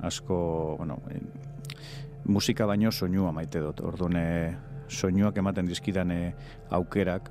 asko, 0.02 0.76
bueno, 0.78 0.98
e, 1.12 1.22
musika 2.32 2.66
baino 2.66 2.92
soinua 2.92 3.32
maite 3.36 3.60
dut. 3.60 3.82
Orduan 3.86 4.16
e, 4.16 4.26
soinuak 4.88 5.38
ematen 5.38 5.68
dizkidan 5.68 6.12
e, 6.12 6.34
aukerak 6.70 7.30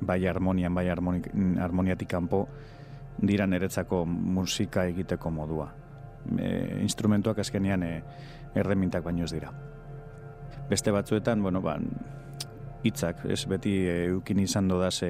bai 0.00 0.20
harmonian, 0.26 0.74
bai 0.74 0.88
harmonik, 0.92 1.30
harmoniatik 1.60 2.08
kanpo 2.08 2.46
dira 3.22 3.46
niretzako 3.46 4.04
musika 4.06 4.84
egiteko 4.90 5.30
modua. 5.30 5.70
E, 6.38 6.50
instrumentuak 6.82 7.38
azkenean 7.44 7.82
e, 7.82 7.94
erremintak 8.54 9.04
baino 9.04 9.24
ez 9.24 9.32
dira. 9.32 9.52
Beste 10.68 10.90
batzuetan, 10.90 11.42
bueno, 11.42 11.60
ba, 11.62 11.76
hitzak, 12.86 13.24
ez 13.30 13.44
beti 13.48 13.72
e, 13.86 13.96
eukin 14.10 14.40
izan 14.42 14.68
dodaz 14.70 15.00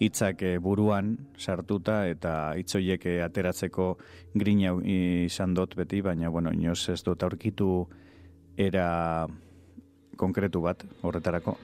hitzak 0.00 0.42
e, 0.42 0.52
buruan 0.62 1.14
sartuta 1.38 2.02
eta 2.08 2.34
hitzoiek 2.58 3.06
e, 3.06 3.16
ateratzeko 3.24 3.88
grina 4.34 4.74
izan 4.84 5.54
dut 5.56 5.76
beti, 5.78 6.02
baina 6.04 6.30
bueno, 6.30 6.52
inoz 6.54 6.80
ez 6.92 7.00
dut 7.06 7.22
aurkitu 7.22 7.70
era 8.58 9.26
konkretu 10.18 10.60
bat 10.60 10.84
horretarako. 11.02 11.56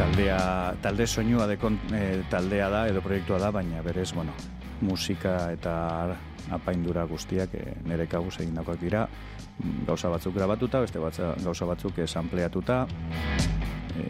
taldea, 0.00 0.74
talde 0.80 1.06
soinua 1.06 1.46
dekon, 1.46 1.76
e, 1.92 2.22
taldea 2.32 2.70
da 2.72 2.86
edo 2.88 3.02
proiektua 3.04 3.38
da, 3.38 3.50
baina 3.52 3.82
berez, 3.84 4.12
bueno, 4.16 4.32
musika 4.80 5.50
eta 5.52 6.16
apaindura 6.56 7.04
guztiak 7.04 7.52
e, 7.54 7.74
nire 7.84 8.06
kabuz 8.08 8.38
egindakoak 8.40 8.80
dira, 8.80 9.02
gauza 9.86 10.08
batzuk 10.08 10.34
grabatuta, 10.34 10.80
beste 10.80 11.02
batza, 11.02 11.34
gauza 11.44 11.68
batzuk 11.68 12.00
esanpleatuta, 12.04 12.78
e, 13.92 14.06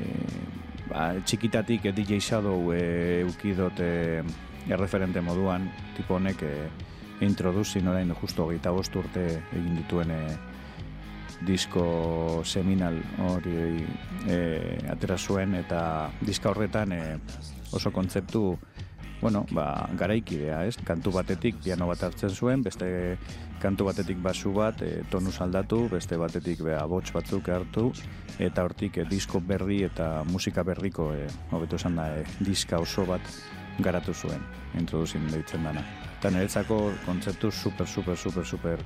ba, 0.93 1.09
txikitatik 1.25 1.91
e, 1.91 1.95
DJ 1.97 2.21
Shadow 2.23 2.71
e, 2.73 2.85
eukidot 3.25 3.83
e, 3.83 4.23
erreferente 4.71 5.23
moduan, 5.27 5.67
tipo 5.97 6.21
honek 6.21 6.47
e, 6.47 6.55
introduzin 7.27 7.91
orain 7.91 8.15
justo 8.23 8.47
hogeita 8.47 8.71
bost 8.71 8.95
urte 8.97 9.27
egin 9.51 9.75
dituen 9.83 10.15
e, 10.15 10.23
disko 11.47 12.43
seminal 12.45 12.99
hori 13.25 13.85
e, 14.29 14.41
atera 14.93 15.17
zuen 15.19 15.55
eta 15.55 16.11
diska 16.21 16.51
horretan 16.51 16.93
e, 16.93 17.03
oso 17.73 17.93
kontzeptu 17.93 18.59
bueno, 19.21 19.45
ba, 19.53 19.89
garaikidea, 20.01 20.65
ez? 20.65 20.79
Kantu 20.85 21.13
batetik 21.13 21.59
piano 21.61 21.87
bat 21.91 22.03
hartzen 22.07 22.33
zuen, 22.33 22.63
beste 22.65 23.19
kantu 23.61 23.85
batetik 23.91 24.21
basu 24.23 24.55
bat, 24.57 24.81
e, 24.83 25.03
tonus 25.13 25.37
aldatu, 25.45 25.83
beste 25.93 26.17
batetik 26.17 26.63
bea 26.65 26.81
bots 26.89 27.13
batzuk 27.13 27.51
hartu, 27.53 27.91
eta 28.41 28.65
hortik 28.65 28.97
e, 28.97 29.05
disko 29.05 29.43
berri 29.45 29.83
eta 29.85 30.25
musika 30.25 30.65
berriko, 30.65 31.11
e, 31.13 31.29
hobeto 31.53 31.77
esan 31.77 32.01
da, 32.01 32.09
e, 32.17 32.25
diska 32.41 32.81
oso 32.81 33.05
bat 33.05 33.35
garatu 33.85 34.15
zuen, 34.15 34.41
introduzin 34.81 35.29
deitzen 35.29 35.69
dana. 35.69 35.85
Eta 36.19 36.33
niretzako 36.33 36.81
kontzeptu 37.05 37.53
super, 37.53 37.87
super, 37.89 38.17
super, 38.17 38.47
super 38.47 38.85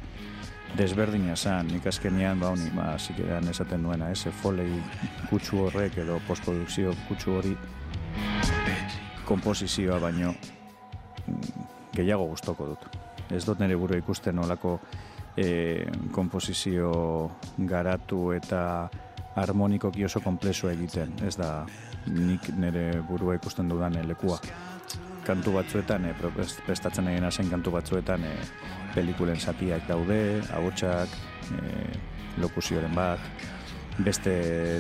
desberdina 0.79 1.37
zan, 1.37 1.69
nik 1.71 1.87
azkenean, 1.87 2.41
ba, 2.41 2.51
honi, 2.55 2.71
ba, 2.75 2.95
zikeran 2.99 3.49
esaten 3.49 3.83
duena, 3.87 4.09
ez, 4.11 4.25
folei 4.43 4.71
kutsu 5.31 5.61
horrek 5.67 5.99
edo 6.03 6.21
postprodukzio 6.27 6.95
kutsu 7.09 7.37
hori 7.39 7.57
komposizioa 9.25 10.01
baino 10.01 10.35
mm, 10.35 11.65
gehiago 11.97 12.27
gustoko 12.33 12.67
dut. 12.73 12.87
Ez 13.33 13.45
dut 13.47 13.61
nire 13.63 13.77
burua 13.81 13.97
ikusten 13.99 14.39
olako 14.39 14.79
e, 15.37 15.87
komposizio 16.13 16.91
garatu 17.59 18.33
eta 18.37 18.89
harmonikoki 19.37 20.05
oso 20.05 20.21
komplexua 20.21 20.73
egiten. 20.75 21.15
Ez 21.27 21.37
da 21.41 21.65
nik 22.07 22.51
nire 22.59 23.01
burua 23.09 23.39
ikusten 23.39 23.69
dudan 23.71 23.97
lekua. 24.09 24.39
Kantu 25.25 25.55
batzuetan, 25.57 26.05
e, 26.05 26.13
prest- 26.21 26.61
prestatzen 26.67 27.09
egin 27.09 27.31
zen 27.31 27.49
kantu 27.51 27.73
batzuetan 27.79 28.25
e, 28.29 28.35
pelikulen 28.95 29.41
zatiak 29.41 29.89
daude, 29.89 30.41
agotxak, 30.55 31.13
e, 31.55 31.87
lokuzioren 32.43 32.95
bat, 32.95 33.21
beste 33.99 34.35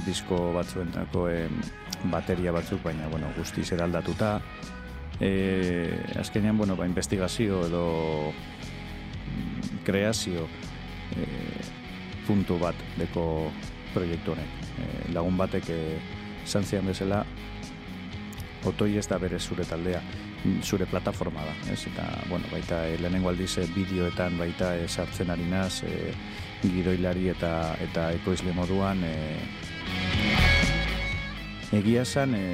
disko 0.06 0.52
batzuentako 0.54 1.28
e, 1.30 1.46
bateria 2.10 2.52
batzuk, 2.52 2.82
baina 2.82 3.08
bueno, 3.08 3.30
guztiz 3.36 3.70
eraldatuta. 3.72 4.38
E, 5.20 5.94
azkenean, 6.18 6.58
bueno, 6.58 6.76
ba, 6.76 6.86
investigazio 6.86 7.62
edo 7.68 7.84
mm, 8.32 9.84
kreazio 9.86 10.48
e, 11.14 11.28
puntu 12.26 12.58
bat 12.58 12.74
deko 12.98 13.50
proiektu 13.94 14.34
honek. 14.34 14.60
E, 14.74 14.90
lagun 15.14 15.38
batek 15.38 15.70
e, 15.70 15.80
esan 16.44 16.66
zian 16.66 16.86
bezala, 16.86 17.22
otoi 18.66 18.96
ez 18.98 19.06
da 19.08 19.18
bere 19.22 19.38
zure 19.38 19.64
taldea, 19.68 20.00
zure 20.62 20.86
plataforma 20.86 21.44
da, 21.44 21.54
ez? 21.72 21.86
Eta, 21.88 22.04
bueno, 22.28 22.48
baita 22.52 22.86
e, 22.88 22.98
lehenengo 23.00 23.30
aldiz 23.30 23.56
e, 23.58 23.66
bideoetan 23.74 24.38
baita 24.38 24.74
e, 24.76 24.88
sartzen 24.88 25.30
ari 25.32 25.46
naz, 25.48 25.82
e, 25.84 26.12
gidoilari 26.72 27.28
eta 27.32 27.74
eta 27.84 28.10
ekoizle 28.16 28.52
moduan 28.56 29.02
e, 29.04 29.14
egia 31.76 32.04
esan 32.04 32.34
e, 32.36 32.44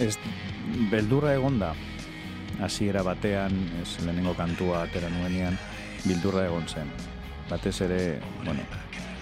ez 0.00 0.16
beldurra 0.90 1.34
egonda 1.34 1.72
hasiera 2.60 3.02
batean 3.06 3.56
ez 3.80 3.88
lehenengo 4.04 4.34
kantua 4.36 4.84
atera 4.84 5.08
nuenean 5.12 5.56
bildurra 6.04 6.46
egon 6.48 6.68
zen 6.68 6.92
batez 7.48 7.80
ere 7.86 8.00
bueno 8.44 8.64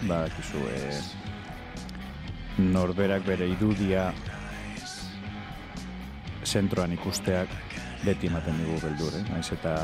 badakizu 0.09 0.64
e, 0.73 0.81
norberak 2.59 3.27
bere 3.27 3.49
irudia 3.49 4.12
zentroan 6.48 6.92
ikusteak 6.96 7.52
beti 8.04 8.28
ematen 8.30 8.56
digu 8.62 8.78
beldur, 8.82 9.14
eh? 9.20 9.24
Naiz 9.28 9.48
eta 9.52 9.74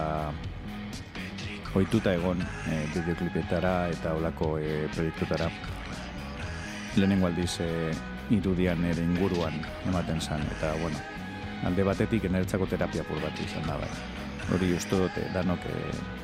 ohituta 1.75 2.15
egon 2.15 2.41
e, 2.41 2.85
bideoklipetara 2.95 3.75
eta 3.93 4.15
olako 4.15 4.55
e, 4.59 4.87
proiektutara 4.95 5.51
lehenengo 6.97 7.27
aldiz 7.29 7.59
e, 7.61 7.69
irudian 8.35 8.85
ere 8.89 9.03
inguruan 9.05 9.57
ematen 9.91 10.21
zen 10.21 10.45
eta 10.57 10.73
bueno, 10.81 11.01
alde 11.69 11.85
batetik 11.85 12.29
eneretzako 12.31 12.69
terapia 12.71 13.05
pur 13.09 13.21
bat 13.23 13.41
izan 13.45 13.67
da 13.69 13.77
bai. 13.81 13.91
Hori 14.55 14.75
uste 14.77 14.97
dute, 15.01 15.25
danok 15.35 15.67
e, 15.69 15.77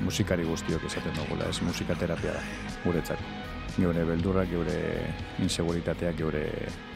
musikari 0.05 0.45
guztiok 0.45 0.85
esaten 0.89 1.17
dugula, 1.17 1.49
ez 1.49 1.61
musikaterapia 1.65 2.37
da, 2.37 2.43
guretzako. 2.85 3.37
Geure 3.77 4.05
beldurrak, 4.05 4.51
geure 4.51 4.79
inseguritateak, 5.41 6.17
geure 6.19 6.45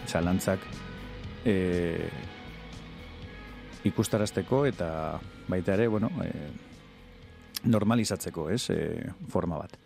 zalantzak 0.06 0.64
e, 1.44 1.54
ikustarazteko 3.84 4.64
eta 4.66 4.88
baita 5.48 5.74
ere, 5.76 5.88
bueno, 5.88 6.10
e, 6.24 6.30
normalizatzeko, 7.64 8.48
ez, 8.50 8.68
e, 8.70 8.78
forma 9.30 9.58
bat. 9.60 9.76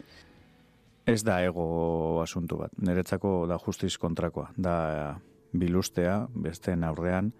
Ez 1.08 1.22
da 1.24 1.38
ego 1.42 2.20
asuntu 2.22 2.58
bat, 2.60 2.72
niretzako 2.84 3.46
da 3.48 3.58
justiz 3.58 3.96
kontrakoa, 3.98 4.50
da 4.56 5.18
bilustea, 5.52 6.26
besteen 6.34 6.84
aurrean, 6.84 7.32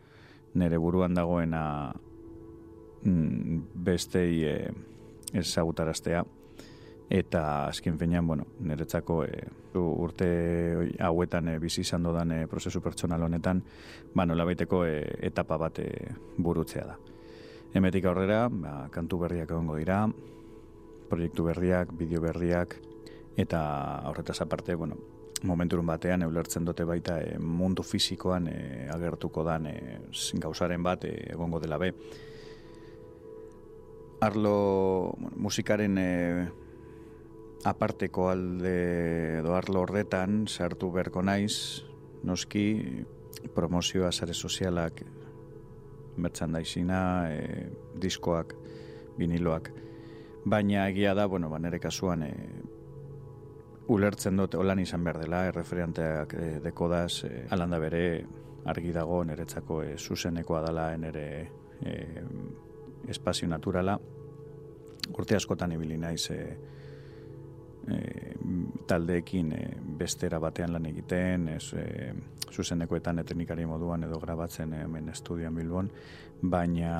nire 0.55 0.79
buruan 0.81 1.15
dagoena 1.15 1.63
mm, 3.03 3.61
bestei 3.85 4.45
e, 4.49 4.57
ezagutaraztea, 5.37 6.25
eta 7.11 7.69
azken 7.69 7.99
finean, 7.99 8.27
bueno, 8.27 8.47
niretzako 8.61 9.23
e, 9.25 9.43
urte 9.75 10.29
hauetan 11.01 11.49
e, 11.49 11.59
bizi 11.59 11.81
izan 11.81 12.05
dodan 12.05 12.33
e, 12.33 12.47
prozesu 12.47 12.83
pertsonal 12.85 13.23
honetan, 13.25 13.63
ba, 14.15 14.27
nolabaiteko 14.29 14.85
e, 14.85 14.97
etapa 15.31 15.57
bat 15.57 15.81
e, 15.81 15.89
burutzea 16.37 16.85
da. 16.85 16.99
Hemetik 17.73 18.05
aurrera, 18.09 18.47
ba, 18.53 18.75
kantu 18.93 19.23
berriak 19.25 19.51
egongo 19.51 19.79
dira, 19.81 20.03
proiektu 21.09 21.49
berriak, 21.49 21.95
bideo 21.97 22.21
berriak, 22.21 22.77
eta 23.41 23.63
horretaz 24.11 24.43
aparte, 24.45 24.75
bueno, 24.75 24.99
momenturun 25.43 25.87
batean 25.87 26.23
eulertzen 26.27 26.65
dute 26.67 26.85
baita 26.85 27.21
e, 27.23 27.39
mundu 27.39 27.83
fisikoan 27.83 28.49
e, 28.51 28.89
agertuko 28.93 29.45
dan 29.47 29.67
e, 29.71 29.77
gauzaren 30.43 30.83
bat 30.83 31.05
e, 31.09 31.15
egongo 31.33 31.61
dela 31.61 31.79
be. 31.79 31.93
Arlo 34.21 35.15
bueno, 35.17 35.37
musikaren 35.37 35.99
e, 35.99 36.09
aparteko 37.65 38.29
alde 38.31 39.39
edo 39.41 39.55
arlo 39.57 39.83
horretan 39.83 40.47
sartu 40.47 40.91
berko 40.95 41.23
naiz, 41.23 41.85
noski 42.23 42.65
promozioa 43.55 44.13
sare 44.13 44.35
sozialak 44.35 45.03
merchandisina, 46.19 47.31
e, 47.31 47.69
diskoak, 47.95 48.55
viniloak, 49.19 49.71
baina 50.45 50.89
egia 50.89 51.15
da, 51.15 51.27
bueno, 51.27 51.49
ba, 51.51 51.59
nere 51.63 51.79
kasuan 51.79 52.25
e, 52.27 52.33
ulertzen 53.89 54.37
dut 54.37 54.55
holan 54.59 54.83
izan 54.83 55.05
behar 55.05 55.21
dela, 55.23 55.45
erreferenteak 55.53 56.35
e, 56.35 56.49
dekodaz, 56.65 57.25
e, 57.29 57.47
alanda 57.55 57.79
bere 57.79 58.03
argi 58.69 58.93
dago 58.93 59.23
niretzako 59.25 59.83
e, 59.85 59.95
zuzenekoa 59.97 60.63
dela 60.67 60.91
nere 60.97 61.27
e, 61.81 61.95
espazio 63.09 63.49
naturala. 63.49 63.99
Urte 65.09 65.39
askotan 65.39 65.73
ibili 65.73 65.97
naiz 65.97 66.31
e, 66.35 66.41
e, 67.93 68.35
taldeekin 68.87 69.53
e, 69.53 69.63
bestera 69.99 70.41
batean 70.43 70.73
lan 70.73 70.87
egiten, 70.91 71.49
ez, 71.55 71.73
e, 71.75 72.13
zuzenekoetan 72.53 73.23
eteknikari 73.25 73.67
moduan 73.67 74.05
edo 74.05 74.21
grabatzen 74.21 74.75
e, 74.75 74.83
hemen 74.85 75.09
estudioan 75.15 75.55
Bilbon, 75.55 75.91
baina 76.43 76.93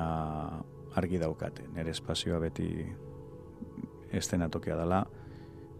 argi 0.99 1.19
daukate, 1.21 1.67
nire 1.75 1.93
espazioa 1.95 2.39
beti 2.43 2.69
estenatokia 4.11 4.77
dela, 4.79 5.03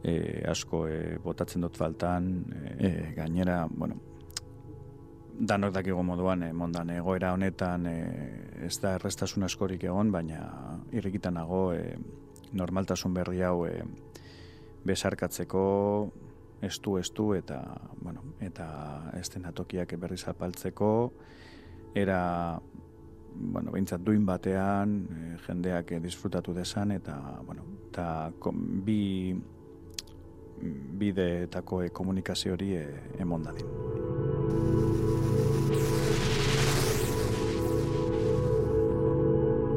e, 0.03 0.43
asko 0.47 0.85
e, 0.87 1.17
botatzen 1.23 1.65
dut 1.65 1.77
faltan, 1.77 2.29
e, 2.77 2.93
gainera, 3.17 3.63
bueno, 3.69 3.99
danok 5.39 5.73
dakigo 5.73 6.03
moduan, 6.03 6.43
e, 6.43 6.53
mondan 6.53 6.91
egoera 6.93 7.33
honetan 7.33 7.87
e, 7.87 7.97
ez 8.67 8.75
da 8.83 8.95
errestasun 8.97 9.47
askorik 9.47 9.83
egon, 9.87 10.11
baina 10.11 10.41
irrikitan 10.91 11.39
nago 11.39 11.69
e, 11.73 11.95
normaltasun 12.53 13.13
berri 13.15 13.41
hau 13.47 13.63
e, 13.67 13.79
besarkatzeko 14.89 15.63
estu 16.65 16.97
estu 16.99 17.33
eta 17.37 17.61
bueno, 18.01 18.23
eta 18.43 18.67
estenatokiak 19.19 19.95
berriz 19.99 20.25
apaltzeko 20.27 20.91
era 21.95 22.59
bueno, 23.35 23.71
behintzat 23.71 24.03
duin 24.03 24.25
batean 24.25 24.95
e, 25.05 25.37
jendeak 25.45 25.93
disfrutatu 26.03 26.53
desan 26.53 26.91
eta 26.91 27.15
bueno, 27.45 27.63
eta 27.89 28.31
bi 28.85 29.35
bideetako 30.99 31.83
e, 31.83 31.89
komunikazio 31.89 32.53
hori 32.53 32.73
e, 32.75 32.85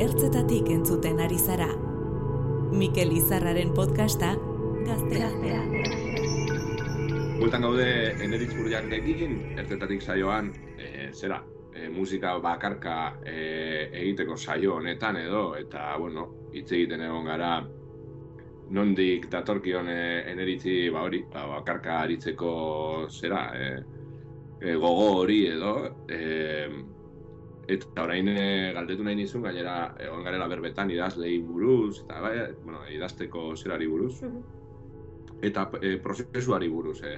Ertzetatik 0.03 0.67
entzuten 0.75 1.21
ari 1.23 1.39
zara. 1.39 1.69
Mikel 2.73 3.13
Izarraren 3.13 3.71
podcasta 3.77 4.33
Gaztea. 4.87 5.29
Bueltan 7.39 7.63
gaude 7.63 7.87
eneritz 8.25 8.53
burjakekin, 8.57 9.35
ertetatik 9.61 10.03
saioan, 10.03 10.51
e, 10.79 11.11
zera, 11.13 11.39
e, 11.75 11.89
musika 11.91 12.35
bakarka 12.43 12.97
e, 13.23 13.37
egiteko 14.03 14.37
saio 14.37 14.77
honetan 14.81 15.19
edo, 15.21 15.45
eta, 15.59 15.97
bueno, 16.03 16.29
hitz 16.53 16.71
egiten 16.73 17.05
egon 17.07 17.29
gara, 17.31 17.53
nondik 18.75 19.29
datorkion 19.31 19.91
e, 19.91 19.99
eneritzi, 20.33 20.77
ba 20.91 21.05
hori, 21.07 21.23
ba, 21.33 21.47
bakarka 21.57 22.01
aritzeko, 22.07 22.55
zera, 23.11 23.45
e, 23.55 23.69
e, 24.61 24.75
gogo 24.75 25.13
hori 25.21 25.45
edo, 25.53 25.75
e, 26.09 26.71
eta 27.71 28.03
orain 28.09 28.33
e, 28.35 28.73
galdetu 28.75 29.07
nahi 29.07 29.21
nizun, 29.23 29.47
gainera, 29.47 29.77
egon 30.03 30.27
garela 30.27 30.51
berbetan 30.51 30.91
idazlei 30.91 31.37
buruz, 31.47 32.01
eta, 32.03 32.19
bai, 32.25 32.35
bueno, 32.65 32.83
idazteko 32.91 33.53
zerari 33.57 33.87
buruz, 33.91 34.17
eta 35.43 35.67
e, 35.83 35.97
prozesuari 36.03 36.69
buruz 36.71 37.01
e, 37.03 37.13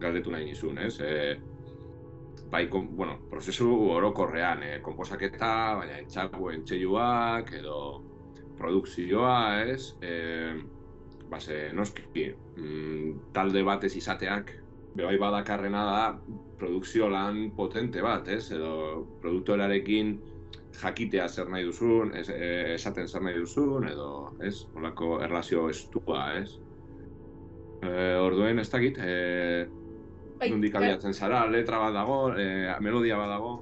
galdetu 0.00 0.32
nahi 0.32 0.48
nizun, 0.48 0.78
ez? 0.78 0.98
E, 1.00 1.38
bai, 2.50 2.66
kon, 2.72 2.88
bueno, 2.96 3.18
prozesu 3.30 3.68
orokorrean, 3.92 4.62
e, 4.64 4.78
konposaketa, 4.84 5.50
baina 5.82 5.98
entxaku 6.00 6.50
entxeiuak, 6.54 7.52
edo 7.60 7.78
produkzioa, 8.58 9.64
ez? 9.68 9.94
E, 10.00 10.14
base, 11.28 11.68
noski, 11.76 12.30
mm, 12.56 13.32
talde 13.36 13.62
batez 13.66 13.92
izateak, 14.00 14.54
bebai 14.96 15.18
badakarrena 15.20 15.84
da, 15.84 16.38
produkzio 16.58 17.08
lan 17.12 17.50
potente 17.56 18.02
bat, 18.02 18.28
ez? 18.32 18.48
Edo 18.54 19.04
produktorarekin 19.22 20.16
jakitea 20.78 21.26
zer 21.28 21.50
nahi 21.52 21.66
duzun, 21.66 22.14
ez, 22.16 22.28
esaten 22.78 23.08
zer 23.08 23.22
nahi 23.26 23.38
duzun, 23.38 23.86
edo, 23.90 24.08
ez? 24.44 24.64
Olako 24.78 25.18
erlazio 25.26 25.68
estua, 25.68 26.32
ez? 26.40 26.56
E, 27.82 28.14
orduen, 28.18 28.58
ez 28.58 28.68
dakit, 28.70 28.98
e, 28.98 29.66
Bai, 30.38 30.50
nondik 30.52 30.74
abiatzen 30.78 31.14
zara, 31.14 31.46
letra 31.50 31.78
bat 31.82 31.94
dago, 31.94 32.20
e, 32.38 32.48
melodia 32.84 33.18
bat 33.18 33.34
dago, 33.36 33.58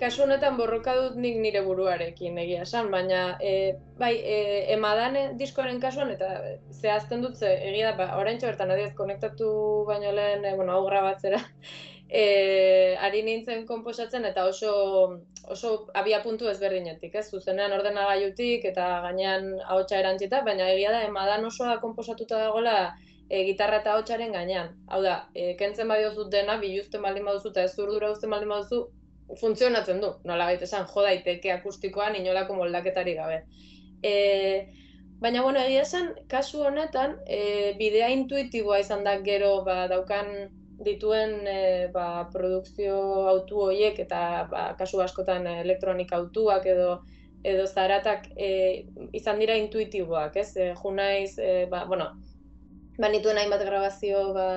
Kasu 0.00 0.22
honetan 0.24 0.56
borroka 0.56 0.94
dut 0.96 1.16
nik 1.20 1.36
nire 1.44 1.60
buruarekin 1.66 2.38
egia 2.40 2.62
esan, 2.64 2.86
baina 2.92 3.34
e, 3.44 3.50
bai, 4.00 4.14
e, 4.16 4.36
emadan 4.72 5.18
diskoaren 5.40 5.80
kasuan, 5.82 6.12
eta 6.14 6.30
zehazten 6.72 7.20
dut 7.20 7.36
ze, 7.36 7.50
egia 7.68 7.90
da, 7.90 7.96
ba, 7.98 8.06
oraintxe 8.22 8.48
bertan 8.48 8.72
adiez 8.72 8.94
konektatu 8.96 9.50
baino 9.90 10.14
lehen, 10.16 10.46
e, 10.48 10.54
bueno, 10.56 10.72
hau 10.72 10.86
grabatzera, 10.86 11.42
e, 12.22 12.24
ari 13.08 13.20
nintzen 13.26 13.66
konposatzen 13.68 14.24
eta 14.30 14.46
oso, 14.48 14.72
oso 15.52 15.74
abia 16.02 16.22
puntu 16.24 16.48
ezberdinetik, 16.48 17.20
ez? 17.20 17.26
Zuzenean 17.28 17.76
ordenagailutik 17.76 18.64
eta 18.72 18.88
gainean 19.04 19.52
ahotsa 19.66 20.00
erantzita, 20.00 20.40
baina 20.48 20.72
egia 20.78 20.96
da 20.96 21.04
emadan 21.10 21.44
osoa 21.52 21.76
konposatuta 21.84 22.40
dagoela 22.46 22.78
e, 23.30 23.44
gitarra 23.46 23.78
eta 23.80 23.94
ahotsaren 23.94 24.32
gainean. 24.34 24.72
Hau 24.90 25.00
da, 25.04 25.16
e, 25.34 25.54
kentzen 25.60 25.88
badiozu 25.88 26.26
dena, 26.32 26.58
biluzten 26.62 27.02
baldin 27.06 27.28
baduzu 27.30 27.52
eta 27.54 27.64
ez 27.68 27.74
zurdura 27.76 28.10
uzten 28.14 28.34
baldin 28.34 28.52
baduzu, 28.52 28.82
funtzionatzen 29.40 30.00
du, 30.02 30.10
nola 30.26 30.48
baita 30.50 30.66
esan, 30.66 30.88
jo 30.90 31.04
daiteke 31.06 31.52
akustikoan 31.54 32.16
inolako 32.18 32.56
moldaketari 32.58 33.14
gabe. 33.14 33.42
E, 34.02 34.14
baina, 35.22 35.44
bueno, 35.46 35.62
egia 35.62 35.84
esan, 35.86 36.10
kasu 36.32 36.64
honetan, 36.66 37.20
e, 37.26 37.74
bidea 37.78 38.10
intuitiboa 38.16 38.80
izan 38.82 39.06
da 39.06 39.20
gero 39.22 39.60
ba, 39.68 39.84
daukan 39.92 40.34
dituen 40.82 41.46
e, 41.46 41.62
ba, 41.94 42.26
produkzio 42.32 42.98
autu 43.30 43.62
horiek 43.68 44.02
eta 44.02 44.20
ba, 44.50 44.66
kasu 44.78 45.02
askotan 45.04 45.46
elektronika 45.60 46.18
autuak 46.18 46.66
edo 46.66 47.00
edo 47.44 47.64
zaratak 47.66 48.26
e, 48.36 48.48
izan 49.16 49.38
dira 49.40 49.54
intuitiboak, 49.56 50.34
ez? 50.36 50.50
E, 50.56 50.72
junaiz, 50.82 51.38
e, 51.38 51.66
ba, 51.70 51.84
bueno, 51.88 52.10
banituen 53.00 53.38
hainbat 53.40 53.64
grabazio 53.64 54.32
ba, 54.36 54.48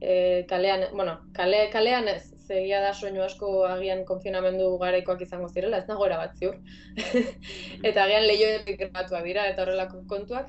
e, 0.00 0.44
kalean, 0.48 0.86
bueno, 0.94 1.18
kale, 1.36 1.68
kalean 1.72 2.08
ez, 2.08 2.22
zegia 2.48 2.80
da 2.80 2.94
soinu 2.94 3.22
asko 3.24 3.50
agian 3.68 4.04
konfinamendu 4.08 4.70
garaikoak 4.80 5.20
izango 5.26 5.50
zirela, 5.52 5.82
ez 5.82 5.88
nago 5.88 6.06
erabat 6.06 6.38
ziur. 6.40 6.56
eta 7.88 8.06
agian 8.06 8.26
lehioetik 8.30 8.80
grabatuak 8.80 9.28
dira 9.28 9.46
eta 9.52 9.64
horrelako 9.64 10.06
kontuak. 10.08 10.48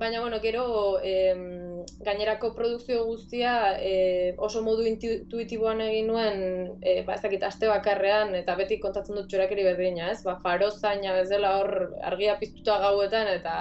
Baina, 0.00 0.20
bueno, 0.22 0.38
gero 0.40 0.62
em, 1.04 1.82
gainerako 2.06 2.54
produkzio 2.56 3.02
guztia 3.04 3.50
e, 3.84 4.32
oso 4.38 4.62
modu 4.64 4.86
intuitiboan 4.88 5.82
egin 5.84 6.06
nuen, 6.08 6.38
e, 6.80 7.02
ba, 7.04 7.18
ez 7.18 7.24
dakit, 7.26 7.42
aste 7.44 7.68
bakarrean, 7.68 8.32
eta 8.38 8.54
beti 8.56 8.78
kontatzen 8.80 9.18
dut 9.18 9.28
txorakeri 9.28 9.66
berdina, 9.66 10.08
ez? 10.14 10.22
Ba, 10.24 10.38
faro 10.40 10.70
zaina 10.70 11.12
bezala 11.18 11.52
hor 11.58 11.74
argia 12.12 12.38
piztuta 12.40 12.78
gauetan, 12.86 13.28
eta 13.34 13.56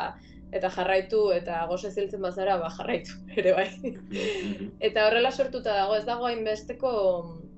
eta 0.52 0.70
jarraitu, 0.74 1.30
eta 1.36 1.66
goze 1.70 1.92
ziltzen 1.92 2.22
bazara, 2.22 2.58
ba, 2.62 2.72
jarraitu, 2.78 3.20
ere 3.40 3.54
bai. 3.58 3.70
Eta 4.80 5.08
horrela 5.08 5.32
sortuta 5.32 5.76
dago, 5.82 5.96
ez 6.00 6.06
dago 6.08 6.30
hainbesteko 6.30 6.94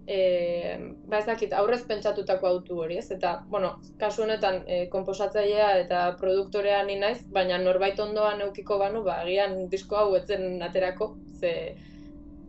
e, 0.08 0.94
ba 1.08 1.20
ez 1.20 1.26
dakit, 1.26 1.54
aurrez 1.54 1.82
pentsatutako 1.88 2.48
autu 2.48 2.80
hori, 2.84 2.98
ez? 3.02 3.08
Eta, 3.14 3.36
bueno, 3.50 3.76
kasu 4.02 4.26
honetan 4.26 4.62
e, 4.68 4.82
konposatzailea 4.94 5.70
eta 5.84 6.02
produktorea 6.20 6.82
ni 6.88 6.98
naiz, 7.00 7.22
baina 7.34 7.60
norbait 7.62 8.00
ondoan 8.00 8.42
eukiko 8.48 8.80
banu, 8.82 9.04
ba, 9.08 9.22
agian 9.26 9.70
disko 9.72 10.00
hau 10.02 10.10
etzen 10.20 10.62
aterako, 10.66 11.14
ze 11.40 11.54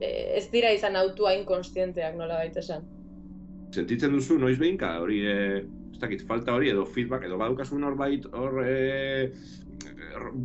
e, 0.01 0.09
ez 0.39 0.49
dira 0.53 0.73
izan 0.75 0.99
autu 0.99 1.29
hain 1.31 1.47
konstienteak 1.49 2.19
nola 2.19 2.43
baita 2.43 2.61
esan. 2.65 2.89
sentitzen 3.73 4.13
duzu 4.13 4.37
noiz 4.39 4.59
behinka, 4.61 4.99
hori, 5.01 5.23
e, 5.25 5.63
ez 5.93 5.99
dakit, 6.01 6.27
falta 6.29 6.53
hori, 6.53 6.69
edo 6.69 6.85
feedback, 6.85 7.25
edo 7.25 7.39
badukazu 7.41 7.79
norbait 7.79 8.27
hor, 8.33 8.59
e, 8.67 9.31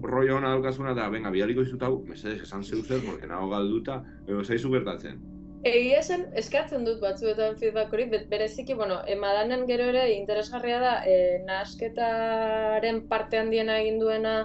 rollo 0.03 0.38
hona 0.38 0.53
daukazuna, 0.55 0.93
eta 0.95 1.07
venga, 1.13 1.32
bidaliko 1.34 1.65
dizut 1.65 1.84
hau, 1.84 1.97
mesedez 2.07 2.41
esan 2.43 2.63
zeu 2.63 2.84
zer, 2.84 3.01
porque 3.05 3.28
nago 3.28 3.49
galduta, 3.53 4.03
edo 4.28 4.43
zaizu 4.43 4.72
gertatzen. 4.74 5.20
Egia 5.65 5.99
esan, 6.03 6.28
eskatzen 6.38 6.86
dut 6.86 6.99
batzuetan 7.01 7.57
feedback 7.57 7.93
hori, 7.93 8.05
bereziki, 8.30 8.76
bueno, 8.78 8.99
emadanen 9.09 9.65
gero 9.70 9.88
ere 9.91 10.05
interesgarria 10.13 10.80
da, 10.80 10.93
e, 11.05 11.41
nahasketaren 11.47 13.01
parte 13.09 13.39
handiena 13.41 13.80
egin 13.82 13.97
duena 13.99 14.36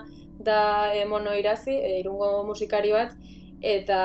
da 0.40 0.62
e, 0.94 1.04
mono 1.04 1.34
irazi, 1.36 1.76
e, 1.76 1.98
irungo 2.00 2.32
musikari 2.48 2.94
bat, 2.96 3.12
eta 3.62 3.98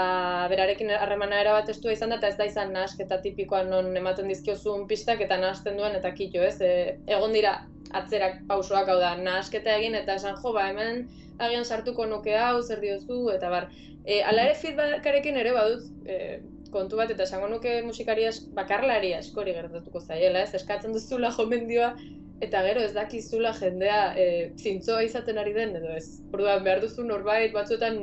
berarekin 0.51 0.91
harremana 0.93 1.39
erabat 1.41 1.71
estua 1.73 1.95
izan 1.95 2.13
da, 2.13 2.19
eta 2.19 2.29
ez 2.29 2.37
da 2.37 2.45
izan 2.45 2.75
nahasketa 2.75 3.17
tipikoa 3.23 3.63
non 3.65 3.89
ematen 3.97 4.27
dizkiozun 4.29 4.85
pistak 4.91 5.23
eta 5.25 5.39
nahasten 5.41 5.79
duen 5.79 5.97
eta 5.97 6.11
kito, 6.13 6.43
ez? 6.45 6.59
E, 6.61 6.99
egon 7.07 7.33
dira 7.33 7.57
atzerak 7.95 8.43
pausoak 8.49 8.89
hau 8.91 8.99
da, 8.99 9.15
nahasketa 9.21 9.77
egin 9.79 9.95
eta 9.95 10.17
esan 10.19 10.37
jo, 10.41 10.53
ba, 10.53 10.67
hemen 10.71 11.07
agian 11.39 11.65
sartuko 11.65 12.05
nuke 12.09 12.35
hau, 12.35 12.61
zer 12.61 12.81
diozu, 12.81 13.27
eta 13.33 13.49
bar. 13.53 13.69
E, 14.05 14.21
ala 14.23 14.47
ere 14.47 14.55
feedbackarekin 14.59 15.37
ere 15.37 15.53
badut, 15.55 15.89
e, 16.07 16.39
kontu 16.71 16.99
bat, 16.99 17.11
eta 17.13 17.25
esango 17.27 17.49
nuke 17.51 17.79
musikari 17.85 18.27
bakarlari 18.57 19.13
askori 19.17 19.53
gertatuko 19.55 20.01
zaiela, 20.01 20.43
ez? 20.43 20.53
Eskatzen 20.57 20.95
duzula 20.95 21.31
jomendioa, 21.35 21.93
eta 22.43 22.61
gero 22.67 22.83
ez 22.85 22.93
dakizula 22.93 23.53
jendea 23.57 24.01
e, 24.19 24.27
zintzoa 24.57 25.03
izaten 25.07 25.39
ari 25.41 25.53
den, 25.55 25.75
edo 25.79 25.95
ez. 25.95 26.19
Orduan 26.33 26.63
behar 26.65 26.83
duzu 26.83 27.05
norbait 27.07 27.53
batzuetan 27.55 27.97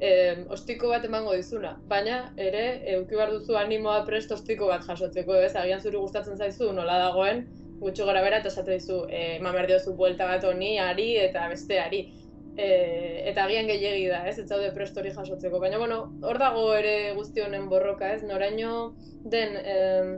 e, 0.00 0.10
ostiko 0.56 0.90
bat 0.90 1.04
emango 1.06 1.36
dizuna, 1.36 1.76
baina 1.90 2.20
ere 2.40 2.64
eduki 2.94 3.18
behar 3.18 3.34
duzu 3.36 3.58
animoa 3.60 4.00
prest 4.08 4.32
ostiko 4.34 4.70
bat 4.72 4.86
jasotzeko, 4.88 5.36
ez? 5.46 5.54
Agian 5.58 5.82
zuri 5.82 6.00
gustatzen 6.00 6.38
zaizu 6.40 6.72
nola 6.76 6.98
dagoen, 7.06 7.44
gutxi 7.80 8.04
gora 8.04 8.22
bera, 8.22 8.38
eta 8.38 8.48
esate 8.48 8.76
dizu, 8.78 9.04
e, 9.08 9.36
eman 9.38 9.52
behar 9.56 9.66
diozu 9.70 9.94
buelta 9.96 10.26
bat 10.28 10.44
honi, 10.44 10.78
ari 10.78 11.16
eta 11.16 11.48
besteari. 11.48 12.02
E, 12.56 12.66
eta 13.30 13.44
agian 13.46 13.66
gehiegi 13.70 14.08
da, 14.10 14.24
ez, 14.28 14.38
ez 14.38 14.48
zaude 14.48 14.72
prest 14.74 14.96
hori 14.98 15.10
jasotzeko. 15.14 15.60
Baina, 15.62 15.78
bueno, 15.78 16.00
hor 16.22 16.38
dago 16.38 16.74
ere 16.76 17.14
guzti 17.16 17.40
honen 17.40 17.68
borroka, 17.70 18.10
ez, 18.12 18.22
noraino 18.26 18.92
den 19.24 19.56
em, 19.64 20.10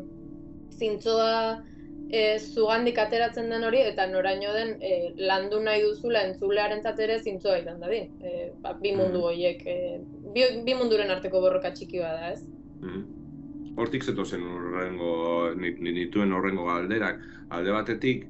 zintzoa 0.78 1.62
e, 2.10 2.38
zugandik 2.40 2.98
ateratzen 2.98 3.48
den 3.52 3.64
hori, 3.64 3.80
eta 3.92 4.06
noraino 4.10 4.52
den 4.56 4.74
e, 4.82 5.12
landu 5.16 5.60
nahi 5.62 5.82
duzula 5.84 6.24
entzulearentzat 6.28 6.98
ere 7.00 7.20
zintzoa 7.22 7.58
izan 7.62 7.80
dadin. 7.80 8.10
E, 8.24 8.50
ba, 8.64 8.72
bi 8.80 8.92
mundu 8.96 9.18
Mhm. 9.20 9.26
horiek, 9.30 9.66
e, 9.66 10.00
bi, 10.34 10.48
bi 10.66 10.74
munduren 10.74 11.10
arteko 11.10 11.40
borroka 11.40 11.70
txiki 11.70 12.00
bat 12.02 12.18
da, 12.20 12.32
ez? 12.32 12.42
Mhm. 12.80 13.21
Hortik 13.76 14.04
zetozen 14.04 14.42
horrengo, 14.44 15.54
ni- 15.56 15.76
ni- 15.78 15.92
nituen 15.96 16.32
horrengo 16.32 16.64
galderak, 16.68 17.22
alde 17.50 17.72
batetik, 17.72 18.26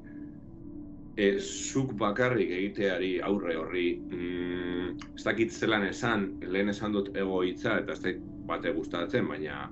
e, 1.16 1.38
zuk 1.40 1.92
bakarrik 1.98 2.50
egiteari 2.50 3.12
aurre 3.20 3.56
horri, 3.56 3.86
mm, 4.00 5.14
ez 5.16 5.24
dakit 5.24 5.52
zelan 5.52 5.84
esan, 5.86 6.28
lehen 6.42 6.68
esan 6.72 6.92
dut 6.92 7.10
ego 7.16 7.42
hitza, 7.44 7.78
eta 7.82 7.92
ez 7.92 8.02
dakit 8.02 8.22
bate 8.48 8.72
gustatzen, 8.72 9.28
baina... 9.28 9.70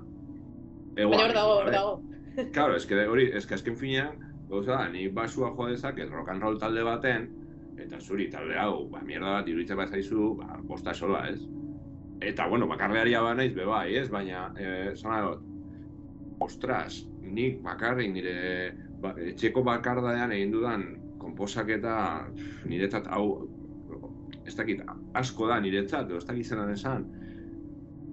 Ego 0.97 1.13
Baina 1.13 1.23
hor 1.23 1.33
dago, 1.33 1.53
hor 1.61 1.69
eh? 1.69 1.71
dago. 1.77 2.01
Claro, 2.55 2.75
eske 2.75 2.95
hori, 3.07 3.29
eske 3.35 3.55
azken 3.55 3.75
finean, 3.75 4.19
gauza 4.49 4.75
da, 4.75 4.89
ni 4.89 5.07
basua 5.07 5.53
jo 5.55 5.67
dezaket 5.67 6.11
rock 6.11 6.29
and 6.31 6.43
roll 6.43 6.59
talde 6.59 6.83
baten, 6.83 7.29
eta 7.79 7.99
zuri 7.99 8.29
talde 8.31 8.57
hau, 8.59 8.87
ba, 8.91 9.01
mierda 9.07 9.37
bat 9.39 9.47
iruditzen 9.47 9.79
bat 9.79 9.89
zaizu, 9.89 10.35
ba, 10.39 10.59
bosta 10.67 10.93
sola, 10.93 11.25
ez? 11.31 11.41
Eta, 12.21 12.47
bueno, 12.47 12.67
bakarlearia 12.69 13.21
ba 13.23 13.33
naiz, 13.33 13.53
be 13.55 13.65
bai, 13.65 13.95
ez? 13.97 14.09
Baina, 14.13 14.51
eh, 14.59 14.91
zona 14.95 15.21
dut, 15.25 15.47
ostras, 16.41 17.05
nik 17.21 17.61
bakarrik 17.63 18.11
nire 18.13 18.35
ba, 19.01 19.13
etxeko 19.31 19.63
bakardadean 19.63 20.33
egin 20.35 20.53
dudan 20.55 20.85
konposaketa 21.21 21.95
niretzat 22.65 23.07
hau 23.13 23.25
ez 24.47 24.55
dakit 24.57 24.81
asko 25.17 25.47
da 25.47 25.59
niretzat, 25.61 26.09
edo 26.09 26.19
ez 26.19 26.25
dakit 26.27 26.49
zelan 26.49 26.73
esan. 26.73 27.05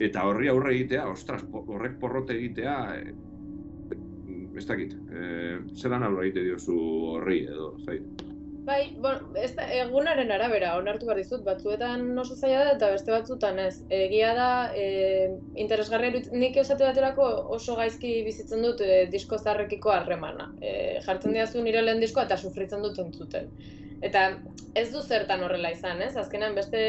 Eta 0.05 0.22
horri 0.29 0.51
aurre 0.53 0.74
egitea, 0.76 1.09
ostras, 1.11 1.43
horrek 1.59 1.97
porrote 2.03 2.37
egitea, 2.37 2.74
e, 2.95 3.14
ez 4.59 4.66
dakit, 4.68 4.95
e, 5.11 5.22
zelan 5.74 6.05
aurre 6.07 6.29
egite 6.29 6.45
diozu 6.47 6.76
horri, 7.14 7.41
edo, 7.51 7.72
ez. 7.89 8.03
Bai, 8.69 8.95
bueno, 9.01 9.31
ez 9.41 9.55
da, 9.57 9.64
egunaren 9.73 10.29
arabera, 10.35 10.75
onartu 10.77 11.07
behar 11.09 11.16
dizut, 11.23 11.41
batzuetan 11.47 12.03
oso 12.21 12.35
zaila 12.37 12.66
da 12.66 12.75
eta 12.75 12.91
beste 12.93 13.14
batzutan 13.14 13.61
ez. 13.62 13.79
Egia 13.99 14.35
da, 14.37 14.49
e, 14.77 15.31
interesgarria 15.64 16.11
irudit- 16.12 16.35
nik 16.43 16.59
esate 16.61 16.85
baterako 16.85 17.29
oso 17.57 17.79
gaizki 17.79 18.11
bizitzen 18.27 18.66
dut 18.66 18.83
e, 18.85 19.07
disko 19.14 19.39
zarrekiko 19.39 19.95
harremana. 19.95 20.51
E, 20.61 20.75
jartzen 21.07 21.33
diazu 21.39 21.64
nire 21.64 21.81
lehen 21.87 22.05
diskoa 22.05 22.27
eta 22.29 22.37
sufritzen 22.37 22.85
dut 22.85 23.01
entzuten. 23.07 23.49
Eta 24.05 24.27
ez 24.77 24.87
du 24.93 25.01
zertan 25.01 25.47
horrela 25.47 25.73
izan, 25.73 26.03
ez? 26.05 26.12
Azkenan 26.21 26.55
beste, 26.55 26.83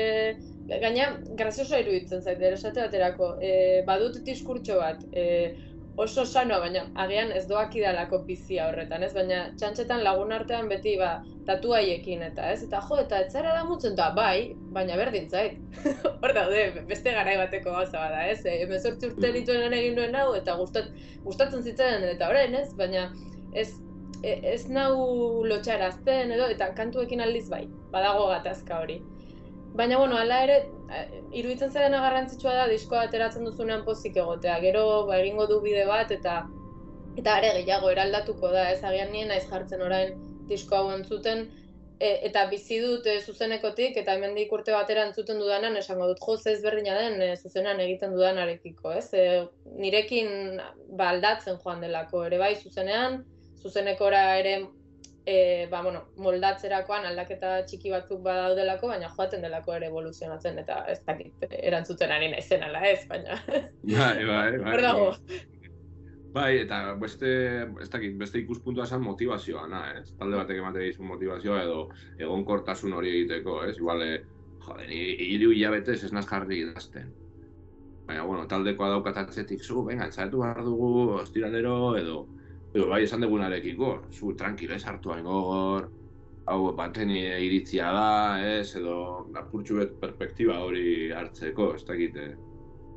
gaina, 0.83 1.07
grazioso 1.39 1.79
iruditzen 1.79 2.21
zait, 2.21 2.43
esate 2.51 2.83
baterako. 2.89 3.37
E, 3.39 3.53
badut 3.87 4.19
diskurtso 4.27 4.81
bat, 4.83 5.07
e, 5.13 5.29
oso 5.99 6.23
sanoa, 6.25 6.59
baina 6.63 6.85
agian 7.03 7.31
ez 7.35 7.43
doak 7.49 7.73
idalako 7.75 8.21
bizia 8.27 8.69
horretan, 8.69 9.03
ez? 9.03 9.11
Baina 9.15 9.39
txantxetan 9.59 10.03
lagun 10.05 10.31
artean 10.31 10.69
beti 10.71 10.93
ba, 10.99 11.09
tatuaiekin 11.49 12.23
eta 12.29 12.51
ez? 12.53 12.61
Eta 12.67 12.79
jo, 12.87 12.99
eta 13.03 13.19
ez 13.25 13.33
zara 13.33 13.51
da 13.57 13.65
mutzen 13.67 13.97
da, 13.99 14.07
bai, 14.15 14.55
baina 14.75 14.95
berdin 14.99 15.27
zait. 15.29 15.59
Hor 16.21 16.35
daude, 16.37 16.63
beste 16.87 17.11
garai 17.17 17.35
bateko 17.41 17.75
gauza 17.75 17.99
bada, 17.99 18.23
ez? 18.31 18.39
E, 18.45 18.55
Hemezortzi 18.63 19.11
urte 19.11 19.33
nituen 19.35 19.65
lan 19.65 19.75
egin 19.75 19.99
duen 19.99 20.15
hau, 20.15 20.31
eta 20.39 20.55
gustat, 20.61 20.89
gustatzen 21.27 21.67
zitzaidan 21.67 22.07
eta 22.13 22.31
orain, 22.31 22.55
ez? 22.55 22.71
Baina 22.79 23.09
ez, 23.59 23.69
e- 24.23 24.39
ez 24.53 24.61
nau 24.71 24.95
lotxarazten 25.51 26.31
edo, 26.37 26.47
eta 26.55 26.71
kantuekin 26.79 27.27
aldiz 27.27 27.47
bai, 27.51 27.65
badago 27.91 28.29
gatazka 28.31 28.79
hori. 28.85 29.01
Baina, 29.75 29.99
bueno, 29.99 30.15
hala 30.17 30.43
ere, 30.47 30.61
eh, 30.63 30.78
iruditzen 31.31 31.71
zaidana 31.71 32.01
garrantzitsua 32.05 32.55
da 32.57 32.67
diskoa 32.71 33.03
ateratzen 33.07 33.45
duzunean 33.45 33.83
pozik 33.85 34.17
egotea. 34.17 34.57
Gero, 34.63 34.85
ba, 35.09 35.19
egingo 35.21 35.45
du 35.51 35.59
bide 35.65 35.85
bat, 35.89 36.11
eta 36.11 36.41
eta 37.19 37.35
are 37.35 37.53
gehiago 37.57 37.89
eraldatuko 37.91 38.51
da, 38.53 38.69
ez 38.73 38.83
agian 38.83 39.11
nien 39.11 39.27
naiz 39.33 39.45
jartzen 39.49 39.81
orain 39.85 40.13
disko 40.49 40.77
hau 40.77 40.91
entzuten, 40.93 41.47
e, 41.99 42.11
eta 42.29 42.45
bizi 42.51 42.79
dut 42.83 43.07
e, 43.11 43.17
zuzenekotik, 43.21 43.97
eta 44.01 44.15
hemendik 44.15 44.53
urte 44.55 44.73
batera 44.75 45.03
entzuten 45.07 45.41
dudanan, 45.41 45.75
esango 45.81 46.07
dut, 46.11 46.21
jo, 46.25 46.37
ze 46.37 46.53
ezberdina 46.55 46.95
den 46.97 47.21
e, 47.21 47.29
zuzenean 47.35 47.81
egiten 47.85 48.15
dudanarekiko, 48.15 48.93
ez? 49.01 49.09
E, 49.13 49.25
nirekin 49.83 50.61
ba, 50.95 51.09
aldatzen 51.09 51.59
joan 51.63 51.83
delako, 51.85 52.23
ere 52.29 52.39
bai 52.41 52.53
zuzenean, 52.55 53.23
zuzenekora 53.59 54.23
ere 54.39 54.55
e, 55.25 55.67
ba, 55.71 55.81
bueno, 55.83 56.03
moldatzerakoan 56.17 57.05
aldaketa 57.09 57.59
txiki 57.67 57.91
batzuk 57.93 58.21
badaudelako, 58.25 58.89
baina 58.93 59.11
joaten 59.15 59.43
delako 59.45 59.75
ere 59.75 59.89
evoluzionatzen, 59.91 60.59
eta 60.63 60.83
ez 60.91 60.99
dakit 61.05 61.45
erantzuten 61.61 62.11
ari 62.15 62.31
naizen 62.31 62.65
ala 62.65 62.83
ez, 62.87 63.05
baina 63.09 63.39
Bai, 63.99 64.25
bai, 64.25 64.51
bai. 64.57 64.73
hor 64.73 64.85
dago. 64.85 65.07
Bai, 66.33 66.59
eta 66.61 66.93
beste, 67.01 67.29
ez 67.81 67.87
dakit, 67.89 68.13
beste 68.17 68.37
ikuspuntua 68.43 68.85
esan 68.85 69.01
motivazioa, 69.01 69.63
na, 69.69 69.79
ez? 69.97 70.11
Talde 70.19 70.37
batek 70.37 70.59
emate 70.61 70.83
dizun 70.83 71.07
motivazioa 71.09 71.63
edo 71.63 71.79
egonkortasun 72.21 72.93
hori 72.93 73.09
egiteko, 73.15 73.63
ez? 73.65 73.77
Igual, 73.79 74.03
eh, 74.05 74.19
jode, 74.65 74.85
ni 74.91 74.99
hiru 75.31 75.49
hilabetez 75.55 76.03
ez 76.05 76.11
naz 76.13 76.27
jarri 76.29 76.61
idazten. 76.67 77.09
Baina, 78.05 78.27
bueno, 78.29 78.45
taldekoa 78.49 78.91
daukat 78.93 79.17
atzetik, 79.23 79.65
zu, 79.65 79.81
venga, 79.87 80.05
entzaitu 80.05 80.43
behar 80.43 80.61
dugu, 80.65 80.91
ostiralero, 81.17 81.95
edo, 81.97 82.21
edo 82.73 82.89
bai 82.89 83.03
esan 83.03 83.23
dugunarekiko, 83.25 83.95
zu, 84.13 84.35
tranquil, 84.37 84.75
ez 84.75 84.83
hartu 84.85 85.13
hain 85.13 85.25
gogor, 85.25 85.89
hau 86.49 86.59
baten 86.77 87.11
iritzia 87.13 87.89
da, 87.93 88.11
ez, 88.45 88.75
edo 88.77 88.99
apurtxu 89.37 89.79
bet 89.81 89.97
perspektiba 90.01 90.59
hori 90.65 91.09
hartzeko, 91.15 91.73
ez 91.77 91.83
dakit, 91.87 92.17
eh? 92.17 92.35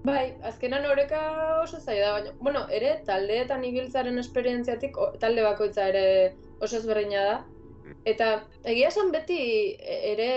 Bai, 0.02 0.34
azkenan 0.48 0.86
oreka 0.90 1.22
oso 1.62 1.78
zaila 1.78 2.06
da, 2.06 2.12
baina, 2.16 2.32
bueno, 2.42 2.62
ere 2.74 2.96
taldeetan 3.06 3.62
ibiltzaren 3.68 4.18
esperientziatik 4.18 4.96
talde 5.22 5.44
bakoitza 5.46 5.86
ere 5.92 6.06
oso 6.58 6.80
ezberdina 6.80 7.22
da. 7.28 7.36
Eta 8.08 8.28
egia 8.66 8.88
esan 8.90 9.12
beti 9.14 9.38
ere 9.78 10.30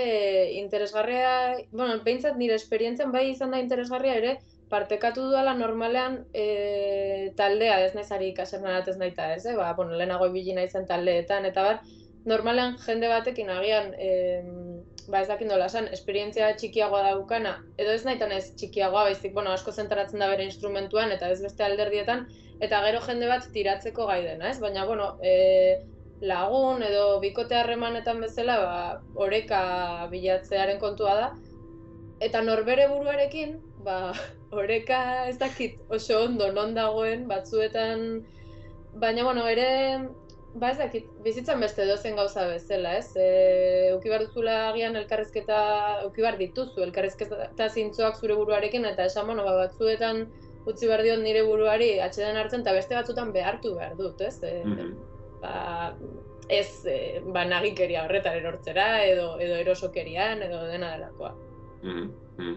interesgarria, 0.59 1.31
bueno, 1.71 1.97
behintzat 2.05 2.37
nire 2.37 2.59
esperientzian 2.59 3.13
bai 3.15 3.31
izan 3.31 3.55
da 3.55 3.61
interesgarria 3.63 4.19
ere 4.21 4.35
partekatu 4.69 5.27
dudala 5.27 5.53
normalean 5.53 6.17
e, 6.33 7.31
taldea, 7.37 7.79
ez 7.85 7.93
naiz 7.95 8.09
ari 8.11 8.31
ikasernarat 8.31 8.87
ez 8.89 8.97
naita 8.97 9.29
ez, 9.35 9.45
eh? 9.45 9.55
ba, 9.57 9.73
bueno, 9.77 9.93
lehenago 9.99 10.29
ibili 10.31 10.55
naizen 10.57 10.87
taldeetan, 10.89 11.45
eta 11.51 11.63
bar, 11.67 11.79
normalean 12.25 12.77
jende 12.81 13.09
batekin 13.11 13.51
agian, 13.53 13.91
em, 14.01 14.81
ba 15.11 15.21
ez 15.21 15.27
dakit 15.29 15.47
nola 15.47 15.67
esan, 15.69 15.87
esperientzia 15.93 16.49
txikiagoa 16.57 17.03
daukana, 17.11 17.59
edo 17.77 17.93
ez 17.93 18.01
nahitan 18.07 18.33
ez 18.33 18.47
txikiagoa, 18.57 19.05
baizik, 19.11 19.35
bueno, 19.37 19.53
asko 19.53 19.71
zentratzen 19.71 20.23
da 20.23 20.31
bere 20.31 20.47
instrumentuan, 20.49 21.13
eta 21.13 21.29
ez 21.29 21.41
beste 21.43 21.65
alderdietan, 21.65 22.25
eta 22.65 22.81
gero 22.87 23.03
jende 23.05 23.29
bat 23.29 23.45
tiratzeko 23.53 24.07
gai 24.09 24.23
dena, 24.25 24.49
ez? 24.49 24.57
Baina, 24.63 24.87
bueno, 24.89 25.11
e, 25.21 25.83
lagun 26.25 26.81
edo 26.83 27.19
bikote 27.21 27.59
harremanetan 27.59 28.23
bezala, 28.25 28.57
ba, 28.63 28.81
oreka 29.27 29.61
bilatzearen 30.09 30.81
kontua 30.81 31.15
da, 31.21 31.29
eta 32.25 32.41
norbere 32.41 32.87
buruarekin, 32.89 33.59
ba, 33.85 34.13
oreka 34.51 35.29
ez 35.29 35.37
dakit 35.39 35.79
oso 35.89 36.23
ondo 36.25 36.51
non 36.51 36.73
dagoen 36.75 37.27
batzuetan, 37.31 38.23
baina, 38.99 39.23
bueno, 39.23 39.47
ere 39.47 39.69
Ba 40.55 40.69
ez 40.71 40.77
dakit, 40.79 41.07
bizitzan 41.19 41.59
beste 41.59 41.83
dozen 41.83 42.15
gauza 42.15 42.45
bezala, 42.47 42.93
ez? 42.95 43.09
E, 43.19 43.23
euki 43.91 44.07
behar 44.07 44.21
duzula 44.23 44.53
agian 44.69 44.95
elkarrizketa, 44.95 45.57
euki 46.05 46.23
behar 46.23 46.37
dituzu 46.39 46.85
elkarrizketa 46.85 47.67
zintzoak 47.67 48.21
zure 48.21 48.37
buruarekin, 48.39 48.87
eta 48.87 49.09
esan, 49.09 49.27
bueno, 49.27 49.43
ba, 49.43 49.57
batzuetan 49.65 50.21
utzi 50.65 50.87
behar 50.87 51.03
diot 51.03 51.19
nire 51.25 51.41
buruari 51.43 51.89
atxeden 52.05 52.39
hartzen, 52.39 52.63
eta 52.63 52.75
beste 52.77 52.95
batzutan 52.95 53.33
behartu 53.35 53.73
behar 53.75 53.97
dut, 53.99 54.23
ez? 54.23 54.37
E, 54.47 54.53
Mhm. 54.63 54.93
ba, 55.41 55.97
ez, 56.47 56.85
e, 56.87 57.19
ba, 57.25 57.43
nagikeria 57.43 58.05
horretan 58.05 58.39
erortzera, 58.39 59.03
edo, 59.03 59.33
edo 59.41 59.59
erosokerian, 59.59 60.41
edo 60.41 60.63
dena 60.71 60.93
delakoa. 60.95 61.33
Mhm, 61.83 62.07
mhm. 62.37 62.55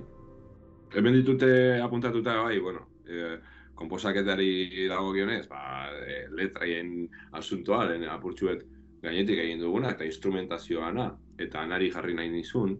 Hemen 0.95 1.19
ditute 1.19 1.81
apuntatuta 1.83 2.37
bai, 2.43 2.59
bueno, 2.59 2.87
eh, 3.07 3.37
konposaketari 3.79 4.89
dagokionez, 4.91 5.47
ba, 5.49 5.63
e, 6.03 6.25
letraien 6.35 7.07
asuntoa, 7.39 7.85
lehen 7.87 8.09
apurtxuet 8.11 8.65
gainetik 9.03 9.39
egin 9.45 9.63
duguna, 9.63 9.93
eta 9.95 10.07
instrumentazioana, 10.09 11.09
eta 11.39 11.63
anari 11.63 11.91
jarri 11.95 12.17
nahi 12.19 12.33
nizun, 12.33 12.75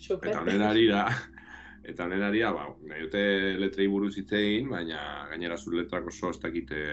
Super. 0.00 0.30
eta 0.30 0.42
honen 0.44 0.62
arira, 0.62 1.06
eta 1.90 2.06
honen 2.06 2.22
arira, 2.22 2.52
ba, 2.54 2.68
nahi 2.90 3.06
dute 3.08 3.24
letrei 3.58 3.88
buruz 3.90 4.12
hitz 4.20 4.30
egin, 4.38 4.70
baina 4.70 5.00
gainera 5.32 5.58
zu 5.58 5.74
letrak 5.74 6.06
oso 6.12 6.30
ez 6.30 6.38
dakite 6.44 6.84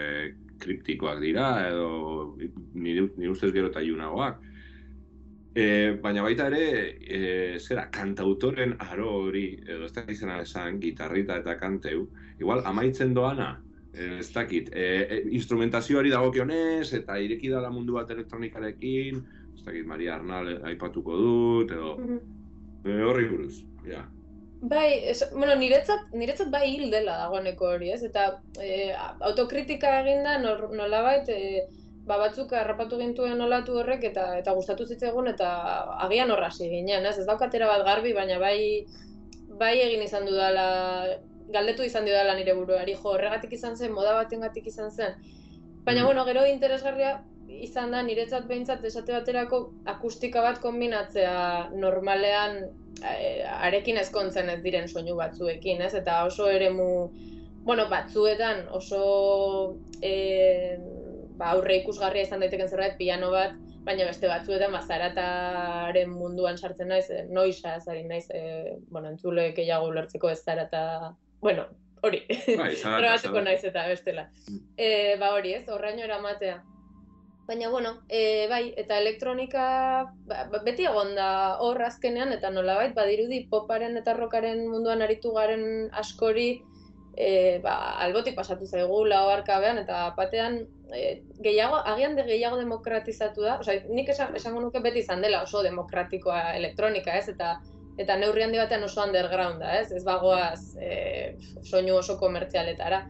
kriptikoak 0.62 1.20
dira, 1.22 1.52
edo 1.68 2.34
nire, 2.74 3.06
nire 3.16 3.30
ustez 3.30 3.52
gero 3.54 3.70
eta 3.70 3.84
iunagoak. 3.86 4.42
E, 5.54 5.64
baina 6.00 6.22
baita 6.24 6.46
ere, 6.48 6.96
e, 7.04 7.58
zera, 7.60 7.90
kantautoren 7.92 8.72
aro 8.80 9.10
hori, 9.26 9.58
edo 9.66 9.84
ez 9.84 9.92
dakit 9.92 10.16
zena 10.16 10.38
esan, 10.40 10.78
gitarrita 10.80 11.36
eta 11.42 11.58
kanteu, 11.60 12.06
igual 12.40 12.62
amaitzen 12.64 13.12
doana, 13.12 13.50
e, 13.92 14.18
ez 14.20 14.30
dakit, 14.32 14.70
e, 14.72 14.86
e, 15.02 15.18
instrumentazioari 15.36 16.10
dagokionez, 16.14 16.94
eta 16.96 17.18
ireki 17.20 17.50
dala 17.52 17.68
mundu 17.70 17.98
bat 17.98 18.10
elektronikarekin, 18.10 19.20
ez 19.52 19.66
dakit, 19.66 19.84
Maria 19.86 20.14
Arnal 20.16 20.54
aipatuko 20.72 21.16
dut, 21.20 21.70
edo 21.76 21.98
Mhm. 21.98 22.18
e, 22.86 23.02
horri 23.02 23.28
buruz, 23.28 23.62
ja. 23.84 24.08
Bai, 24.62 25.04
es, 25.10 25.24
bueno, 25.34 25.56
niretzat, 25.58 26.12
niretzat 26.14 26.48
bai 26.50 26.68
hil 26.70 26.90
dela 26.90 27.16
dagoeneko 27.26 27.66
hori, 27.74 27.90
ez? 27.90 28.02
Eta 28.06 28.40
e, 28.62 28.92
autokritika 29.20 30.00
eginda 30.00 30.38
nolabait, 30.38 31.28
e, 31.28 31.66
ba 32.06 32.18
batzuk 32.18 32.52
harrapatu 32.58 32.98
gintuen 32.98 33.40
olatu 33.40 33.76
horrek 33.78 34.04
eta 34.04 34.38
eta 34.38 34.52
gustatu 34.56 34.86
zitzaigun 34.86 35.28
eta 35.28 35.48
agian 36.06 36.30
horra 36.30 36.48
hasi 36.50 36.68
ginen, 36.68 37.06
ez? 37.06 37.18
Ez 37.18 37.26
daukatera 37.26 37.68
bat 37.70 37.84
garbi, 37.86 38.12
baina 38.12 38.38
bai 38.38 38.86
bai 39.58 39.74
egin 39.80 40.02
izan 40.02 40.26
dudala, 40.26 40.64
galdetu 41.52 41.84
izan 41.86 42.04
dudala 42.08 42.34
nire 42.34 42.54
buruari, 42.54 42.94
jo, 42.94 43.10
horregatik 43.12 43.52
izan 43.52 43.76
zen, 43.76 43.92
moda 43.92 44.14
batengatik 44.14 44.66
izan 44.66 44.90
zen. 44.90 45.14
Baina, 45.84 46.00
Mhm. 46.00 46.06
bueno, 46.06 46.24
gero 46.24 46.46
interesgarria 46.46 47.22
izan 47.48 47.90
da 47.90 48.02
niretzat 48.02 48.46
behintzat 48.48 48.84
esate 48.84 49.12
baterako 49.12 49.72
akustika 49.84 50.40
bat 50.42 50.58
kombinatzea 50.60 51.68
normalean 51.74 52.56
eh, 53.04 53.44
arekin 53.66 53.96
ezkontzen 53.96 54.48
ez 54.48 54.62
diren 54.62 54.88
soinu 54.88 55.16
batzuekin, 55.16 55.82
ez? 55.82 55.94
Eta 55.94 56.24
oso 56.24 56.48
eremu, 56.48 57.10
bueno, 57.64 57.88
batzuetan 57.90 58.68
oso 58.70 59.76
eh, 60.00 60.78
ba, 61.42 61.50
aurre 61.56 61.80
ikusgarria 61.82 62.28
izan 62.28 62.42
daiteken 62.44 62.70
zerbait, 62.70 62.96
piano 63.00 63.32
bat, 63.34 63.58
baina 63.86 64.06
beste 64.06 64.30
batzuetan 64.30 64.74
ba, 64.74 64.82
zarataren 64.86 66.10
munduan 66.14 66.58
sartzen 66.58 66.92
naiz, 66.94 67.08
eh, 67.10 67.24
noisa 67.28 67.76
ari 67.82 68.04
naiz, 68.06 68.26
eh, 68.30 68.76
bueno, 68.90 69.10
entzule 69.10 69.50
gehiago 69.56 69.90
ulertzeko 69.90 70.30
ez 70.30 70.40
zarata, 70.44 70.82
bueno, 71.42 71.66
hori, 72.02 72.22
Bai, 72.58 72.74
zarata. 72.76 73.32
naiz 73.48 73.62
eta 73.64 73.88
bestela. 73.90 74.28
E, 74.76 75.16
ba 75.18 75.32
hori 75.34 75.56
ez, 75.58 75.64
horraino 75.68 76.06
eramatea. 76.06 76.60
Baina, 77.48 77.68
bueno, 77.74 77.96
e, 78.08 78.46
bai, 78.48 78.68
eta 78.78 79.00
elektronika 79.02 79.64
ba, 80.30 80.44
ba, 80.50 80.60
beti 80.62 80.86
egon 80.86 81.16
da 81.18 81.58
hor 81.60 81.82
azkenean, 81.82 82.30
eta 82.36 82.52
nolabait, 82.54 82.94
badirudi 82.94 83.42
poparen 83.50 83.98
eta 83.98 84.14
rockaren 84.14 84.62
munduan 84.70 85.02
aritu 85.02 85.34
garen 85.34 85.64
askori, 86.04 86.62
e, 87.16 87.60
ba, 87.62 87.74
albotik 88.04 88.36
pasatu 88.36 88.66
zaigu 88.66 89.04
lau 89.06 89.26
arkabean, 89.30 89.78
eta 89.82 90.12
batean 90.16 90.62
e, 90.94 91.22
gehiago, 91.44 91.82
agian 91.92 92.16
de 92.16 92.24
gehiago 92.28 92.58
demokratizatu 92.60 93.44
da, 93.44 93.58
osea, 93.60 93.84
nik 93.88 94.08
esan, 94.14 94.34
esango 94.36 94.60
nuke 94.60 94.80
beti 94.80 95.02
izan 95.04 95.22
dela 95.24 95.42
oso 95.42 95.62
demokratikoa 95.62 96.54
elektronika, 96.56 97.16
ez, 97.18 97.28
eta 97.34 97.58
eta 98.00 98.16
neurri 98.16 98.46
handi 98.46 98.56
batean 98.56 98.84
oso 98.86 99.02
undergrounda, 99.04 99.74
ez, 99.80 99.90
ez 99.92 100.04
bagoaz 100.04 100.76
e, 100.80 101.34
soinu 101.62 101.98
oso 101.98 102.16
komertzialetara. 102.18 103.02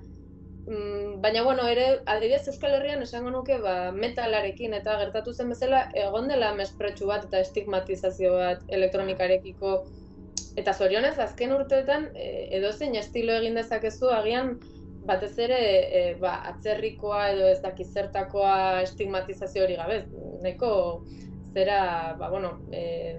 Mm, 0.67 1.21
baina, 1.23 1.43
bueno, 1.43 1.67
ere, 1.67 1.87
adibidez 2.07 2.47
Euskal 2.51 2.75
Herrian 2.77 3.03
esango 3.03 3.31
nuke, 3.35 3.59
ba, 3.63 3.91
metalarekin 3.95 4.75
eta 4.79 4.99
gertatu 5.01 5.35
zen 5.35 5.51
bezala, 5.55 5.89
egon 5.99 6.29
dela 6.31 6.53
mespretxu 6.59 7.07
bat 7.11 7.27
eta 7.27 7.41
estigmatizazio 7.43 8.35
bat 8.39 8.63
elektronikarekiko 8.69 9.75
Eta 10.57 10.73
zorionez, 10.73 11.17
azken 11.23 11.53
urteetan, 11.57 12.09
e, 12.15 12.49
edozein 12.59 12.97
estilo 13.01 13.35
egin 13.41 13.59
dezakezu, 13.59 14.11
agian 14.15 14.57
batez 15.07 15.35
ere 15.43 15.59
e, 15.59 16.03
ba, 16.21 16.37
atzerrikoa 16.53 17.23
edo 17.35 17.49
ez 17.51 17.61
dakiz 17.63 17.89
zertakoa 17.93 18.83
estigmatizazio 18.83 19.65
hori 19.65 19.79
gabe. 19.81 20.03
Nahiko 20.43 20.73
zera, 21.55 21.81
ba, 22.19 22.31
bueno, 22.31 22.55
e, 22.73 23.19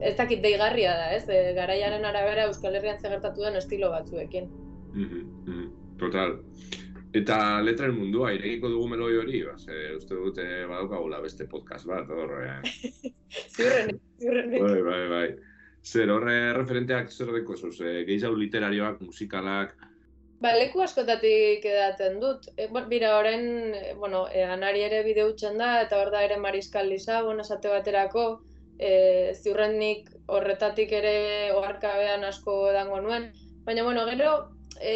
ez 0.00 0.16
dakit 0.16 0.42
deigarria 0.42 0.94
da, 0.96 1.10
ez? 1.16 1.26
E, 1.28 1.52
garaiaren 1.58 2.06
arabera 2.08 2.48
Euskal 2.48 2.78
Herrian 2.78 3.00
zegertatu 3.00 3.44
den 3.44 3.60
estilo 3.60 3.90
batzuekin. 3.92 4.48
Mhm, 4.94 5.26
mhm, 5.46 5.68
Total. 6.00 6.38
Eta 7.12 7.36
letraren 7.66 7.96
mundua, 7.98 8.30
irekiko 8.32 8.70
dugu 8.70 8.88
meloi 8.92 9.16
hori, 9.18 9.42
ba, 9.42 9.56
ze, 9.58 9.96
uste 9.96 10.14
dute 10.14 10.44
badaukagula 10.70 11.18
beste 11.20 11.46
podcast 11.50 11.88
bat, 11.90 12.08
hor, 12.08 12.36
eh? 12.46 12.60
Ziurrenik, 13.56 13.98
ziurrenik. 14.22 14.62
bai, 14.62 14.82
bai, 14.86 15.00
bai. 15.10 15.49
Zer, 15.84 16.10
horre 16.12 16.52
referenteak 16.52 17.10
zer 17.10 17.32
deko 17.32 17.56
zuz, 17.56 17.80
eh, 17.80 18.04
gehiago 18.08 18.36
literarioak, 18.36 19.00
musikalak, 19.00 19.76
Ba, 20.40 20.54
leku 20.56 20.80
askotatik 20.80 21.66
edaten 21.68 22.14
dut. 22.20 22.46
E, 22.56 22.66
bon, 22.72 22.86
bira, 22.88 23.10
orain, 23.18 23.42
e, 23.76 23.92
bueno, 24.00 24.22
e, 24.32 24.40
anari 24.48 24.86
ere 24.86 25.02
bide 25.04 25.26
da, 25.58 25.82
eta 25.82 25.98
hor 26.00 26.10
da 26.10 26.22
ere 26.24 26.38
Mariskal 26.40 26.88
Lisabon 26.88 27.40
esate 27.40 27.68
baterako, 27.68 28.40
e, 28.78 29.34
ziurrenik 29.34 30.08
horretatik 30.26 30.92
ere 30.92 31.52
oharkabean 31.52 32.24
asko 32.24 32.72
dango 32.72 33.00
nuen. 33.02 33.32
Baina, 33.66 33.82
bueno, 33.82 34.06
gero, 34.06 34.30
e, 34.80 34.94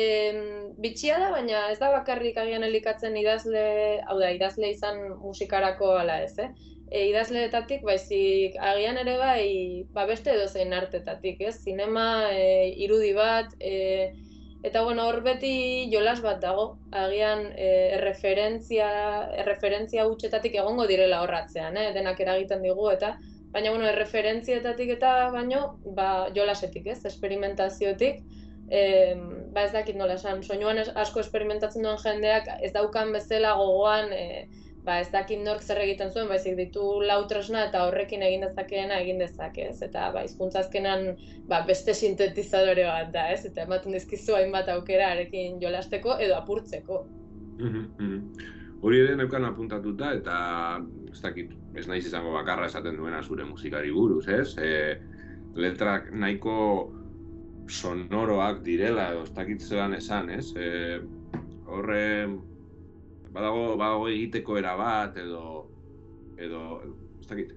bitxia 0.80 1.18
da, 1.20 1.30
baina 1.30 1.68
ez 1.70 1.78
da 1.78 1.90
bakarrik 1.92 2.38
agian 2.40 2.64
elikatzen 2.64 3.16
idazle, 3.20 4.00
hau 4.08 4.18
da, 4.18 4.30
idazle 4.32 4.70
izan 4.72 5.18
musikarako 5.20 5.92
ala 5.98 6.22
ez, 6.24 6.38
eh? 6.38 6.48
E, 6.90 7.06
idazleetatik, 7.08 7.82
baizik 7.86 8.58
agian 8.60 8.98
ere 9.00 9.16
bai, 9.18 9.46
ba 9.94 10.04
beste 10.06 10.34
edozein 10.34 10.72
artetatik, 10.76 11.40
ez? 11.40 11.56
Zinema, 11.64 12.30
e, 12.32 12.70
irudi 12.86 13.12
bat, 13.16 13.56
e, 13.60 14.12
Eta 14.64 14.80
bueno, 14.80 15.02
hor 15.04 15.18
beti 15.20 15.90
jolas 15.92 16.22
bat 16.24 16.38
dago, 16.40 16.62
agian 16.96 17.42
e, 17.52 17.66
erreferentzia, 17.98 18.86
erreferentzia 19.42 20.06
hutsetatik 20.08 20.56
egongo 20.56 20.86
direla 20.88 21.18
horratzean, 21.20 21.76
eh? 21.76 21.90
denak 21.92 22.22
eragiten 22.24 22.64
digu 22.64 22.86
eta 22.88 23.10
baina 23.52 23.74
bueno, 23.74 23.84
erreferentzietatik 23.90 24.94
eta 24.96 25.10
baino, 25.34 25.60
ba, 25.98 26.30
jolasetik, 26.34 26.88
ez, 26.94 27.02
esperimentaziotik, 27.10 28.24
e, 28.70 28.80
ba 29.52 29.66
ez 29.68 29.72
dakit 29.76 30.00
nola 30.00 30.16
esan, 30.16 30.40
soinuan 30.42 30.80
asko 31.04 31.20
esperimentatzen 31.20 31.84
duen 31.84 32.00
jendeak 32.00 32.48
ez 32.56 32.72
daukan 32.72 33.12
bezala 33.12 33.52
gogoan, 33.60 34.10
e, 34.16 34.48
ba 34.84 34.98
ez 35.00 35.08
dakit 35.12 35.40
nork 35.40 35.62
zer 35.64 35.80
egiten 35.80 36.10
zuen, 36.12 36.28
baizik 36.28 36.56
ditu 36.58 36.84
lau 37.08 37.22
tresna 37.28 37.64
eta 37.68 37.86
horrekin 37.86 38.22
egin 38.22 38.44
dezakeena 38.44 38.98
egin 39.00 39.22
dezake, 39.22 39.70
ez? 39.72 39.78
Eta 39.86 40.10
ba 40.12 40.24
hizkuntza 40.26 40.60
azkenan 40.60 41.14
ba, 41.48 41.62
beste 41.68 41.94
sintetizadore 41.96 42.84
bat 42.88 43.12
da, 43.14 43.28
ez? 43.32 43.46
Eta 43.48 43.64
ematen 43.64 43.96
dizkizu 43.96 44.36
hainbat 44.36 44.68
aukera 44.74 45.10
arekin 45.14 45.56
jolasteko 45.62 46.18
edo 46.20 46.36
apurtzeko. 46.36 47.00
Mhm, 47.56 47.86
mhm. 47.98 48.52
Hori 48.84 49.00
ere 49.00 49.16
neukan 49.16 49.46
apuntatuta 49.48 50.12
eta 50.12 50.38
ez 51.08 51.20
dakit, 51.24 51.54
ez 51.74 51.86
naiz 51.88 52.04
izango 52.04 52.34
bakarra 52.34 52.66
esaten 52.68 52.98
duena 53.00 53.22
zure 53.22 53.46
musikari 53.48 53.92
buruz, 53.94 54.26
ez? 54.28 54.50
E, 54.60 54.98
letrak 55.56 56.10
nahiko 56.12 56.56
sonoroak 57.72 58.60
direla 58.66 59.08
edo 59.14 59.22
ez 59.24 59.32
dakit 59.32 59.64
zelan 59.64 59.94
esan, 59.96 60.28
ez? 60.28 60.50
E, 60.52 60.98
horre 61.64 62.02
badago, 63.34 63.76
badago 63.80 64.08
egiteko 64.12 64.58
era 64.60 64.74
bat 64.80 65.16
edo 65.24 65.42
edo 66.46 66.62
ez 67.20 67.28
dakit. 67.30 67.52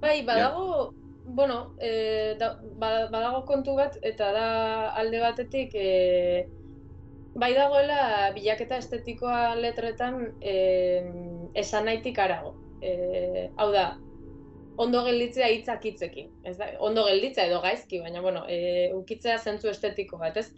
Bai, 0.00 0.22
badago, 0.26 0.94
bueno, 1.24 1.74
e, 1.80 2.36
da, 2.38 2.50
ba- 2.82 3.08
badago 3.14 3.44
kontu 3.48 3.74
bat 3.78 3.96
eta 4.02 4.32
da 4.36 4.46
alde 5.02 5.20
batetik 5.22 5.74
e, 5.74 5.88
bai 7.42 7.52
dagoela 7.56 7.98
bilaketa 8.36 8.78
estetikoa 8.82 9.54
letretan 9.58 10.20
e, 10.40 10.54
esan 11.54 11.86
nahitik 11.88 12.18
arago. 12.18 12.56
E, 12.80 12.92
hau 13.56 13.70
da, 13.72 13.86
ondo 14.84 15.02
gelditzea 15.06 15.48
hitzak 15.54 15.84
hitzekin. 15.90 16.30
Ez 16.44 16.56
da, 16.58 16.70
ondo 16.88 17.04
gelditzea 17.08 17.46
edo 17.50 17.60
gaizki, 17.64 18.00
baina 18.04 18.22
bueno, 18.24 18.44
e, 18.48 18.90
ukitzea 18.96 19.38
zentzu 19.38 19.70
estetiko 19.72 20.18
bat, 20.22 20.36
ez? 20.42 20.48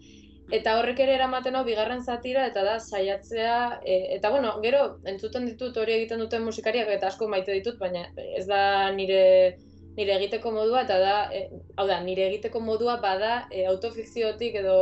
Eta 0.55 0.77
horrek 0.79 1.01
ere 1.03 1.17
eramaten 1.17 1.57
hau 1.59 1.65
bigarren 1.67 2.05
zatira 2.05 2.45
eta 2.47 2.63
da 2.63 2.77
saiatzea 2.79 3.81
e, 3.83 3.97
eta 4.17 4.31
bueno, 4.31 4.53
gero 4.63 4.83
entzuten 5.05 5.49
ditut 5.51 5.77
hori 5.83 5.97
egiten 5.97 6.23
duten 6.23 6.45
musikariak 6.47 6.93
eta 6.95 7.09
asko 7.11 7.27
maite 7.29 7.57
ditut, 7.57 7.81
baina 7.81 8.05
ez 8.39 8.47
da 8.47 8.93
nire 8.95 9.57
nire 9.97 10.15
egiteko 10.21 10.53
modua 10.53 10.85
eta 10.85 10.99
da 11.01 11.17
e, 11.33 11.49
hau 11.77 11.87
da, 11.89 11.99
nire 12.05 12.29
egiteko 12.29 12.61
modua 12.61 12.99
bada 13.03 13.47
e, 13.51 13.65
autofikziotik 13.67 14.61
edo 14.63 14.77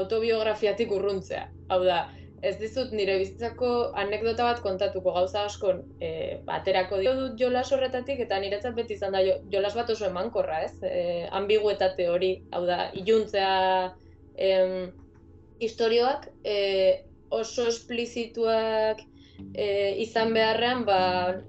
autobiografiatik 0.00 0.92
urruntzea. 0.96 1.48
Hau 1.68 1.82
da, 1.84 2.04
ez 2.42 2.54
dizut 2.58 2.94
nire 2.94 3.18
bizitzako 3.20 3.72
anekdota 4.02 4.46
bat 4.48 4.62
kontatuko 4.62 5.12
gauza 5.18 5.44
askon 5.48 5.82
e, 6.00 6.38
baterako 6.46 7.02
dio 7.02 7.12
dut 7.18 7.36
jolas 7.42 7.68
horretatik 7.74 8.22
eta 8.24 8.38
niretzat 8.42 8.78
beti 8.78 8.96
izan 8.98 9.12
da 9.18 9.20
jo, 9.26 9.36
jolas 9.52 9.74
bat 9.78 9.92
oso 9.92 10.08
emankorra, 10.08 10.62
ez? 10.70 10.74
E, 10.86 11.28
ambiguetate 11.42 12.08
hori, 12.08 12.32
hau 12.54 12.64
da, 12.66 12.86
iluntzea 13.02 13.52
em, 14.38 14.90
istorioak 15.62 16.28
e, 16.44 16.58
oso 17.30 17.66
esplizituak 17.70 19.00
e, 19.54 19.66
izan 20.04 20.32
beharrean 20.34 20.84
ba, 20.88 21.00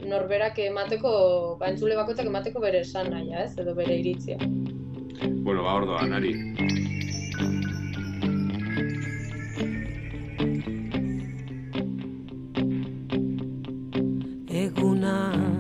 norberak 0.08 0.60
emateko, 0.68 1.14
ba, 1.60 1.72
entzule 1.72 1.98
bakoitzak 2.00 2.30
emateko 2.30 2.64
bere 2.64 2.84
esan 2.86 3.12
nahia, 3.14 3.46
ez? 3.46 3.58
Edo 3.60 3.76
bere 3.78 4.00
iritzia. 4.00 4.38
Bueno, 5.44 5.64
ba, 5.64 5.76
ordoa, 5.82 6.06
nari. 6.08 6.34
Eguna 14.64 15.18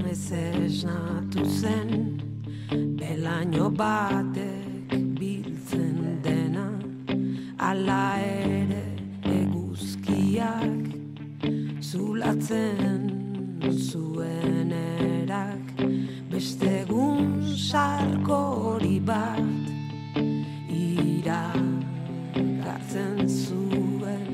ez 0.09 0.31
esnatu 0.37 1.43
zen 1.43 1.91
Belaino 2.99 3.69
batek 3.77 4.93
biltzen 5.19 6.02
Ala 7.63 8.19
ere 8.19 8.81
eguzkiak 9.23 10.83
Zulatzen 11.79 13.05
zuen 13.71 14.73
erak. 14.75 15.69
Beste 16.27 16.81
egun 16.81 17.39
sarkori 17.55 18.99
bat 18.99 19.63
Ira 20.75 21.45
gartzen 22.65 23.31
zuen. 23.31 24.27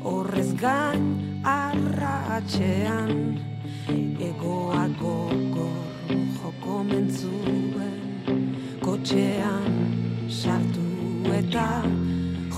Horrez 0.00 0.54
gain 0.64 1.04
arratxean 1.44 3.12
Egoak 4.30 4.96
gogor 5.04 6.16
joko 6.40 6.80
mentzuen. 6.88 8.40
Kotxean 8.80 9.68
sartu 10.40 10.88
eta 11.42 11.68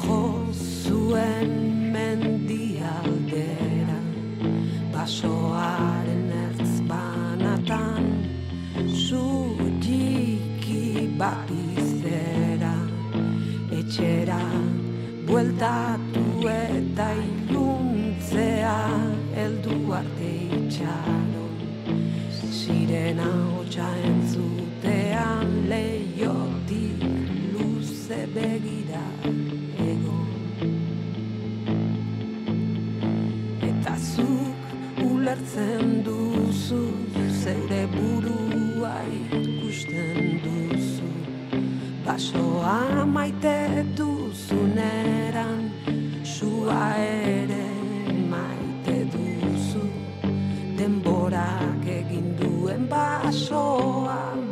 jo 0.07 0.19
zuen 0.55 1.51
mendialdera 1.93 3.99
Basoaren 4.93 6.31
ertz 6.43 6.75
banatan 6.91 8.07
Zutiki 9.07 10.85
bapizera 11.19 12.75
Etxera 13.79 14.41
bueltatu 15.27 16.25
eta 16.55 17.09
iluntzea 17.27 18.79
Eldu 19.47 19.81
arte 20.01 20.33
itxaron 20.61 21.55
Sirena 22.61 23.31
hotxa 23.57 23.91
entzutean 24.13 25.59
leiotik 25.75 27.07
luze 27.53 28.23
begira 28.39 29.05
zuk 33.99 35.01
ulertzen 35.03 36.03
duzu 36.05 36.83
zeure 37.43 37.87
burua 37.95 38.95
ikusten 39.41 40.41
duzu. 40.45 41.11
Basoa 42.05 43.05
maite 43.07 43.85
duzuneran 43.97 45.71
sua 46.25 46.95
ere 46.99 47.67
maite 48.33 48.97
duzu. 49.13 49.85
Denborak 50.79 51.87
egin 52.01 52.35
duen 52.41 52.89
basoa 52.89 54.46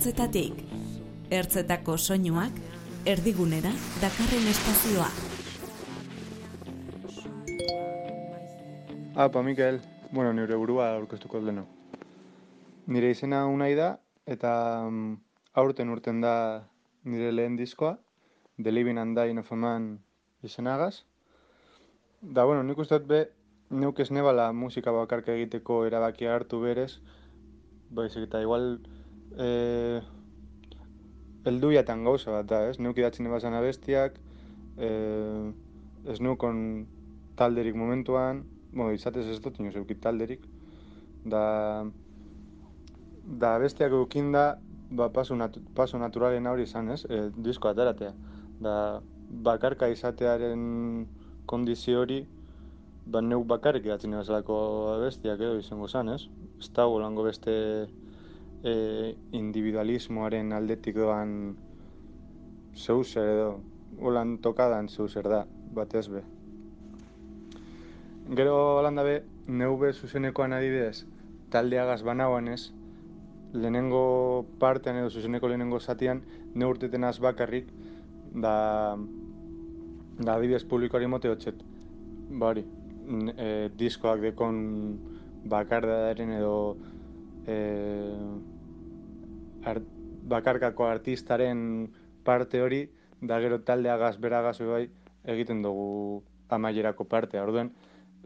Ertzetatik. 0.00 0.60
Ertzetako 1.28 1.98
soinuak 2.00 2.54
erdigunera 3.04 3.68
dakarren 4.00 4.46
espazioa. 4.48 5.08
Apa, 9.12 9.42
Mikel. 9.44 9.82
Bueno, 10.08 10.30
nire 10.32 10.56
burua 10.56 10.86
aurkeztuko 10.94 11.42
leno. 11.44 11.66
Nire 12.86 13.10
izena 13.12 13.42
unai 13.44 13.74
da, 13.76 13.90
eta 14.24 14.52
mm, 14.86 15.10
aurten 15.60 15.92
urten 15.92 16.24
da 16.24 16.32
nire 17.04 17.28
lehen 17.34 17.58
diskoa, 17.60 17.98
The 18.56 18.72
Living 18.72 18.96
and 18.96 19.18
Dying 19.18 19.42
of 19.44 19.52
a 19.52 19.58
Man 19.66 19.90
izenagaz. 20.42 21.02
Da, 22.22 22.46
bueno, 22.46 22.62
nik 22.62 22.80
uste 22.80 23.02
be, 23.04 23.26
neuk 23.68 24.00
ez 24.00 24.08
nebala 24.08 24.48
musika 24.54 24.96
bakarka 24.96 25.36
egiteko 25.36 25.84
erabakia 25.90 26.32
hartu 26.38 26.62
berez, 26.64 26.94
baizik 27.90 28.30
eta 28.30 28.40
igual 28.40 28.78
eh, 29.38 30.00
elduiatan 31.44 32.04
gauza 32.04 32.30
bat 32.34 32.48
da, 32.48 32.62
ez? 32.68 32.78
Neuk 32.78 32.98
idatzen 32.98 33.26
ebazan 33.26 33.54
abestiak, 33.54 34.18
eh, 34.78 35.50
ez 36.08 36.20
neukon 36.20 36.86
talderik 37.36 37.74
momentuan, 37.74 38.44
bueno, 38.72 38.92
izatez 38.92 39.26
ez 39.28 39.40
dut 39.42 39.58
inoz 39.60 39.76
eukit 39.80 40.00
talderik, 40.02 40.42
da, 41.24 41.84
da 43.24 43.54
bestiak 43.58 43.92
eukin 43.96 44.32
da, 44.32 44.44
ba, 44.90 45.08
paso, 45.12 45.36
natu, 45.36 45.62
paso 45.74 45.98
naturalen 45.98 46.46
hori 46.46 46.66
izan, 46.68 46.90
ez? 46.90 47.04
E, 47.08 47.22
disko 47.36 47.70
ateratea. 47.70 48.12
Da, 48.60 48.74
bakarka 49.30 49.88
izatearen 49.88 51.06
kondizio 51.50 52.02
hori, 52.02 52.20
ba, 53.06 53.22
neuk 53.24 53.46
bakarrik 53.50 53.86
idatzen 53.86 54.14
ebazalako 54.14 54.60
abestiak 54.96 55.40
edo 55.40 55.58
izango 55.58 55.88
zan, 55.88 56.12
ez? 56.16 56.22
Ez 56.60 56.70
dago 56.76 56.98
lango 57.02 57.26
beste 57.26 57.54
e, 58.62 59.16
individualismoaren 59.32 60.52
aldetik 60.52 60.96
doan 60.96 61.56
zeuser 62.76 63.28
edo, 63.34 63.60
holan 64.00 64.36
tokadan 64.44 64.88
zeuser 64.88 65.28
da, 65.28 65.44
batez 65.74 66.06
be. 66.08 66.22
Gero 68.36 68.56
holanda 68.78 69.04
be, 69.04 69.20
neu 69.46 69.76
be 69.78 69.92
zuzenekoan 69.92 70.54
adibidez, 70.54 71.04
taldeagaz 71.50 72.02
banauan 72.06 72.48
ez, 72.48 72.70
lehenengo 73.52 74.46
partean 74.60 75.00
edo 75.00 75.10
zuzeneko 75.10 75.48
lehenengo 75.50 75.80
zatian, 75.80 76.22
ne 76.54 76.66
urteten 76.66 77.04
az 77.04 77.18
bakarrik, 77.18 77.72
da, 78.30 78.96
da 80.20 80.36
adibidez 80.36 80.62
publikoari 80.64 81.10
mote 81.10 81.32
hotxet, 81.32 81.64
ba 82.30 82.52
hori, 82.52 82.64
e, 83.34 83.68
diskoak 83.76 84.22
dekon 84.22 84.60
bakardadaren 85.50 86.36
edo 86.36 86.54
e, 87.46 87.56
ar, 89.64 89.80
bakarkako 90.30 90.86
artistaren 90.86 91.90
parte 92.24 92.62
hori, 92.62 92.88
da 93.20 93.40
gero 93.40 93.60
taldeagaz 93.66 94.16
beragaz 94.18 94.58
bai 94.60 94.88
egiten 95.24 95.62
dugu 95.62 96.22
amaierako 96.48 97.04
partea. 97.04 97.44
Orduen, 97.44 97.72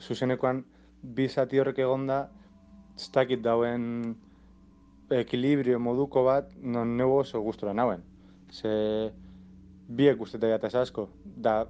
zuzenekoan 0.01 0.65
bi 1.03 1.29
zati 1.29 1.61
horrek 1.61 1.81
egonda, 1.85 2.29
ez 2.97 3.11
dakit 3.15 3.43
dauen 3.43 4.15
ekilibrio 5.11 5.79
moduko 5.79 6.25
bat, 6.25 6.51
non 6.63 6.97
neu 6.97 7.13
oso 7.19 7.43
gustora 7.43 7.75
nauen. 7.75 8.03
Ze 8.51 9.13
biek 9.89 10.21
usteta 10.21 10.49
jataz 10.49 10.75
asko. 10.81 11.09
Da, 11.25 11.65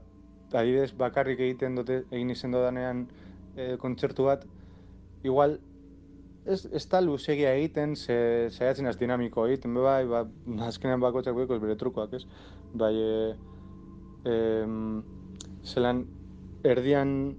adibidez 0.53 0.93
bakarrik 0.97 1.41
egiten 1.41 1.75
dute, 1.81 2.05
egin 2.11 2.31
izen 2.31 2.55
dodanean 2.55 3.07
e, 3.57 3.75
kontzertu 3.81 4.29
bat, 4.29 4.45
igual 5.25 5.59
ez, 6.45 6.65
ez 6.73 6.85
da 6.91 7.01
luzegia 7.01 7.55
egiten, 7.57 7.95
ze, 7.97 8.17
saiatzen 8.53 8.87
az 8.87 8.99
dinamiko 9.01 9.47
egiten, 9.49 9.75
bai, 9.75 10.05
ba, 10.09 10.25
azkenean 10.69 11.03
bakotxak 11.03 11.37
bekoz 11.37 11.61
bere 11.63 11.77
trukoak, 11.81 12.13
ez? 12.19 12.25
Bai, 12.75 12.93
e, 13.01 13.35
em, 14.31 15.03
zelan 15.65 16.05
erdian, 16.65 17.35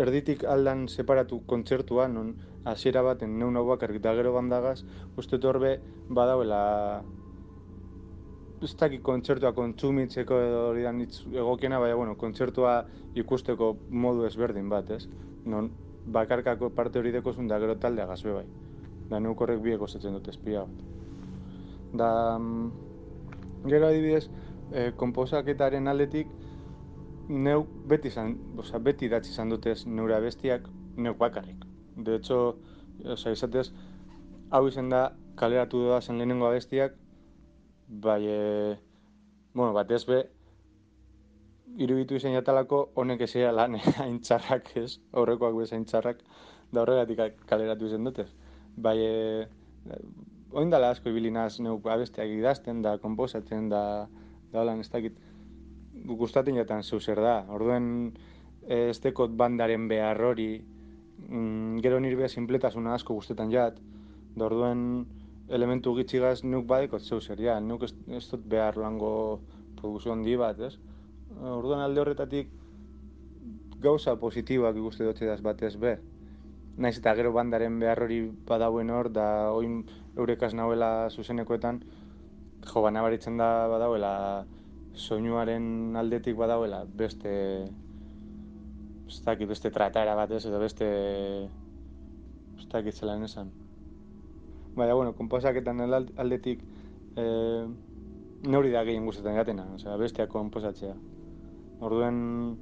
erditik 0.00 0.44
aldan 0.50 0.86
separatu 0.88 1.40
kontzertua, 1.46 2.08
non 2.08 2.34
hasiera 2.64 3.02
baten 3.04 3.38
neun 3.38 3.56
hau 3.56 3.66
bakarrik 3.68 4.00
da 4.02 4.14
gero 4.16 4.32
bandagaz, 4.34 4.80
uste 5.20 5.36
dut 5.36 5.50
horbe 5.50 5.76
badauela 6.08 7.04
ez 8.64 8.72
dakit 8.80 9.02
kontzertua 9.04 9.52
kontsumitzeko 9.52 10.38
edo 10.40 10.60
hori 10.70 10.86
da 10.86 10.92
egokiena, 10.96 11.78
baina 11.82 11.96
bueno, 12.00 12.14
kontzertua 12.16 12.78
ikusteko 13.14 13.74
modu 13.90 14.24
ezberdin 14.24 14.70
bat, 14.72 14.90
ez? 14.90 15.04
Non 15.44 15.68
bakarkako 16.06 16.70
parte 16.70 16.98
hori 16.98 17.12
dekozun 17.12 17.48
da 17.48 17.58
gero 17.58 17.76
taldea 17.76 18.06
gazbe 18.06 18.32
bai. 18.32 18.46
Da 19.10 19.20
neuk 19.20 19.40
horrek 19.40 19.60
biek 19.62 19.82
osatzen 19.82 20.16
dut 20.16 20.28
espia 20.28 20.64
bat. 20.64 20.82
Da, 21.94 22.38
mm, 22.38 23.68
gero 23.70 23.88
adibidez, 23.88 24.28
e, 24.72 24.90
komposaketaren 24.96 25.88
aldetik, 25.88 26.26
neuk 27.28 27.68
beti 27.88 28.08
izan, 28.08 28.34
osea, 28.58 28.78
beti 28.78 29.06
idatzi 29.06 29.32
izan 29.32 29.52
dutez 29.52 29.86
neure 29.86 30.16
abestiak 30.16 30.68
neuk 30.96 31.18
bakarrik. 31.18 31.64
De 31.96 32.16
hecho, 32.16 32.56
osea, 33.04 33.32
izatez, 33.32 33.70
hau 34.50 34.66
izen 34.68 34.90
da 34.90 35.06
kaleratu 35.36 35.86
zen 36.00 36.18
lehenengo 36.18 36.46
abestiak, 36.46 36.96
bai, 37.88 38.22
e, 38.26 38.76
bueno, 39.54 39.72
batez 39.72 40.04
be, 40.06 40.24
iruditu 41.78 42.14
izan 42.18 42.34
jatalako 42.36 42.88
honek 42.94 43.24
ezea 43.26 43.52
lan 43.52 43.78
hain 43.98 44.20
txarrak 44.20 44.70
ez, 44.80 44.98
aurrekoak 45.12 45.56
bezain 45.58 45.84
txarrak, 45.84 46.22
da 46.72 46.82
horregatik 46.82 47.16
ka- 47.18 47.46
kaleratu 47.50 47.86
izan 47.90 48.04
dutez. 48.04 48.28
Bai, 48.76 48.98
e, 48.98 49.46
oin 50.54 50.70
dala 50.70 50.90
asko 50.94 51.10
ibili 51.10 51.30
naz 51.34 51.58
neuk 51.60 51.86
abestiak 51.90 52.30
idazten 52.30 52.82
da, 52.82 52.96
komposatzen 53.02 53.68
da, 53.70 53.82
da 54.52 54.62
holan 54.62 54.80
ez 54.80 54.90
dakit, 54.90 55.18
gustatzen 56.18 56.56
jatan 56.58 56.82
zeu 56.82 57.00
zer 57.00 57.20
da. 57.22 57.34
Orduen 57.54 58.12
eh, 58.66 58.90
ez 58.90 58.98
dekot 59.02 59.34
bandaren 59.38 59.88
behar 59.88 60.20
hori, 60.22 60.48
mm, 61.28 61.82
gero 61.84 62.00
nire 62.00 62.18
beha 62.18 62.30
simpletasuna 62.32 62.94
asko 62.94 63.14
gustetan 63.18 63.52
jat, 63.52 63.78
da 64.34 64.46
orduen 64.46 65.04
elementu 65.54 65.94
gitxigaz 65.98 66.42
nuk 66.44 66.66
badekot 66.66 67.02
zeu 67.02 67.20
zer, 67.20 67.40
ja, 67.40 67.58
nuk 67.60 67.84
ez, 67.84 67.92
ez 68.08 68.24
dut 68.30 68.46
behar 68.48 68.78
lango 68.80 69.40
produzio 69.76 70.12
handi 70.14 70.36
bat, 70.40 70.60
ez? 70.60 70.78
Orduan 71.40 71.80
alde 71.80 72.00
horretatik 72.00 72.50
gauza 73.82 74.14
positiboak 74.20 74.76
ikuste 74.80 75.04
dut 75.04 75.22
edaz 75.22 75.40
batez 75.42 75.74
be. 75.76 75.98
Naiz 76.76 76.96
eta 76.98 77.14
gero 77.14 77.32
bandaren 77.32 77.78
behar 77.78 78.02
hori 78.02 78.20
badauen 78.48 78.90
hor, 78.90 79.10
da 79.12 79.50
oin 79.54 79.84
eurekaz 80.16 80.52
nauela 80.54 81.08
zuzenekoetan, 81.10 81.80
jo, 82.66 82.82
ba, 82.82 82.90
nabaritzen 82.90 83.38
da 83.38 83.68
badauela 83.70 84.12
soinuaren 84.94 85.96
aldetik 85.98 86.36
badauela 86.38 86.84
beste 87.02 87.34
ez 89.06 89.48
beste 89.48 89.70
tratara 89.70 90.14
bat 90.14 90.30
ez, 90.30 90.44
edo 90.46 90.58
beste 90.58 90.86
ez 92.58 92.66
dakit 92.72 92.94
zelan 92.94 93.22
esan. 93.22 93.50
Baina, 94.74 94.94
bueno, 94.94 95.14
komposaketan 95.14 95.80
al- 95.80 96.12
aldetik 96.16 96.62
eh, 97.16 97.66
neuri 98.42 98.70
da 98.72 98.84
gehien 98.84 99.06
guztetan 99.06 99.36
jatena, 99.36 99.66
osea, 99.74 99.96
besteak 99.96 100.30
komposatzea. 100.30 100.94
Orduen 101.80 102.56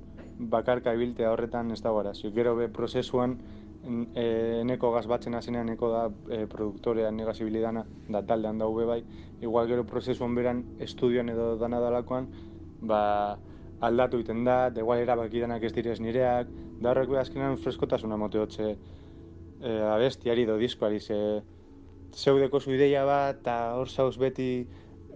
bakarka 0.51 0.95
ibiltea 0.95 1.33
horretan 1.33 1.71
ez 1.71 1.83
dago 1.83 2.01
arazio. 2.01 2.31
Gero 2.35 2.55
be 2.57 2.69
prozesuan 2.69 3.37
e, 4.15 4.25
eneko 4.63 4.93
gaz 4.95 5.05
batzen 5.11 5.35
hazenean 5.35 5.69
eko 5.75 5.91
da 5.93 6.03
e, 6.31 6.47
produktorea 6.47 7.11
negaz 7.11 7.41
ibili 7.41 7.61
dana, 7.61 7.85
da 8.09 8.23
taldean 8.23 8.59
da 8.59 8.69
be 8.69 8.87
bai, 8.87 9.03
igual 9.41 9.69
gero 9.69 9.85
prozesuan 9.85 10.35
beran 10.35 10.65
estudioan 10.81 11.29
edo 11.29 11.57
dana 11.59 11.81
dalakoan, 11.81 12.29
ba, 12.81 13.39
aldatu 13.81 14.21
egiten 14.21 14.45
da, 14.45 14.71
da 14.71 14.81
igual 14.81 15.03
erabaki 15.03 15.43
danak 15.43 15.65
ez 15.65 15.73
direz 15.73 15.99
nireak, 16.01 16.51
da 16.81 16.93
horrek 16.93 17.11
be 17.11 17.19
azkenan 17.19 17.59
freskotasuna 17.59 18.17
mote 18.17 18.39
hotze 18.39 18.71
e, 18.73 19.81
abestiari 19.95 20.47
edo 20.47 20.57
diskoari, 20.59 21.01
ze 21.01 21.43
zeudeko 22.13 22.61
zu 22.61 22.73
ideia 22.75 23.05
bat, 23.05 23.41
eta 23.41 23.75
hor 23.79 23.89
zauz 23.89 24.17
beti 24.19 24.67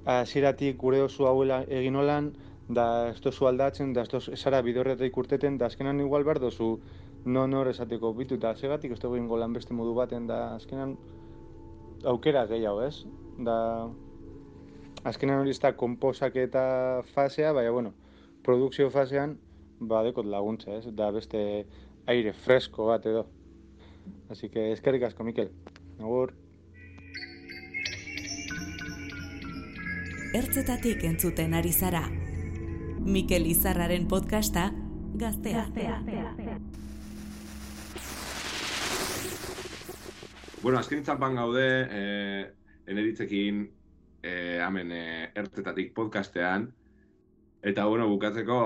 hasieratik 0.06 0.76
gure 0.78 1.02
oso 1.02 1.26
hauela 1.26 1.62
egin 1.68 1.96
olan, 1.96 2.32
da 2.68 3.10
ez 3.10 3.20
dozu 3.22 3.46
aldatzen, 3.46 3.92
da 3.94 4.02
ez 4.02 4.10
dozu 4.10 4.32
esara 4.34 4.60
bide 4.62 4.80
horretatik 4.82 5.16
urteten, 5.16 5.58
da 5.58 5.66
azkenan 5.66 6.00
igual 6.00 6.24
behar 6.24 6.40
dozu 6.42 6.80
non 7.26 7.54
hor 7.54 7.68
esateko 7.70 8.12
bitu, 8.14 8.38
eta 8.40 8.54
segatik 8.56 8.92
ez 8.92 9.00
dugu 9.02 9.16
ingo 9.16 9.36
lan 9.38 9.52
beste 9.54 9.74
modu 9.74 9.94
baten, 9.94 10.26
da 10.26 10.56
azkenan 10.56 10.96
aukera 12.04 12.46
gehiago, 12.46 12.82
ez? 12.82 13.04
Da 13.38 13.88
azkenan 15.04 15.42
hori 15.42 15.54
ez 15.54 15.60
da 15.62 15.72
komposaketa 15.76 17.02
fasea, 17.14 17.52
baina 17.52 17.70
bueno, 17.70 17.94
produkzio 18.42 18.90
fasean 18.90 19.38
badekot 19.78 20.26
laguntza, 20.26 20.78
ez? 20.78 20.86
Da 20.94 21.10
beste 21.14 21.66
aire 22.06 22.32
fresko 22.32 22.86
bat 22.90 23.06
edo. 23.06 23.26
Así 24.30 24.48
que 24.48 24.72
eskerrik 24.72 25.02
asko, 25.02 25.24
Mikel. 25.24 25.50
Agur. 25.98 26.34
Ertzetatik 30.34 31.04
entzuten 31.04 31.54
ari 31.54 31.72
zara. 31.72 32.06
Mikel 33.06 33.46
Izarraren 33.46 34.08
podcasta 34.08 34.72
Gaztea. 35.14 35.68
Bueno, 40.62 40.80
azken 40.80 41.04
txapan 41.06 41.38
gaude, 41.38 41.66
eh, 41.86 42.50
eneritzekin, 42.90 43.60
eh, 44.22 44.58
hemen 44.58 44.90
eh, 44.90 45.30
ertetatik 45.38 45.94
podcastean, 45.94 46.66
eta 47.62 47.86
bueno, 47.86 48.08
bukatzeko, 48.10 48.58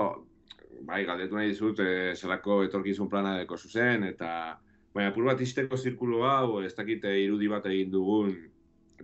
bai, 0.89 1.03
galdetu 1.05 1.37
nahi 1.37 1.53
dizut, 1.53 1.79
eh, 1.79 2.15
zelako 2.15 2.63
etorkizun 2.63 3.09
plana 3.09 3.37
deko 3.37 3.57
zuzen, 3.57 4.03
eta 4.09 4.57
baina 4.95 5.13
apur 5.13 5.29
bat 5.29 5.41
izteko 5.41 5.77
zirkulu 5.77 6.23
hau, 6.25 6.63
ez 6.65 6.73
dakit 6.73 7.05
eh, 7.05 7.19
irudi 7.27 7.47
bat 7.47 7.69
egin 7.69 7.93
dugun 7.93 8.33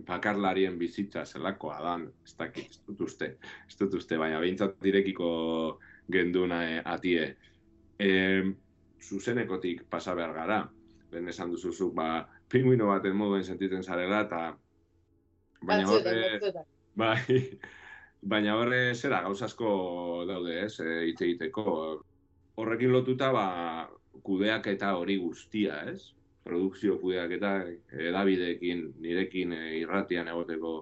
bakarlarien 0.06 0.78
bizitza 0.78 1.24
zelakoa 1.26 1.78
dan, 1.82 2.06
ez 2.24 2.34
dakit, 2.38 2.70
ez 2.70 2.80
dut 2.86 3.00
uste, 3.08 3.34
ez 3.66 3.76
dut 3.80 3.94
uste, 3.98 4.18
baina 4.20 4.40
behintzat 4.40 4.78
direkiko 4.82 5.28
genduna 6.12 6.62
eh, 6.68 6.80
atie. 6.84 7.28
Eh, 7.98 8.44
zuzenekotik 9.02 9.84
pasa 9.90 10.14
behar 10.14 10.34
gara, 10.34 10.58
lehen 11.12 11.28
esan 11.28 11.50
duzuzuk, 11.52 11.94
ba, 11.96 12.26
pinguino 12.50 12.88
baten 12.90 13.16
moduen 13.16 13.44
sentitzen 13.44 13.82
zarela, 13.82 14.22
eta 14.26 14.42
baina 15.62 15.88
horre, 15.90 16.64
bai, 16.98 17.38
baina 18.34 18.56
horre 18.58 18.82
zera 18.94 19.22
gauz 19.26 19.40
asko 19.42 19.70
daude, 20.28 20.60
ez, 20.66 20.78
e, 20.80 21.00
egiteko. 21.08 21.64
Horrekin 22.58 22.90
lotuta, 22.92 23.30
ba, 23.32 23.46
kudeak 24.26 24.66
eta 24.74 24.96
hori 24.98 25.16
guztia, 25.22 25.82
ez? 25.92 26.12
Produkzio 26.48 26.96
kudeak 27.02 27.36
eta 27.36 27.52
edabideekin, 28.08 28.86
nirekin 29.04 29.52
e, 29.52 29.62
irratian 29.82 30.28
egoteko 30.32 30.74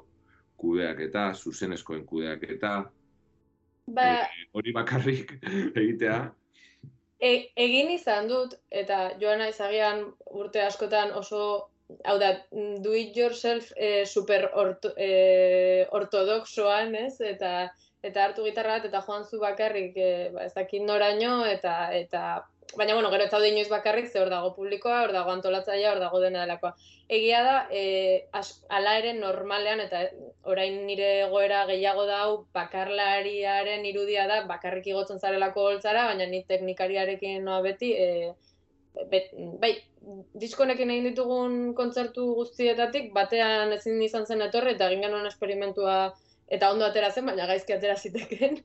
kudeak 0.57 1.03
eta, 1.09 1.33
zuzenezkoen 1.35 2.07
kudeak 2.07 2.47
eta, 2.57 2.77
Ba, 3.87 4.27
hori 4.59 4.73
bakarrik 4.75 5.37
egitea, 5.81 6.19
E, 7.17 7.29
egin 7.57 7.89
izan 7.95 8.27
dut, 8.29 8.59
eta 8.69 8.97
joan 9.21 9.39
naiz 9.41 9.57
agian 9.65 10.03
urte 10.37 10.61
askotan 10.61 11.15
oso, 11.17 11.71
hau 12.05 12.17
da, 12.21 12.35
do 12.85 12.93
it 12.93 13.17
yourself 13.17 13.71
e, 13.77 14.05
super 14.05 14.51
orto, 14.53 14.91
e, 15.01 15.87
ortodoxoan, 15.97 16.93
ez? 17.07 17.15
Eta, 17.25 17.71
eta 18.05 18.27
hartu 18.27 18.45
gitarra 18.45 18.77
bat 18.77 18.91
eta 18.91 19.01
joan 19.07 19.25
zu 19.25 19.41
bakarrik, 19.41 19.97
e, 19.97 20.29
ba, 20.35 20.45
ez 20.45 20.53
dakit 20.59 20.85
noraino, 20.85 21.39
eta, 21.49 21.79
eta 21.97 22.27
baina, 22.75 22.95
bueno, 22.95 23.11
gero 23.11 23.25
ez 23.25 23.31
zaude 23.31 23.49
inoiz 23.49 23.69
bakarrik, 23.71 24.09
ze 24.11 24.21
hor 24.21 24.31
dago 24.31 24.53
publikoa, 24.57 25.03
hor 25.05 25.13
dago 25.15 25.33
antolatzailea, 25.33 25.93
hor 25.93 26.01
dago 26.03 26.21
dena 26.21 26.43
delakoa. 26.45 26.75
Egia 27.09 27.43
da, 27.47 27.57
e, 27.71 28.27
as, 28.33 28.63
ala 28.69 28.97
ere 28.99 29.13
normalean, 29.15 29.81
eta 29.85 30.03
orain 30.43 30.81
nire 30.87 31.11
egoera 31.27 31.65
gehiago 31.71 32.07
da 32.09 32.21
bakarlariaren 32.57 33.87
irudia 33.87 34.27
da, 34.27 34.43
bakarrik 34.51 34.89
igotzen 34.91 35.23
zarelako 35.23 35.69
holtzara, 35.71 36.07
baina 36.11 36.27
ni 36.27 36.43
teknikariarekin 36.49 37.45
noa 37.45 37.63
beti, 37.63 37.93
e, 37.95 38.33
bet, 39.13 39.31
bai, 39.63 39.77
diskonekin 40.41 40.91
egin 40.91 41.11
ditugun 41.11 41.59
kontzertu 41.79 42.29
guztietatik, 42.39 43.13
batean 43.15 43.75
ezin 43.77 44.01
izan 44.03 44.27
zen 44.27 44.43
etorri, 44.47 44.75
eta 44.75 44.91
egin 44.91 45.07
genuen 45.07 45.27
esperimentua 45.31 45.99
eta 46.47 46.71
ondo 46.71 46.87
atera 46.87 47.11
zen, 47.11 47.27
baina 47.27 47.47
gaizki 47.51 47.75
atera 47.75 47.97
zitekeen. 47.97 48.61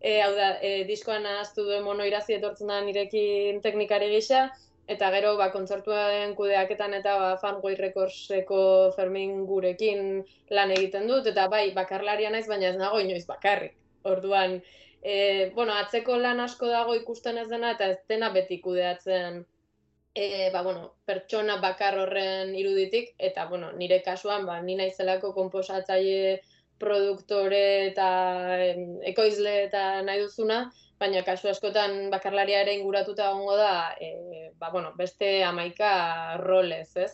E, 0.00 0.20
hau 0.22 0.32
da, 0.36 0.50
e, 0.60 0.84
diskoan 0.88 1.26
ahaztu 1.26 1.64
duen 1.68 1.84
mono 1.84 2.04
irazi 2.04 2.36
etortzen 2.36 2.72
da 2.72 2.80
nirekin 2.84 3.60
teknikari 3.64 4.10
gisa, 4.12 4.48
eta 4.94 5.08
gero 5.14 5.34
ba, 5.40 5.48
kontzertuen 5.52 6.34
kudeaketan 6.38 6.94
eta 7.00 7.16
ba, 7.20 7.30
Fanway 7.40 7.78
Recordseko 7.80 8.60
Fermin 8.96 9.46
gurekin 9.48 10.20
lan 10.50 10.74
egiten 10.76 11.08
dut, 11.08 11.30
eta 11.32 11.48
bai, 11.48 11.70
bakarlaria 11.76 12.32
naiz, 12.34 12.46
baina 12.50 12.68
ez 12.68 12.76
nago 12.80 13.00
inoiz 13.00 13.24
bakarrik. 13.30 13.78
Orduan, 14.04 14.60
e, 15.00 15.16
bueno, 15.56 15.72
atzeko 15.80 16.18
lan 16.20 16.44
asko 16.44 16.68
dago 16.68 16.94
ikusten 17.00 17.40
ez 17.40 17.48
dena, 17.48 17.72
eta 17.78 17.90
ez 17.94 17.98
dena 18.08 18.30
beti 18.34 18.60
kudeatzen 18.60 19.44
e, 20.14 20.50
ba, 20.52 20.62
bueno, 20.62 20.94
pertsona 21.04 21.56
bakar 21.60 21.98
horren 21.98 22.54
iruditik, 22.54 23.14
eta 23.18 23.46
bueno, 23.50 23.72
nire 23.72 24.00
kasuan, 24.02 24.46
ba, 24.46 24.60
ni 24.62 24.76
naizelako 24.78 25.32
konposatzaile 25.34 26.40
produktore 26.78 27.90
eta 27.90 28.08
em, 28.64 28.96
ekoizle 29.12 29.54
eta 29.66 30.02
nahi 30.06 30.22
duzuna, 30.22 30.64
baina 31.00 31.22
kasu 31.26 31.50
askotan 31.50 32.10
bakarlaria 32.12 32.62
ere 32.64 32.74
inguratuta 32.78 33.30
egongo 33.30 33.56
da, 33.58 33.74
e, 34.00 34.50
ba, 34.58 34.70
bueno, 34.70 34.94
beste 34.98 35.42
amaika 35.44 35.92
rolez, 36.42 36.96
ez? 36.96 37.12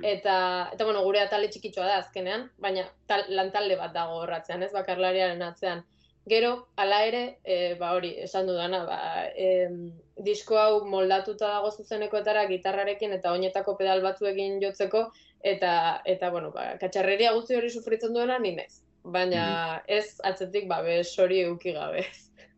Eta, 0.00 0.36
eta 0.72 0.84
bueno, 0.84 1.02
gure 1.04 1.20
atale 1.20 1.50
txikitsua 1.52 1.84
da 1.84 1.96
azkenean, 2.00 2.46
baina 2.56 2.86
tal, 3.10 3.26
lantalde 3.28 3.76
bat 3.76 3.92
dago 3.92 4.22
horratzean, 4.22 4.62
ez 4.64 4.72
bakarlariaren 4.72 5.42
atzean. 5.44 5.84
Gero, 6.24 6.70
hala 6.80 7.02
ere, 7.04 7.22
e, 7.44 7.74
ba 7.76 7.90
hori, 7.92 8.14
esan 8.24 8.46
dudana, 8.48 8.80
ba, 8.88 8.98
em, 9.36 9.92
disko 10.24 10.56
hau 10.56 10.78
moldatuta 10.88 11.50
dago 11.58 11.70
zuzenekoetara 11.70 12.46
gitarrarekin 12.48 13.12
eta 13.18 13.34
oinetako 13.36 13.76
pedal 13.76 14.00
batzuekin 14.00 14.56
jotzeko, 14.62 15.10
eta, 15.44 16.00
eta 16.08 16.30
bueno, 16.32 16.50
ba, 16.54 16.74
katxarreria 16.80 17.34
guzti 17.36 17.56
hori 17.58 17.70
sufritzen 17.70 18.14
duena 18.16 18.38
ni 18.40 18.54
naiz. 18.56 18.80
Baina 19.04 19.82
ez 19.86 20.16
atzetik 20.24 20.68
ba, 20.70 20.80
bez 20.82 21.10
hori 21.20 21.42
euki 21.44 21.74
gabe. 21.76 22.06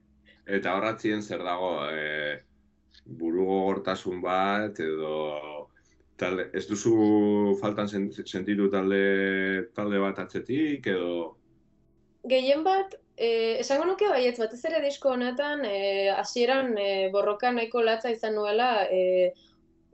Eta 0.56 0.76
horratzien 0.76 1.24
zer 1.26 1.40
dago, 1.42 1.70
e, 1.90 2.36
burugogortasun 3.18 4.20
bat, 4.22 4.78
edo 4.78 5.16
talde, 6.16 6.44
ez 6.54 6.62
duzu 6.68 7.56
faltan 7.60 7.90
sen- 7.90 8.12
sentitu 8.22 8.68
talde, 8.70 9.00
talde 9.74 9.98
bat 9.98 10.20
atzetik, 10.22 10.86
edo... 10.86 11.34
Gehien 12.30 12.62
bat, 12.66 12.94
eh, 13.16 13.58
esango 13.64 13.88
nuke 13.90 14.06
baietz, 14.10 14.36
batez 14.38 14.62
ere 14.70 14.84
disko 14.86 15.16
honetan, 15.16 15.64
eh, 15.66 16.14
hasieran 16.14 16.76
eh, 16.78 17.10
borroka 17.10 17.50
nahiko 17.50 17.82
latza 17.82 18.14
izan 18.14 18.38
nuela, 18.38 18.70
eh, 18.86 19.34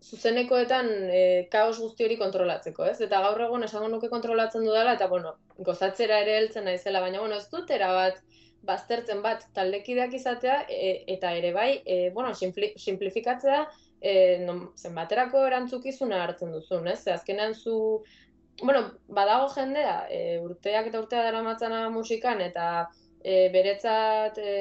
zuzenekoetan 0.02 0.88
eh, 1.14 1.48
kaos 1.52 1.78
guzti 1.78 2.06
hori 2.06 2.18
kontrolatzeko, 2.20 2.86
ez? 2.90 2.98
Eta 3.06 3.20
gaur 3.24 3.40
egun 3.46 3.64
esango 3.66 3.88
nuke 3.92 4.10
kontrolatzen 4.12 4.64
dudala, 4.66 4.96
eta 4.98 5.08
bueno, 5.10 5.36
gozatzera 5.68 6.20
ere 6.24 6.36
heltzen 6.40 6.66
naizela, 6.68 7.02
baina 7.04 7.20
bueno, 7.22 7.38
ez 7.38 7.48
dut 7.52 7.70
erabat 7.70 8.18
baztertzen 8.66 9.22
bat 9.22 9.46
taldekideak 9.54 10.14
izatea, 10.18 10.58
e, 10.70 10.92
eta 11.16 11.32
ere 11.38 11.52
bai, 11.54 11.70
e, 11.84 12.10
bueno, 12.14 12.34
sinpli, 12.34 12.72
simplifikatzea, 12.78 13.62
e, 14.00 14.14
non, 14.46 14.68
zenbaterako 14.78 15.46
erantzukizuna 15.46 16.22
hartzen 16.24 16.52
duzun, 16.54 16.88
ez? 16.90 17.00
Azkenean 17.10 17.54
zu, 17.54 17.76
bueno, 18.62 18.84
badago 19.08 19.48
jendea, 19.54 19.96
e, 20.10 20.38
urteak 20.42 20.90
eta 20.90 21.02
urtea 21.02 21.24
daramatzana 21.28 21.88
musikan, 21.94 22.42
eta 22.42 22.68
e, 23.24 23.48
beretzat 23.54 24.38
e, 24.38 24.52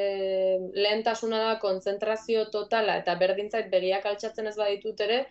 lehentasuna 0.73 1.39
da 1.45 1.59
kontzentrazio 1.59 2.45
totala, 2.53 2.97
eta 3.01 3.15
berdintzait 3.19 3.69
begiak 3.73 4.05
altxatzen 4.05 4.49
ez 4.51 4.55
baditut 4.57 5.01
ere, 5.07 5.23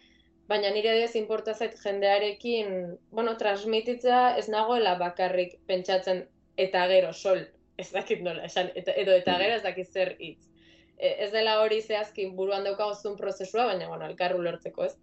baina 0.50 0.70
nire 0.74 0.90
adibidez 0.90 1.14
inporta 1.20 1.54
zait 1.54 1.76
jendearekin, 1.78 2.96
bueno, 3.14 3.36
transmititzea 3.38 4.36
ez 4.40 4.48
nagoela 4.50 4.96
bakarrik 4.98 5.58
pentsatzen 5.70 6.24
eta 6.58 6.86
gero 6.90 7.12
sol, 7.14 7.44
ez 7.78 7.90
dakit 7.94 8.24
nola 8.26 8.48
esan, 8.48 8.72
eta, 8.74 8.94
edo 8.98 9.14
eta 9.16 9.38
gero 9.42 9.60
ez 9.60 9.62
dakit 9.66 9.92
zer 9.92 10.16
hitz. 10.18 10.42
E, 10.98 11.14
ez 11.26 11.30
dela 11.32 11.60
hori 11.62 11.80
zehazki 11.80 12.26
buruan 12.36 12.66
daukagozun 12.66 13.16
prozesua, 13.16 13.70
baina 13.70 13.88
bueno, 13.88 14.10
elkar 14.10 14.34
ulertzeko, 14.36 14.90
ez? 14.90 14.96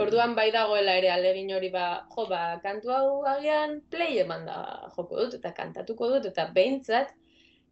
Orduan 0.00 0.36
bai 0.36 0.50
dagoela 0.54 0.92
ere 1.00 1.08
alegin 1.10 1.50
hori 1.56 1.72
ba, 1.72 1.86
jo, 2.14 2.28
ba, 2.30 2.60
kantu 2.62 2.92
hau 2.94 3.24
agian 3.26 3.80
play 3.90 4.20
eman 4.22 4.44
da 4.46 4.60
joko 4.94 5.24
dut, 5.24 5.34
eta 5.40 5.50
kantatuko 5.56 6.12
dut, 6.12 6.28
eta 6.30 6.46
behintzat, 6.54 7.10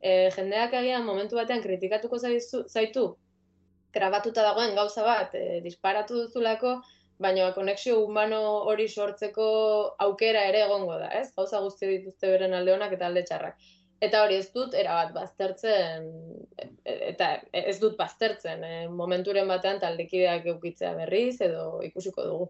e, 0.00 0.30
jendeak 0.34 0.74
agian 0.80 1.06
momentu 1.06 1.36
batean 1.36 1.62
kritikatuko 1.62 2.18
zaizu, 2.18 2.64
zaitu, 2.68 3.08
grabatuta 3.94 4.44
dagoen 4.44 4.74
gauza 4.76 5.04
bat 5.06 5.34
e, 5.34 5.60
disparatu 5.64 6.22
duzulako, 6.24 6.78
baina 7.18 7.50
konexio 7.54 7.98
humano 8.04 8.40
hori 8.70 8.86
sortzeko 8.88 9.48
aukera 10.06 10.44
ere 10.50 10.62
egongo 10.66 10.98
da, 11.00 11.10
ez? 11.20 11.32
Gauza 11.36 11.60
guzti 11.64 11.90
dituzte 11.96 12.30
beren 12.30 12.54
alde 12.54 12.76
onak 12.76 12.94
eta 12.94 13.08
alde 13.10 13.24
txarrak. 13.26 13.58
Eta 13.98 14.20
hori 14.22 14.36
ez 14.38 14.52
dut 14.54 14.76
erabat 14.78 15.10
baztertzen, 15.16 16.06
e- 16.54 16.68
e- 16.84 17.00
eta 17.08 17.32
ez 17.50 17.78
dut 17.82 17.96
baztertzen, 17.98 18.62
e, 18.62 18.86
momenturen 19.00 19.50
batean 19.50 19.80
taldekideak 19.82 20.46
eukitzea 20.54 20.94
berriz 21.00 21.40
edo 21.42 21.80
ikusiko 21.88 22.28
dugu. 22.28 22.48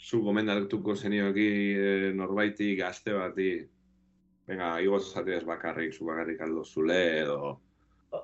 Zu 0.00 0.22
gomendatuko 0.24 0.96
zenioki 0.96 1.46
eh, 1.76 2.10
norbaiti 2.16 2.72
gazte 2.76 3.12
bati, 3.12 3.50
venga, 4.50 4.70
igoz 4.82 5.04
zateaz 5.14 5.44
bakarrik, 5.46 5.94
zu 5.94 6.06
bakarrik 6.08 6.40
aldo 6.42 6.64
zule 6.64 7.00
edo... 7.22 7.56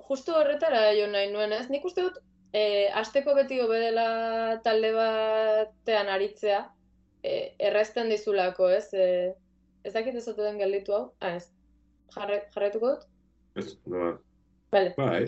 Justu 0.09 0.35
horretara 0.35 0.89
jo 0.99 1.07
nahi 1.11 1.31
nuen, 1.31 1.53
ez? 1.55 1.68
Nik 1.70 1.85
uste 1.87 2.03
dut, 2.03 2.18
e, 2.51 2.62
asteko 3.01 3.37
beti 3.39 3.61
hobe 3.62 3.79
dela 3.79 4.07
talde 4.64 4.91
batean 4.97 6.11
aritzea, 6.11 6.64
e, 7.22 7.37
errezten 7.70 8.11
dizulako, 8.11 8.70
ez? 8.74 8.89
E, 8.95 9.35
ez 9.87 9.95
dakit 9.95 10.18
ez 10.18 10.27
den 10.35 10.59
gelditu 10.59 10.97
hau? 10.97 11.05
Ah, 11.20 11.37
ez. 11.39 11.47
Jarre, 12.16 12.41
jarraituko 12.55 12.95
dut? 12.97 13.07
Ez, 13.57 13.68
no, 13.87 14.16
Vale. 14.74 14.95
bai, 14.99 15.27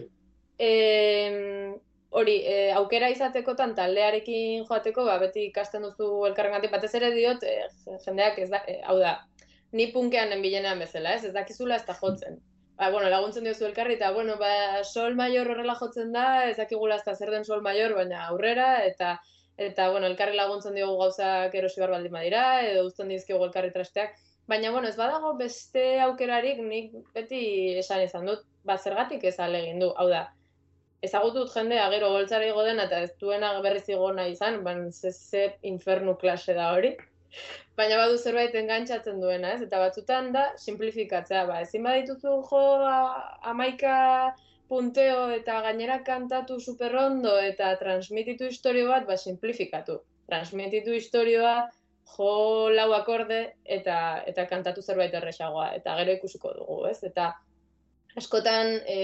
Em, 0.58 1.76
hori, 2.10 2.40
e, 2.42 2.72
aukera 2.74 3.12
izatekotan 3.14 3.76
taldearekin 3.78 4.64
joateko, 4.66 5.04
ba, 5.06 5.20
beti 5.22 5.44
ikasten 5.52 5.86
duzu 5.86 6.08
elkarrengatik, 6.26 6.72
batez 6.74 6.90
ere 6.98 7.12
diot, 7.14 7.46
e, 7.46 7.68
jendeak 8.02 8.40
ez 8.42 8.48
da, 8.50 8.64
e, 8.66 8.80
hau 8.90 8.96
da, 8.98 9.12
ni 9.72 9.88
punkean 9.92 10.32
enbilenean 10.32 10.78
bezala, 10.82 11.14
ez, 11.16 11.24
ez 11.24 11.32
dakizula 11.34 11.76
ez 11.76 11.86
da 11.86 11.96
jotzen. 11.98 12.38
Ba, 12.78 12.90
bueno, 12.94 13.08
laguntzen 13.10 13.44
diozu 13.44 13.66
elkarri, 13.66 13.96
eta, 13.98 14.12
bueno, 14.14 14.36
ba, 14.38 14.84
sol 14.84 15.16
mayor 15.18 15.50
horrela 15.50 15.74
jotzen 15.80 16.12
da, 16.14 16.46
ez 16.50 16.56
dakigula 16.60 17.00
ez 17.00 17.04
da 17.06 17.16
zer 17.16 17.32
den 17.34 17.44
sol 17.44 17.62
mayor, 17.62 17.96
baina 17.98 18.22
aurrera, 18.28 18.68
eta, 18.86 19.16
eta, 19.56 19.90
bueno, 19.90 20.06
elkarri 20.06 20.38
laguntzen 20.38 20.78
diogu 20.78 20.96
gauzak 21.02 21.54
erosi 21.58 21.82
behar 21.82 21.96
baldin 21.96 22.14
badira, 22.14 22.44
edo 22.70 22.86
uzten 22.86 23.10
dizkigu 23.10 23.42
elkarri 23.48 23.74
trasteak, 23.74 24.14
baina, 24.46 24.70
bueno, 24.70 24.88
ez 24.88 24.96
badago 24.96 25.34
beste 25.40 25.88
aukerarik 26.06 26.62
nik 26.62 26.94
beti 27.14 27.42
esan 27.82 28.06
izan 28.06 28.30
dut, 28.30 28.46
ba, 28.64 28.78
zergatik 28.78 29.26
ez 29.26 29.38
alegin 29.42 29.82
du, 29.82 29.90
hau 29.98 30.06
da, 30.12 30.28
ezagutut 31.06 31.50
jendea 31.54 31.88
gero 31.92 32.10
goltzara 32.14 32.46
igo 32.48 32.64
dena 32.66 32.86
eta 32.88 33.02
ez 33.06 33.12
duena 33.20 33.52
berriz 33.62 33.84
igo 33.88 34.10
nahi 34.14 34.32
izan, 34.34 34.62
ban 34.64 34.88
ze, 34.92 35.12
ze 35.12 35.44
infernu 35.62 36.16
klase 36.18 36.54
da 36.54 36.72
hori. 36.74 36.96
Baina 37.78 37.96
badu 38.00 38.18
zerbait 38.18 38.54
engantzatzen 38.58 39.20
duena, 39.22 39.54
ez? 39.54 39.62
Eta 39.66 39.80
batzutan 39.82 40.30
da 40.34 40.44
simplifikatzea, 40.58 41.44
ba, 41.50 41.60
ezin 41.66 41.86
badituzu 41.86 42.36
jo 42.50 42.62
amaika 43.52 43.96
punteo 44.68 45.28
eta 45.36 45.60
gainera 45.64 45.98
kantatu 46.04 46.58
superondo 46.60 47.34
eta 47.50 47.72
transmititu 47.82 48.48
historio 48.52 48.88
bat, 48.90 49.06
ba, 49.08 49.16
simplifikatu. 49.16 50.00
Transmititu 50.28 50.96
historioa, 50.96 51.56
jo 52.16 52.32
lau 52.74 52.88
akorde 52.96 53.40
eta, 53.64 53.98
eta 54.32 54.46
kantatu 54.50 54.82
zerbait 54.82 55.14
erresagoa, 55.14 55.70
eta 55.78 55.96
gero 56.00 56.16
ikusiko 56.18 56.52
dugu, 56.56 56.80
ez? 56.90 56.98
Eta 57.10 57.30
askotan, 58.16 58.74
e, 58.88 58.98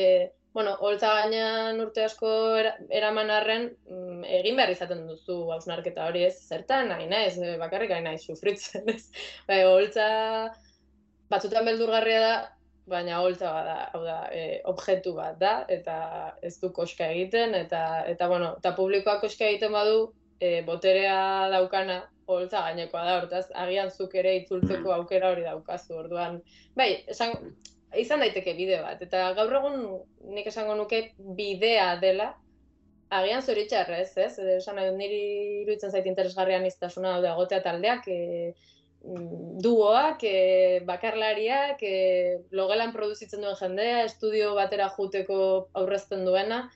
bueno, 0.55 0.76
holtza 0.86 1.09
gainean 1.18 1.80
urte 1.82 2.05
asko 2.07 2.28
era- 2.57 2.76
eraman 2.88 3.30
arren, 3.34 3.64
mm, 3.90 4.22
egin 4.38 4.57
behar 4.61 4.70
izaten 4.70 5.00
duzu 5.09 5.38
hausnarketa 5.50 6.07
hori 6.07 6.22
ez, 6.28 6.36
zertan 6.46 6.92
nahi 6.92 7.09
naiz, 7.11 7.34
e, 7.42 7.57
bakarrik 7.59 7.90
nahi 7.90 8.05
naiz 8.07 8.20
sufritzen 8.22 8.86
ez. 8.94 9.09
Bai, 9.48 9.64
holtza 9.66 10.07
batzutan 11.34 11.66
beldurgarria 11.66 12.20
da, 12.22 12.34
baina 12.86 13.18
holtza 13.24 13.50
bada, 13.50 13.76
hau 13.92 14.05
da, 14.05 14.16
e, 14.30 14.61
objektu 14.70 15.16
bat 15.18 15.40
da, 15.42 15.55
eta 15.68 15.98
ez 16.42 16.55
du 16.62 16.70
koska 16.72 17.11
egiten, 17.16 17.59
eta, 17.59 18.05
eta 18.14 18.30
bueno, 18.30 18.55
eta 18.62 18.76
publikoak 18.78 19.24
koska 19.26 19.50
egiten 19.50 19.74
badu, 19.74 20.12
e, 20.38 20.61
boterea 20.62 21.48
daukana 21.50 22.02
holtza 22.30 22.62
gainekoa 22.68 23.05
da, 23.05 23.20
hortaz, 23.20 23.44
agian 23.66 23.90
zuk 23.90 24.14
ere 24.22 24.36
itzultzeko 24.44 24.94
aukera 25.00 25.34
hori 25.34 25.42
daukazu, 25.50 25.98
orduan, 26.05 26.38
bai, 26.78 26.92
esan, 27.11 27.34
izan 28.01 28.22
daiteke 28.24 28.55
bide 28.55 28.80
bat, 28.82 29.03
eta 29.03 29.32
gaur 29.36 29.53
egun 29.61 29.82
nik 30.34 30.47
esango 30.51 30.74
nuke 30.78 31.01
bidea 31.18 31.95
dela, 32.03 32.34
agian 33.14 33.42
zoritxarrez, 33.42 34.16
ez? 34.18 34.32
Edo 34.38 34.57
Esan 34.59 34.78
nahi 34.80 34.92
niri 34.97 35.20
iruditzen 35.62 35.92
zait 35.92 36.07
interesgarrian 36.11 36.64
iztasuna 36.66 37.16
daude 37.16 37.30
egotea 37.30 37.61
taldeak, 37.62 38.09
e, 38.09 38.55
mm, 39.05 39.61
duoak, 39.62 40.24
e, 40.24 40.80
bakarlariak, 40.88 41.82
e, 41.82 42.38
logelan 42.51 42.92
produzitzen 42.92 43.45
duen 43.45 43.57
jendea, 43.61 44.03
estudio 44.09 44.55
batera 44.55 44.88
juteko 44.97 45.68
aurrezten 45.74 46.24
duena, 46.24 46.70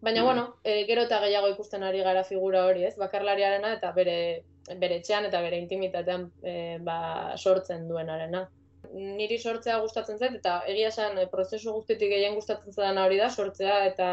baina, 0.00 0.22
Mm. 0.22 0.24
bueno, 0.24 0.44
e, 0.64 0.84
gero 0.86 1.02
eta 1.08 1.20
gehiago 1.20 1.48
ikusten 1.54 1.82
ari 1.82 2.02
gara 2.02 2.24
figura 2.24 2.66
hori, 2.66 2.84
ez? 2.84 2.96
Bakarlariarena 2.96 3.72
eta 3.78 3.92
bere, 3.92 4.44
bere 4.76 4.96
etxean 4.96 5.24
eta 5.24 5.40
bere 5.40 5.58
intimitatean 5.58 6.30
e, 6.42 6.78
ba, 6.80 7.34
sortzen 7.36 7.88
duenarena 7.88 8.48
niri 8.92 9.38
sortzea 9.38 9.78
gustatzen 9.82 10.18
zait 10.18 10.36
eta 10.38 10.60
egia 10.66 10.92
esan 10.92 11.18
eh, 11.18 11.26
prozesu 11.30 11.72
guztitik 11.72 12.12
gehien 12.14 12.36
gustatzen 12.38 12.72
zaidana 12.72 13.04
hori 13.06 13.18
da 13.20 13.30
sortzea 13.30 13.84
eta 13.90 14.08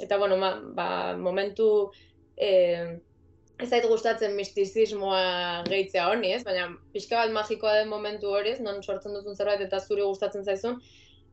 eta 0.00 0.18
bueno, 0.18 0.36
ma, 0.36 0.52
ba, 0.74 0.88
momentu 1.18 1.68
eh, 2.36 2.98
ez 3.58 3.68
zait 3.68 3.86
gustatzen 3.90 4.36
mistizismoa 4.38 5.64
gehitzea 5.66 6.06
honi, 6.12 6.30
ez? 6.36 6.44
Baina 6.46 6.68
pixka 6.94 7.18
bat 7.18 7.34
magikoa 7.34 7.74
den 7.80 7.90
momentu 7.90 8.30
hori, 8.30 8.54
ez? 8.54 8.60
Non 8.62 8.82
sortzen 8.82 9.16
duzun 9.16 9.36
zerbait 9.36 9.64
eta 9.66 9.80
zuri 9.80 10.04
gustatzen 10.06 10.46
zaizun 10.46 10.78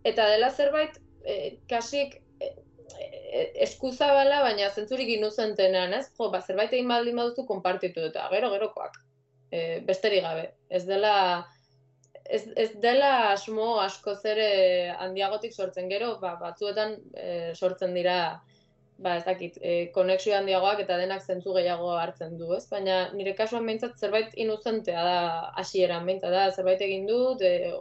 eta 0.05 0.27
dela 0.33 0.51
zerbait 0.51 0.97
eh, 1.25 1.57
kasik 1.69 2.17
eh, 2.41 2.53
eh, 2.99 3.49
eskuzabala, 3.67 4.41
baina 4.45 4.69
zentzurik 4.71 5.09
inuzentenean, 5.17 5.93
ez? 5.99 6.09
Jo, 6.17 6.31
ba, 6.33 6.41
zerbait 6.41 6.73
egin 6.73 6.89
baldin 6.89 7.21
baduzu 7.21 7.45
konpartitu 7.49 8.05
eta 8.09 8.27
gero 8.33 8.51
gerokoak. 8.53 8.97
Eh, 9.53 9.81
besterik 9.87 10.25
gabe. 10.25 10.49
Ez 10.69 10.83
dela 10.89 11.15
ez, 12.29 12.43
ez 12.55 12.71
dela 12.81 13.31
asmo 13.31 13.75
askoz 13.81 14.19
ere 14.25 14.49
handiagotik 14.99 15.53
sortzen 15.53 15.89
gero, 15.89 16.15
ba, 16.21 16.35
batzuetan 16.41 16.97
e, 17.13 17.31
sortzen 17.55 17.93
dira 17.97 18.17
ba, 18.97 19.17
ez 19.17 19.25
dakit, 19.25 19.57
e, 19.61 19.75
konexio 19.95 20.35
handiagoak 20.37 20.81
eta 20.85 20.97
denak 20.97 21.23
zentzu 21.23 21.53
gehiago 21.57 21.91
hartzen 21.99 22.37
du, 22.39 22.51
ez? 22.55 22.63
Baina 22.71 22.99
nire 23.13 23.35
kasuan 23.37 23.65
behintzat 23.67 23.99
zerbait 23.99 24.35
inuzentea 24.39 25.03
da 25.03 25.17
hasieran 25.61 26.05
behintzat 26.07 26.35
da, 26.35 26.45
zerbait 26.51 26.81
egin 26.81 27.07
dut, 27.09 27.43
e, 27.43 27.73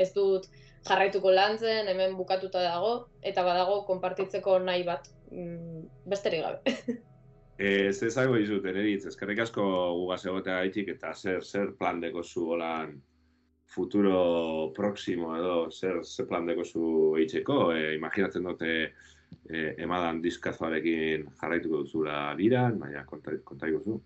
ez 0.00 0.10
dut 0.16 0.48
jarraituko 0.88 1.32
lantzen, 1.32 1.88
hemen 1.88 2.16
bukatuta 2.16 2.62
dago, 2.64 2.94
eta 3.22 3.44
badago 3.44 3.82
konpartitzeko 3.88 4.58
nahi 4.64 4.84
bat, 4.88 5.10
mm, 5.30 5.82
besterik 6.12 6.46
gabe. 6.46 6.62
Ez 7.54 8.02
ezago 8.02 8.34
dizut, 8.34 8.64
ereditz, 8.66 9.04
eskerrik 9.06 9.44
asko 9.44 9.62
gugaz 9.94 10.24
egotea 10.26 10.56
eta 10.90 11.12
zer, 11.14 11.44
zer 11.44 11.68
plan 11.78 12.00
dekozu 12.02 12.48
holan 12.50 12.96
futuro 13.74 14.72
próximo 14.76 15.34
edo 15.36 15.54
zer, 15.70 16.00
zer 16.04 16.28
plan 16.30 16.46
dekozu 16.46 16.86
eitzeko, 17.20 17.58
e, 17.74 17.94
imaginatzen 17.98 18.46
dute 18.46 18.72
e, 18.80 19.74
emadan 19.82 20.22
diskazoarekin 20.24 21.28
jarraituko 21.40 21.84
duzula 21.84 22.18
biran, 22.38 22.78
baina 22.82 23.04
konta, 23.08 23.34
konta 23.44 23.70
iguzu. 23.70 24.00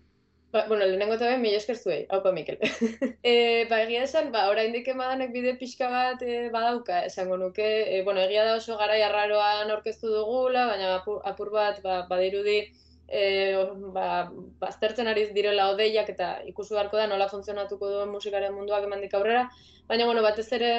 Ba, 0.49 0.63
bueno, 0.67 0.85
lehenengo 0.85 1.13
eta 1.13 1.27
behin, 1.29 1.43
mila 1.43 1.59
esker 1.61 1.77
zuei, 1.77 1.99
haupa 2.09 2.31
Mikel. 2.33 2.57
e, 3.31 3.33
ba, 3.69 3.83
egia 3.83 4.07
esan, 4.07 4.31
ba, 4.33 4.47
oraindik 4.49 4.87
emadanek 4.89 5.29
bide 5.35 5.53
pixka 5.59 5.89
bat 5.93 6.23
e, 6.25 6.39
badauka, 6.55 7.03
esango 7.05 7.37
nuke, 7.37 7.67
e, 7.85 7.99
bueno, 8.07 8.23
egia 8.25 8.47
da 8.47 8.55
oso 8.57 8.77
garai 8.79 9.03
arraroan 9.05 9.69
aurkeztu 9.75 10.09
dugula, 10.09 10.65
baina 10.71 10.95
apur, 10.95 11.19
apur 11.31 11.53
bat, 11.53 11.77
ba, 11.85 11.99
badirudi, 12.09 12.63
e, 13.09 13.57
ba, 13.93 14.29
baztertzen 14.61 15.09
ari 15.11 15.27
direla 15.35 15.69
odeiak 15.73 16.09
eta 16.13 16.29
ikusi 16.49 16.75
beharko 16.75 16.97
da 16.97 17.07
nola 17.07 17.29
funtzionatuko 17.31 17.89
duen 17.91 18.11
musikaren 18.13 18.55
munduak 18.55 18.85
emandik 18.85 19.13
aurrera, 19.17 19.47
baina, 19.89 20.05
bueno, 20.05 20.23
batez 20.25 20.47
ere, 20.57 20.71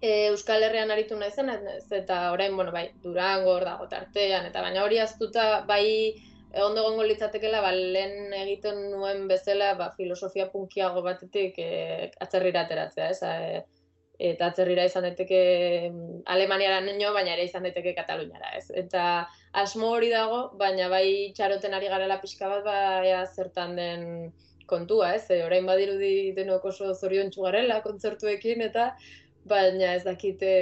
e, 0.00 0.28
Euskal 0.30 0.66
Herrian 0.66 0.90
aritu 0.90 1.18
nahi 1.18 1.30
zen, 1.30 1.50
ez, 1.50 1.86
eta 2.02 2.20
orain, 2.32 2.56
bueno, 2.56 2.74
bai, 2.74 2.88
Durango 3.04 3.54
hor 3.56 3.68
dago 3.68 3.88
tartean, 3.88 4.50
eta 4.50 4.62
baina 4.64 4.84
hori 4.84 4.98
aztuta, 5.02 5.48
bai, 5.68 5.86
ondo 6.64 6.82
egongo 6.82 7.06
litzatekeela, 7.06 7.60
ba, 7.62 7.72
lehen 7.72 8.32
egiten 8.34 8.88
nuen 8.92 9.26
bezala, 9.30 9.74
ba, 9.78 9.90
filosofia 9.96 10.48
punkiago 10.52 11.02
batetik 11.06 11.58
e, 11.62 12.12
atzerrira 12.24 12.66
ateratzea, 12.66 13.10
ez? 13.14 13.22
E, 13.22 13.77
eta 14.18 14.48
atzerrira 14.50 14.84
izan 14.88 15.04
daiteke 15.06 15.40
mm, 15.92 16.22
Alemaniara 16.34 16.80
nio, 16.82 17.12
baina 17.14 17.36
ere 17.36 17.46
izan 17.46 17.62
daiteke 17.66 17.94
Kataluniara, 17.94 18.50
ez? 18.58 18.66
Eta 18.74 19.28
asmo 19.62 19.92
hori 19.94 20.10
dago, 20.10 20.40
baina 20.58 20.88
bai 20.90 21.30
txaroten 21.36 21.74
ari 21.74 21.90
garela 21.92 22.18
pixka 22.22 22.50
bat, 22.50 22.64
ba, 22.66 22.78
ea 23.06 23.22
zertan 23.26 23.76
den 23.78 24.04
kontua, 24.66 25.14
ez? 25.14 25.30
E, 25.30 25.40
orain 25.46 25.66
badirudi 25.70 26.34
denok 26.36 26.66
oso 26.72 26.92
zoriontsu 26.94 27.46
garela 27.46 27.80
kontzertuekin, 27.86 28.66
eta 28.66 28.90
baina 29.48 29.94
ez 29.94 30.04
dakite 30.04 30.52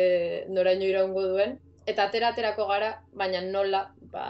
noraino 0.52 0.84
iraungo 0.84 1.24
duen. 1.32 1.58
Eta 1.88 2.10
atera 2.10 2.34
aterako 2.34 2.68
gara, 2.68 2.96
baina 3.16 3.40
nola, 3.40 3.86
ba, 4.12 4.26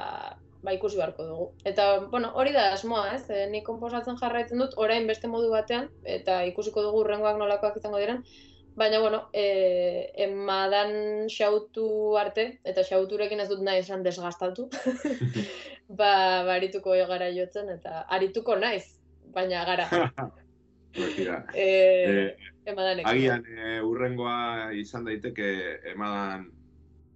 ba 0.62 0.74
ikusi 0.76 1.00
beharko 1.00 1.26
dugu. 1.26 1.46
Eta, 1.66 1.92
bueno, 2.12 2.30
hori 2.38 2.54
da 2.54 2.70
asmoa, 2.72 3.08
ez? 3.18 3.24
E, 3.26 3.48
nik 3.50 3.66
konposatzen 3.66 4.22
jarraitzen 4.22 4.62
dut, 4.62 4.78
orain 4.78 5.06
beste 5.10 5.26
modu 5.26 5.50
batean, 5.50 5.90
eta 6.18 6.44
ikusiko 6.52 6.86
dugu 6.86 7.02
urrengoak 7.02 7.42
nolakoak 7.42 7.82
izango 7.82 7.98
diren, 7.98 8.22
Baina, 8.76 8.98
bueno, 9.00 9.22
e, 9.32 10.12
emadan 10.20 11.30
xautu 11.32 12.16
arte, 12.20 12.58
eta 12.64 12.84
xauturekin 12.84 13.40
ez 13.40 13.48
dut 13.48 13.62
nahi 13.64 13.80
esan 13.80 14.02
desgastatu, 14.04 14.68
ba, 16.00 16.44
ba 16.44 16.56
arituko 16.58 16.96
gara 17.08 17.30
jotzen, 17.32 17.70
eta 17.72 18.04
arituko 18.12 18.58
naiz, 18.60 18.84
baina 19.32 19.64
gara. 19.64 19.88
E, 20.96 21.26
Eh, 21.52 22.36
emadanekin. 22.64 23.04
Agian 23.10 23.42
e, 23.44 23.80
urrengoa 23.84 24.70
izan 24.72 25.04
daiteke 25.04 25.48
emadan, 25.92 26.46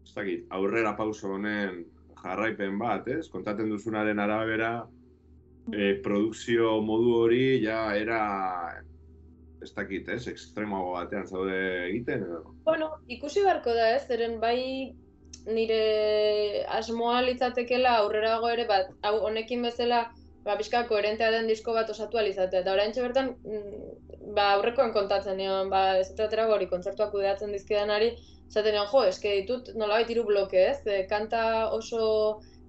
ez 0.04 0.12
dakit, 0.12 0.42
aurrera 0.52 0.92
pauso 0.98 1.30
honen 1.32 1.86
jarraipen 2.20 2.76
bat, 2.76 3.08
ez? 3.08 3.24
Kontaten 3.32 3.70
duzunaren 3.72 4.20
arabera, 4.20 4.84
e, 5.72 5.94
produkzio 6.04 6.82
modu 6.84 7.14
hori 7.22 7.62
ja 7.64 7.94
era, 7.96 8.20
ez 9.62 9.72
dakit, 9.76 10.08
ez? 10.08 10.24
Ekstremoago 10.30 10.96
batean 10.96 11.26
zaude 11.26 11.60
egiten, 11.88 12.24
edo? 12.26 12.54
Bueno, 12.64 12.90
ikusi 13.08 13.44
beharko 13.44 13.74
da 13.76 13.90
ez, 13.96 14.02
zeren 14.08 14.38
bai 14.40 14.58
nire 15.46 16.64
asmoa 16.78 17.20
litzatekela 17.26 17.96
aurrerago 18.02 18.50
ere 18.52 18.66
bat, 18.68 18.90
hau 19.06 19.18
honekin 19.28 19.62
bezala 19.64 20.08
ba, 20.44 20.56
pixka 20.56 20.84
koherentea 20.88 21.30
den 21.34 21.48
disko 21.50 21.74
bat 21.76 21.90
osatu 21.92 22.20
alizatea. 22.20 22.62
Eta 22.64 22.72
orain 22.72 22.92
bertan, 22.96 23.32
mm, 23.44 24.34
ba, 24.36 24.52
aurrekoan 24.56 24.92
kontatzen 24.96 25.36
nion, 25.40 25.70
ba, 25.72 25.82
ez 26.02 26.10
atera 26.12 26.46
hori 26.48 26.68
kontzertuak 26.70 27.12
kudeatzen 27.14 27.52
dizkidanari, 27.56 28.12
esaten 28.48 28.76
nion, 28.76 28.86
jo, 28.92 29.04
eske 29.08 29.34
ditut 29.40 29.72
nolabait 29.76 30.10
hiru 30.10 30.24
bloke, 30.28 30.62
ez? 30.72 30.78
E, 30.86 31.02
kanta 31.10 31.42
oso, 31.76 32.04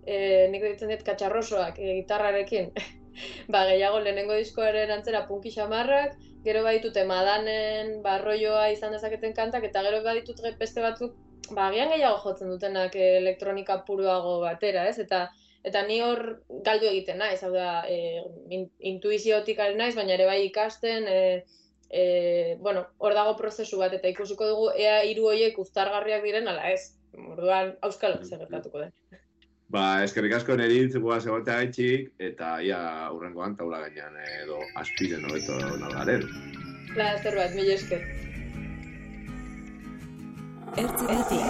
e, 0.06 0.48
nik 0.52 0.66
ditzen 0.68 0.92
dit, 0.94 1.06
katxarrosoak, 1.08 1.80
e, 1.80 2.02
gitarrarekin. 2.02 2.72
ba, 3.54 3.66
gehiago 3.70 4.04
lehenengo 4.04 4.38
diskoaren 4.40 4.92
antzera 4.98 5.26
punki 5.30 5.54
xamarrak, 5.56 6.20
gero 6.46 6.64
baditute 6.66 7.04
madanen 7.10 8.00
barroioa 8.06 8.70
izan 8.74 8.96
dezaketen 8.96 9.36
kantak, 9.38 9.68
eta 9.70 9.84
gero 9.86 10.02
baditut 10.06 10.42
beste 10.60 10.82
batzuk, 10.82 11.14
ba, 11.52 11.68
agian 11.68 11.92
gehiago 11.94 12.20
jotzen 12.24 12.50
dutenak 12.54 12.96
elektronika 12.96 13.82
puruago 13.88 14.40
batera, 14.46 14.88
ez? 14.90 14.98
Eta 15.06 15.28
eta 15.64 15.84
ni 15.86 16.00
hor 16.02 16.22
galdu 16.66 16.88
egiten 16.90 17.20
naiz, 17.22 17.42
hau 17.46 17.52
da, 17.54 17.84
e, 17.86 18.22
in, 18.50 18.66
intuiziotik 18.94 19.60
ari 19.62 19.78
naiz, 19.78 19.94
baina 19.98 20.16
ere 20.16 20.26
bai 20.26 20.40
ikasten, 20.48 21.06
e, 21.08 21.20
e, 21.90 22.56
bueno, 22.66 22.88
hor 22.98 23.14
dago 23.18 23.36
prozesu 23.38 23.78
bat, 23.84 23.94
eta 23.94 24.10
ikusiko 24.10 24.48
dugu 24.50 24.72
ea 24.86 25.02
hiru 25.06 25.30
horiek 25.30 25.60
uztargarriak 25.62 26.26
diren, 26.26 26.50
ala 26.50 26.72
ez. 26.72 26.96
Orduan, 27.14 27.76
auskalo 27.86 28.24
zer 28.24 28.40
gertatuko 28.42 28.82
den. 28.86 28.94
Ba, 29.72 30.04
eskerrik 30.04 30.34
asko 30.36 30.56
niri 30.60 30.80
guaz 31.04 31.22
egotea 31.26 31.62
gaitxik, 31.62 32.10
eta 32.20 32.48
ia 32.68 32.80
urrengoan 33.16 33.56
taula 33.56 33.80
gainean 33.86 34.18
edo 34.44 34.58
azpiren 34.82 35.24
hobeto 35.30 35.60
nalgaren. 35.84 36.26
Plazer 36.92 37.38
bat, 37.40 37.56
mila 37.56 37.78
esker. 37.80 38.04
Ertzetatik. 40.84 41.46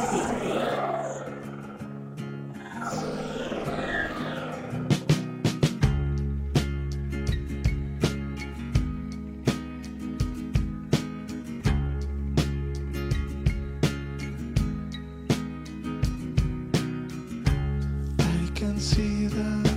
See 18.81 19.27
the 19.27 19.70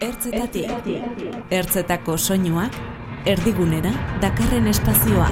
Ertzetatik. 0.00 0.70
Ertzetako 1.52 2.16
soinuak, 2.16 2.76
erdigunera, 3.28 3.92
dakarren 4.24 4.72
espazioa. 4.72 5.28